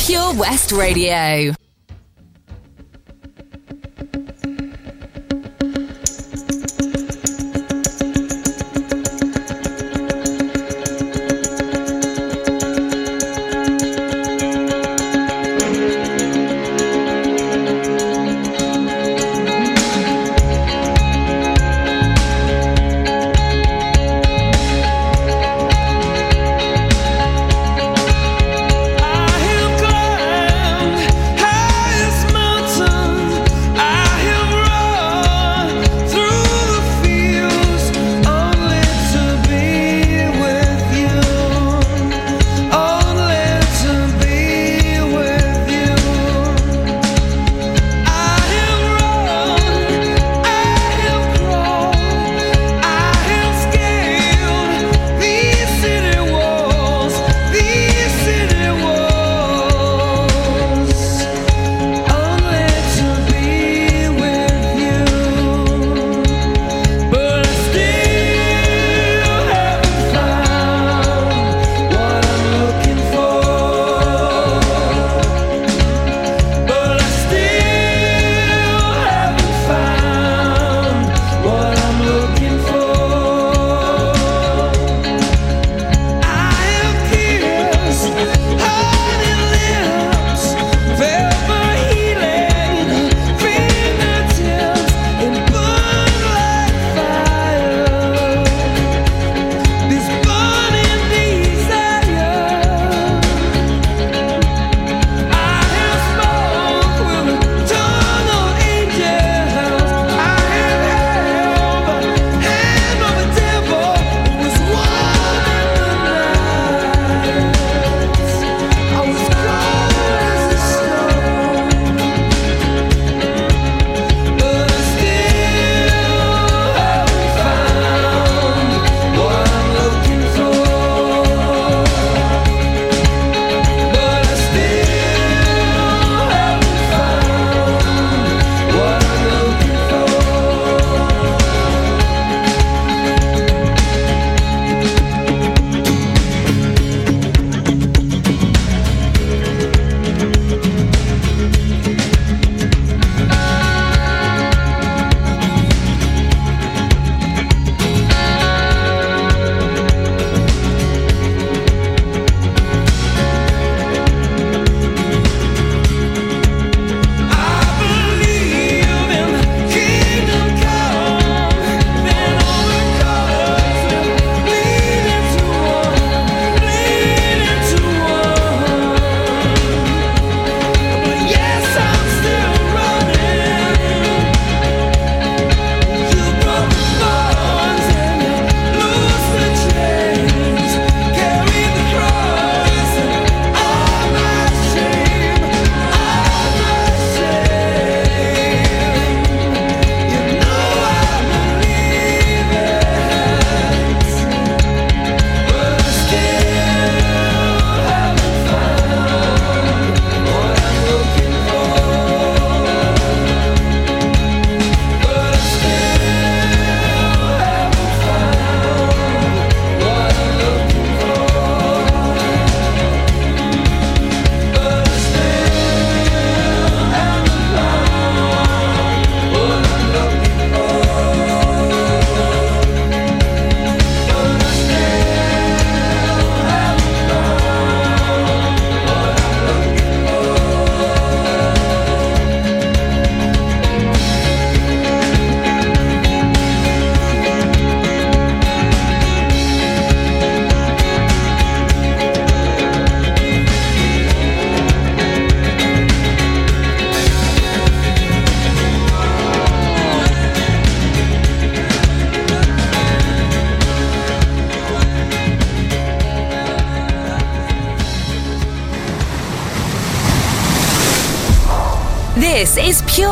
Pure 0.07 0.35
West 0.35 0.73
Radio. 0.73 1.55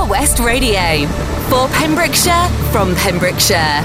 Pure 0.00 0.08
West 0.08 0.38
Radio. 0.38 1.06
For 1.50 1.68
Pembrokeshire, 1.76 2.48
from 2.72 2.94
Pembrokeshire. 2.94 3.84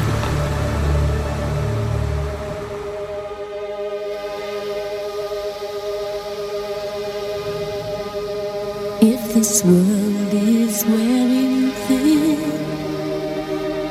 If 9.01 9.33
this 9.33 9.63
world 9.63 10.33
is 10.33 10.85
wearing 10.85 11.71
thin 11.85 12.39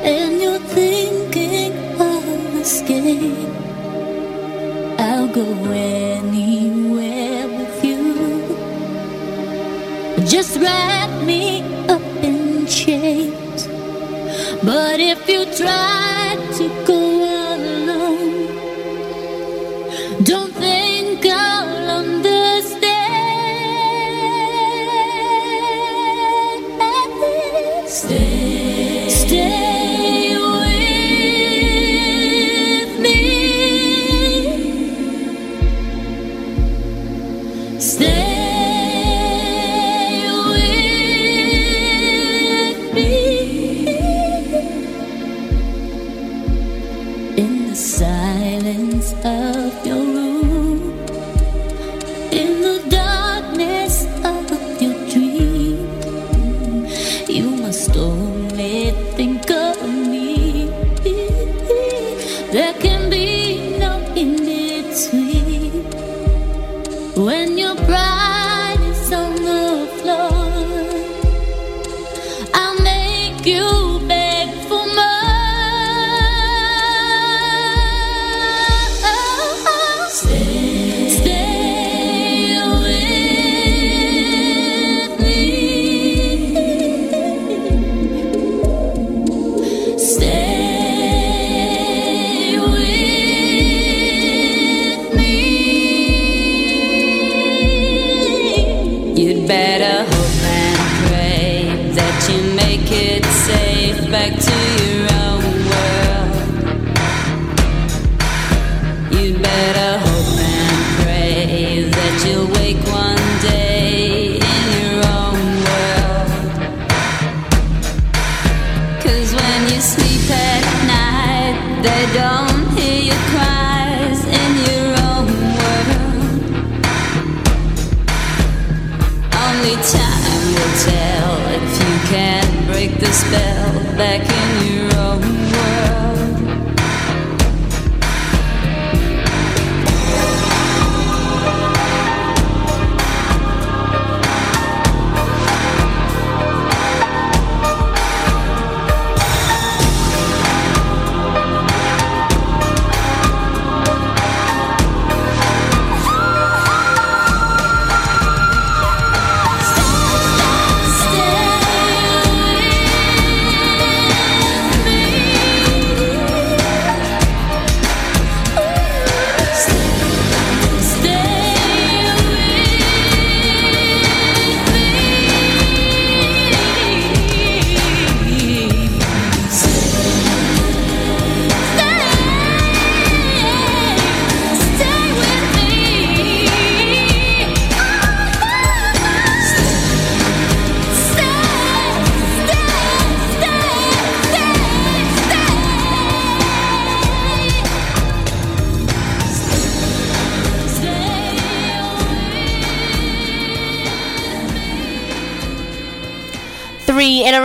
and 0.03 0.41
you're 0.41 0.59
thinking 0.59 1.73
of 2.01 2.55
escape, 2.55 3.49
I'll 4.99 5.27
go 5.27 5.45
anywhere 5.71 7.47
with 7.47 7.83
you. 7.83 8.15
Just 10.25 10.57
wrap 10.59 11.23
me 11.23 11.54
chains. 12.85 13.67
But 14.63 14.99
if 14.99 15.27
you 15.27 15.41
try 15.45 16.37
to 16.57 16.65
go 16.85 16.94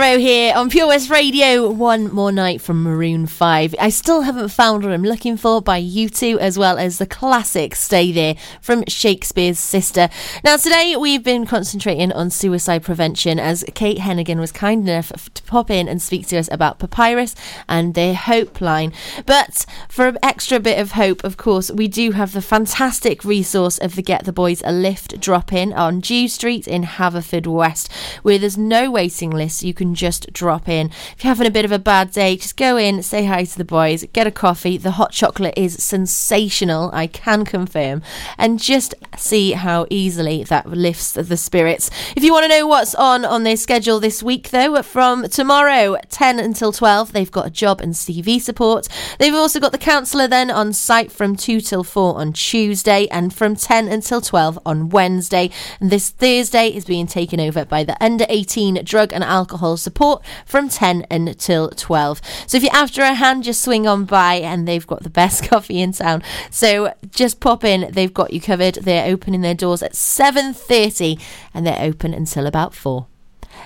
Here 0.01 0.55
on 0.55 0.71
Pure 0.71 0.87
West 0.87 1.11
Radio. 1.11 1.69
One 1.69 2.11
more 2.11 2.31
night 2.31 2.59
from 2.59 2.81
Maroon 2.81 3.27
5. 3.27 3.75
I 3.79 3.89
still 3.89 4.21
haven't 4.21 4.49
found 4.49 4.83
what 4.83 4.91
I'm 4.91 5.03
looking 5.03 5.37
for 5.37 5.61
by 5.61 5.79
U2, 5.79 6.37
as 6.37 6.57
well 6.57 6.79
as 6.79 6.97
the 6.97 7.05
classic 7.05 7.75
Stay 7.75 8.11
There 8.11 8.35
from 8.61 8.83
Shakespears 8.87 9.59
Sister. 9.59 10.09
Now, 10.43 10.57
today 10.57 10.95
we've 10.97 11.23
been 11.23 11.45
concentrating 11.45 12.11
on 12.11 12.31
suicide 12.31 12.81
prevention 12.81 13.39
as 13.39 13.63
Kate 13.75 13.99
Hennegan 13.99 14.39
was 14.39 14.51
kind 14.51 14.89
enough 14.89 15.11
to 15.35 15.43
pop 15.43 15.69
in 15.69 15.87
and 15.87 16.01
speak 16.01 16.27
to 16.27 16.37
us 16.37 16.49
about 16.51 16.79
Papyrus 16.79 17.35
and 17.69 17.93
their 17.93 18.15
Hope 18.15 18.59
line. 18.59 18.93
But 19.27 19.67
for 19.87 20.07
an 20.07 20.17
extra 20.23 20.59
bit 20.59 20.79
of 20.79 20.93
hope, 20.93 21.23
of 21.23 21.37
course, 21.37 21.69
we 21.69 21.87
do 21.87 22.11
have 22.11 22.33
the 22.33 22.41
fantastic 22.41 23.23
resource 23.23 23.77
of 23.77 23.95
the 23.95 24.01
Get 24.01 24.25
the 24.25 24.33
Boys 24.33 24.63
a 24.65 24.71
Lift 24.71 25.19
drop 25.19 25.53
in 25.53 25.71
on 25.73 25.99
Dew 25.99 26.27
Street 26.27 26.67
in 26.67 26.83
Haverfordwest, 26.83 27.91
where 28.23 28.39
there's 28.39 28.57
no 28.57 28.89
waiting 28.89 29.29
list. 29.29 29.61
You 29.63 29.75
can 29.75 29.90
just 29.95 30.31
drop 30.33 30.67
in. 30.67 30.87
If 30.87 31.23
you're 31.23 31.29
having 31.29 31.47
a 31.47 31.51
bit 31.51 31.65
of 31.65 31.71
a 31.71 31.79
bad 31.79 32.11
day, 32.11 32.37
just 32.37 32.57
go 32.57 32.77
in, 32.77 33.03
say 33.03 33.25
hi 33.25 33.43
to 33.43 33.57
the 33.57 33.65
boys, 33.65 34.05
get 34.13 34.27
a 34.27 34.31
coffee. 34.31 34.77
The 34.77 34.91
hot 34.91 35.11
chocolate 35.11 35.53
is 35.57 35.83
sensational, 35.83 36.89
I 36.93 37.07
can 37.07 37.45
confirm, 37.45 38.01
and 38.37 38.59
just 38.59 38.95
see 39.17 39.51
how 39.51 39.85
easily 39.89 40.43
that 40.45 40.67
lifts 40.67 41.13
the 41.13 41.37
spirits. 41.37 41.89
If 42.15 42.23
you 42.23 42.33
want 42.33 42.43
to 42.43 42.49
know 42.49 42.67
what's 42.67 42.95
on 42.95 43.25
on 43.25 43.43
their 43.43 43.57
schedule 43.57 43.99
this 43.99 44.23
week, 44.23 44.49
though, 44.49 44.81
from 44.81 45.27
tomorrow 45.29 45.97
10 46.09 46.39
until 46.39 46.71
12, 46.71 47.13
they've 47.13 47.31
got 47.31 47.47
a 47.47 47.51
job 47.51 47.81
and 47.81 47.93
CV 47.93 48.41
support. 48.41 48.87
They've 49.19 49.33
also 49.33 49.59
got 49.59 49.71
the 49.71 49.77
counsellor 49.77 50.27
then 50.27 50.51
on 50.51 50.73
site 50.73 51.11
from 51.11 51.35
2 51.35 51.61
till 51.61 51.83
4 51.83 52.17
on 52.17 52.33
Tuesday 52.33 53.07
and 53.07 53.33
from 53.33 53.55
10 53.55 53.87
until 53.87 54.21
12 54.21 54.59
on 54.65 54.89
Wednesday. 54.89 55.49
And 55.79 55.89
this 55.89 56.09
Thursday 56.09 56.67
is 56.69 56.85
being 56.85 57.07
taken 57.07 57.39
over 57.39 57.65
by 57.65 57.83
the 57.83 58.01
under 58.03 58.25
18 58.29 58.83
drug 58.83 59.13
and 59.13 59.23
alcohol 59.23 59.77
support 59.81 60.23
from 60.45 60.69
10 60.69 61.05
until 61.11 61.69
12. 61.69 62.21
So 62.47 62.57
if 62.57 62.63
you're 62.63 62.75
after 62.75 63.01
a 63.01 63.13
hand, 63.13 63.43
just 63.43 63.61
swing 63.61 63.87
on 63.87 64.05
by 64.05 64.35
and 64.35 64.67
they've 64.67 64.85
got 64.85 65.03
the 65.03 65.09
best 65.09 65.43
coffee 65.49 65.81
in 65.81 65.91
town. 65.91 66.23
So 66.49 66.93
just 67.09 67.39
pop 67.39 67.63
in, 67.63 67.91
they've 67.91 68.13
got 68.13 68.33
you 68.33 68.41
covered. 68.41 68.75
They're 68.75 69.11
opening 69.11 69.41
their 69.41 69.55
doors 69.55 69.83
at 69.83 69.93
7:30 69.93 71.19
and 71.53 71.65
they're 71.65 71.81
open 71.81 72.13
until 72.13 72.47
about 72.47 72.73
4. 72.73 73.07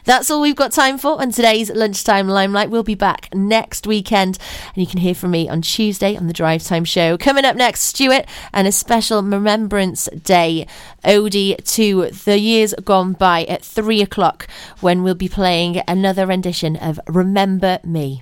That's 0.05 0.29
all 0.29 0.39
we've 0.39 0.55
got 0.55 0.71
time 0.71 0.99
for 0.99 1.19
on 1.19 1.31
today's 1.31 1.71
Lunchtime 1.71 2.27
Limelight. 2.27 2.69
We'll 2.69 2.83
be 2.83 2.93
back 2.93 3.33
next 3.33 3.87
weekend, 3.87 4.37
and 4.67 4.77
you 4.77 4.85
can 4.85 4.99
hear 4.99 5.15
from 5.15 5.31
me 5.31 5.49
on 5.49 5.63
Tuesday 5.63 6.15
on 6.15 6.27
the 6.27 6.33
Drive 6.33 6.63
Time 6.63 6.85
Show. 6.85 7.17
Coming 7.17 7.43
up 7.43 7.55
next, 7.55 7.81
Stuart, 7.81 8.27
and 8.53 8.67
a 8.67 8.71
special 8.71 9.23
Remembrance 9.23 10.05
Day 10.09 10.67
ode 11.03 11.31
to 11.65 12.09
the 12.11 12.37
years 12.37 12.75
gone 12.83 13.13
by 13.13 13.45
at 13.45 13.65
three 13.65 14.03
o'clock 14.03 14.47
when 14.79 15.01
we'll 15.01 15.15
be 15.15 15.27
playing 15.27 15.81
another 15.87 16.27
rendition 16.27 16.75
of 16.75 16.99
Remember 17.07 17.79
Me. 17.83 18.21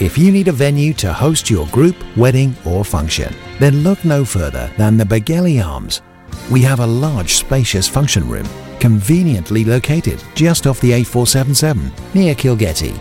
If 0.00 0.18
you 0.18 0.32
need 0.32 0.48
a 0.48 0.52
venue 0.52 0.92
to 0.94 1.12
host 1.12 1.48
your 1.48 1.68
group, 1.68 1.94
wedding, 2.16 2.56
or 2.64 2.84
function, 2.84 3.32
then 3.60 3.84
look 3.84 4.04
no 4.04 4.24
further 4.24 4.68
than 4.76 4.96
the 4.96 5.04
Begelly 5.04 5.64
Arms. 5.64 6.02
We 6.50 6.62
have 6.62 6.80
a 6.80 6.86
large, 6.86 7.34
spacious 7.34 7.86
function 7.86 8.28
room, 8.28 8.46
conveniently 8.80 9.64
located 9.64 10.20
just 10.34 10.66
off 10.66 10.80
the 10.80 10.90
A477 10.90 11.92
near 12.12 12.34
Kilgetty. 12.34 13.00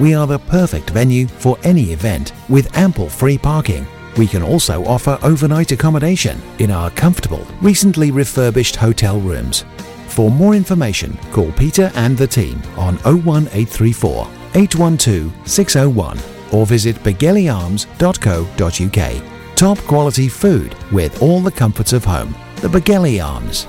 We 0.00 0.14
are 0.14 0.26
the 0.26 0.40
perfect 0.40 0.90
venue 0.90 1.28
for 1.28 1.56
any 1.62 1.92
event 1.92 2.32
with 2.48 2.76
ample 2.76 3.08
free 3.08 3.38
parking. 3.38 3.86
We 4.16 4.26
can 4.26 4.42
also 4.42 4.84
offer 4.84 5.20
overnight 5.22 5.70
accommodation 5.70 6.42
in 6.58 6.72
our 6.72 6.90
comfortable, 6.90 7.46
recently 7.60 8.10
refurbished 8.10 8.74
hotel 8.74 9.20
rooms. 9.20 9.64
For 10.08 10.28
more 10.28 10.56
information, 10.56 11.16
call 11.30 11.52
Peter 11.52 11.92
and 11.94 12.18
the 12.18 12.26
team 12.26 12.60
on 12.76 12.96
01834 13.04 14.28
812 14.54 15.32
601 15.48 16.31
or 16.52 16.66
visit 16.66 16.96
begellyarms.co.uk. 16.96 19.56
Top 19.56 19.78
quality 19.78 20.28
food 20.28 20.74
with 20.92 21.22
all 21.22 21.40
the 21.40 21.50
comforts 21.50 21.92
of 21.92 22.04
home. 22.04 22.34
The 22.56 22.68
Begelly 22.68 23.24
Arms. 23.24 23.66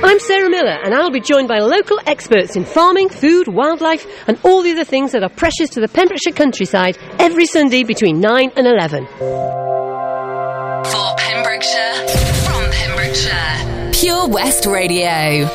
I'm 0.00 0.20
Sarah 0.20 0.48
Miller, 0.48 0.78
and 0.84 0.94
I'll 0.94 1.10
be 1.10 1.20
joined 1.20 1.48
by 1.48 1.58
local 1.58 1.98
experts 2.06 2.56
in 2.56 2.64
farming, 2.64 3.08
food, 3.08 3.48
wildlife, 3.48 4.06
and 4.28 4.38
all 4.44 4.62
the 4.62 4.70
other 4.70 4.84
things 4.84 5.12
that 5.12 5.22
are 5.22 5.28
precious 5.28 5.70
to 5.70 5.80
the 5.80 5.88
Pembrokeshire 5.88 6.32
countryside 6.32 6.96
every 7.18 7.46
Sunday 7.46 7.82
between 7.84 8.20
9 8.20 8.52
and 8.56 8.66
11. 8.66 9.06
For 9.08 11.14
Pembrokeshire, 11.18 12.08
from 12.46 12.70
Pembrokeshire, 12.70 13.90
Pure 13.92 14.28
West 14.28 14.66
Radio. 14.66 15.46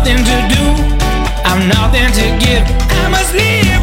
Nothing 0.00 0.24
to 0.24 0.54
do. 0.54 0.64
I'm 1.44 1.68
nothing 1.68 2.10
to 2.12 2.26
give. 2.42 2.64
I 2.90 3.08
must 3.10 3.34
live 3.34 3.79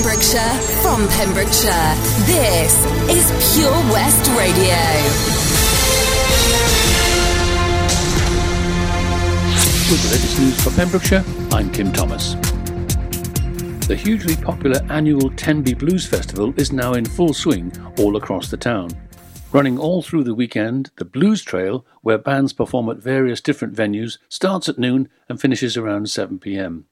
Pembrokeshire, 0.00 0.54
from 0.80 1.06
Pembrokeshire, 1.08 1.94
this 2.24 2.74
is 3.10 3.54
Pure 3.54 3.70
West 3.92 4.30
Radio. 4.30 4.80
With 9.90 10.02
the 10.02 10.08
latest 10.10 10.38
news 10.40 10.64
for 10.64 10.70
Pembrokeshire, 10.70 11.22
I'm 11.52 11.70
Kim 11.70 11.92
Thomas. 11.92 12.32
The 13.88 13.94
hugely 13.94 14.36
popular 14.36 14.80
annual 14.88 15.28
Tenby 15.32 15.74
Blues 15.74 16.06
Festival 16.06 16.54
is 16.56 16.72
now 16.72 16.94
in 16.94 17.04
full 17.04 17.34
swing 17.34 17.70
all 17.98 18.16
across 18.16 18.50
the 18.50 18.56
town. 18.56 18.88
Running 19.52 19.78
all 19.78 20.00
through 20.00 20.24
the 20.24 20.34
weekend, 20.34 20.92
the 20.96 21.04
Blues 21.04 21.42
Trail, 21.42 21.84
where 22.00 22.16
bands 22.16 22.54
perform 22.54 22.88
at 22.88 22.96
various 22.96 23.42
different 23.42 23.74
venues, 23.74 24.16
starts 24.30 24.66
at 24.66 24.78
noon 24.78 25.10
and 25.28 25.38
finishes 25.38 25.76
around 25.76 26.08
7 26.08 26.38
pm. 26.38 26.86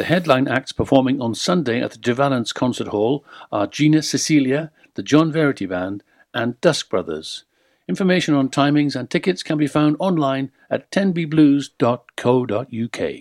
The 0.00 0.06
headline 0.06 0.48
acts 0.48 0.72
performing 0.72 1.20
on 1.20 1.34
Sunday 1.34 1.82
at 1.82 1.90
the 1.90 1.98
De 1.98 2.14
Valence 2.14 2.54
Concert 2.54 2.88
Hall 2.88 3.22
are 3.52 3.66
Gina 3.66 4.00
Cecilia, 4.00 4.72
the 4.94 5.02
John 5.02 5.30
Verity 5.30 5.66
Band, 5.66 6.02
and 6.32 6.58
Dusk 6.62 6.88
Brothers. 6.88 7.44
Information 7.86 8.32
on 8.32 8.48
timings 8.48 8.96
and 8.96 9.10
tickets 9.10 9.42
can 9.42 9.58
be 9.58 9.66
found 9.66 9.96
online 9.98 10.52
at 10.70 10.90
tenbyblues.co.uk. 10.90 13.12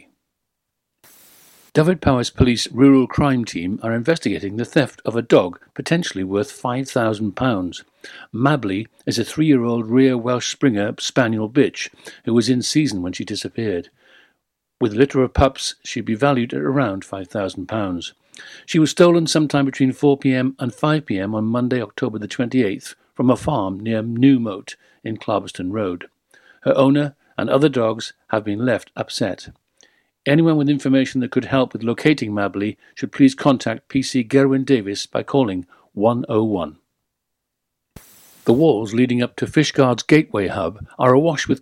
Dyfed 1.74 2.00
Powys 2.00 2.30
Police 2.30 2.72
Rural 2.72 3.08
Crime 3.08 3.44
Team 3.44 3.82
are 3.84 3.92
investigating 3.92 4.56
the 4.56 4.64
theft 4.64 5.02
of 5.04 5.18
a 5.18 5.22
dog 5.22 5.60
potentially 5.74 6.24
worth 6.24 6.50
£5,000. 6.50 7.84
Mabley 8.32 8.88
is 9.06 9.20
a 9.20 9.26
three 9.26 9.48
year 9.48 9.66
old 9.66 9.88
rear 9.88 10.18
Welsh 10.18 10.50
Springer 10.50 10.96
Spaniel 10.98 11.50
bitch 11.50 11.90
who 12.24 12.34
was 12.34 12.48
in 12.48 12.62
season 12.62 13.02
when 13.02 13.12
she 13.12 13.26
disappeared. 13.26 13.90
With 14.82 14.94
a 14.94 14.98
litter 14.98 15.22
of 15.22 15.34
pups, 15.34 15.76
she'd 15.84 16.06
be 16.06 16.16
valued 16.16 16.54
at 16.54 16.62
around 16.62 17.04
£5,000. 17.04 18.12
She 18.66 18.80
was 18.80 18.92
stolen 18.92 19.28
sometime 19.28 19.66
between 19.66 19.92
4pm 19.92 20.56
and 20.58 20.72
5pm 20.72 21.34
on 21.36 21.44
Monday, 21.46 21.82
October 21.82 22.18
the 22.18 22.30
28th, 22.30 22.96
from 23.14 23.30
a 23.30 23.36
farm 23.36 23.80
near 23.82 24.02
Newmoat 24.02 24.76
in 25.04 25.18
Clarbeston 25.18 25.74
Road. 25.74 26.06
Her 26.62 26.78
owner 26.78 27.16
and 27.38 27.50
other 27.50 27.68
dogs 27.68 28.14
have 28.30 28.46
been 28.46 28.66
left 28.66 28.92
upset. 28.96 29.50
Anyone 30.26 30.56
with 30.56 30.70
information 30.70 31.20
that 31.22 31.32
could 31.32 31.46
help 31.46 31.74
with 31.74 31.84
locating 31.84 32.34
Mabley 32.34 32.78
should 32.96 33.12
please 33.12 33.36
contact 33.36 33.90
PC 33.90 34.26
Gerwin 34.28 34.66
Davis 34.66 35.06
by 35.06 35.24
calling 35.24 35.66
101. 35.94 36.78
The 38.46 38.54
walls 38.54 38.94
leading 38.94 39.22
up 39.22 39.36
to 39.36 39.46
Fishguard's 39.46 40.04
Gateway 40.04 40.48
Hub 40.48 40.86
are 40.98 41.14
awash 41.14 41.48
with 41.48 41.62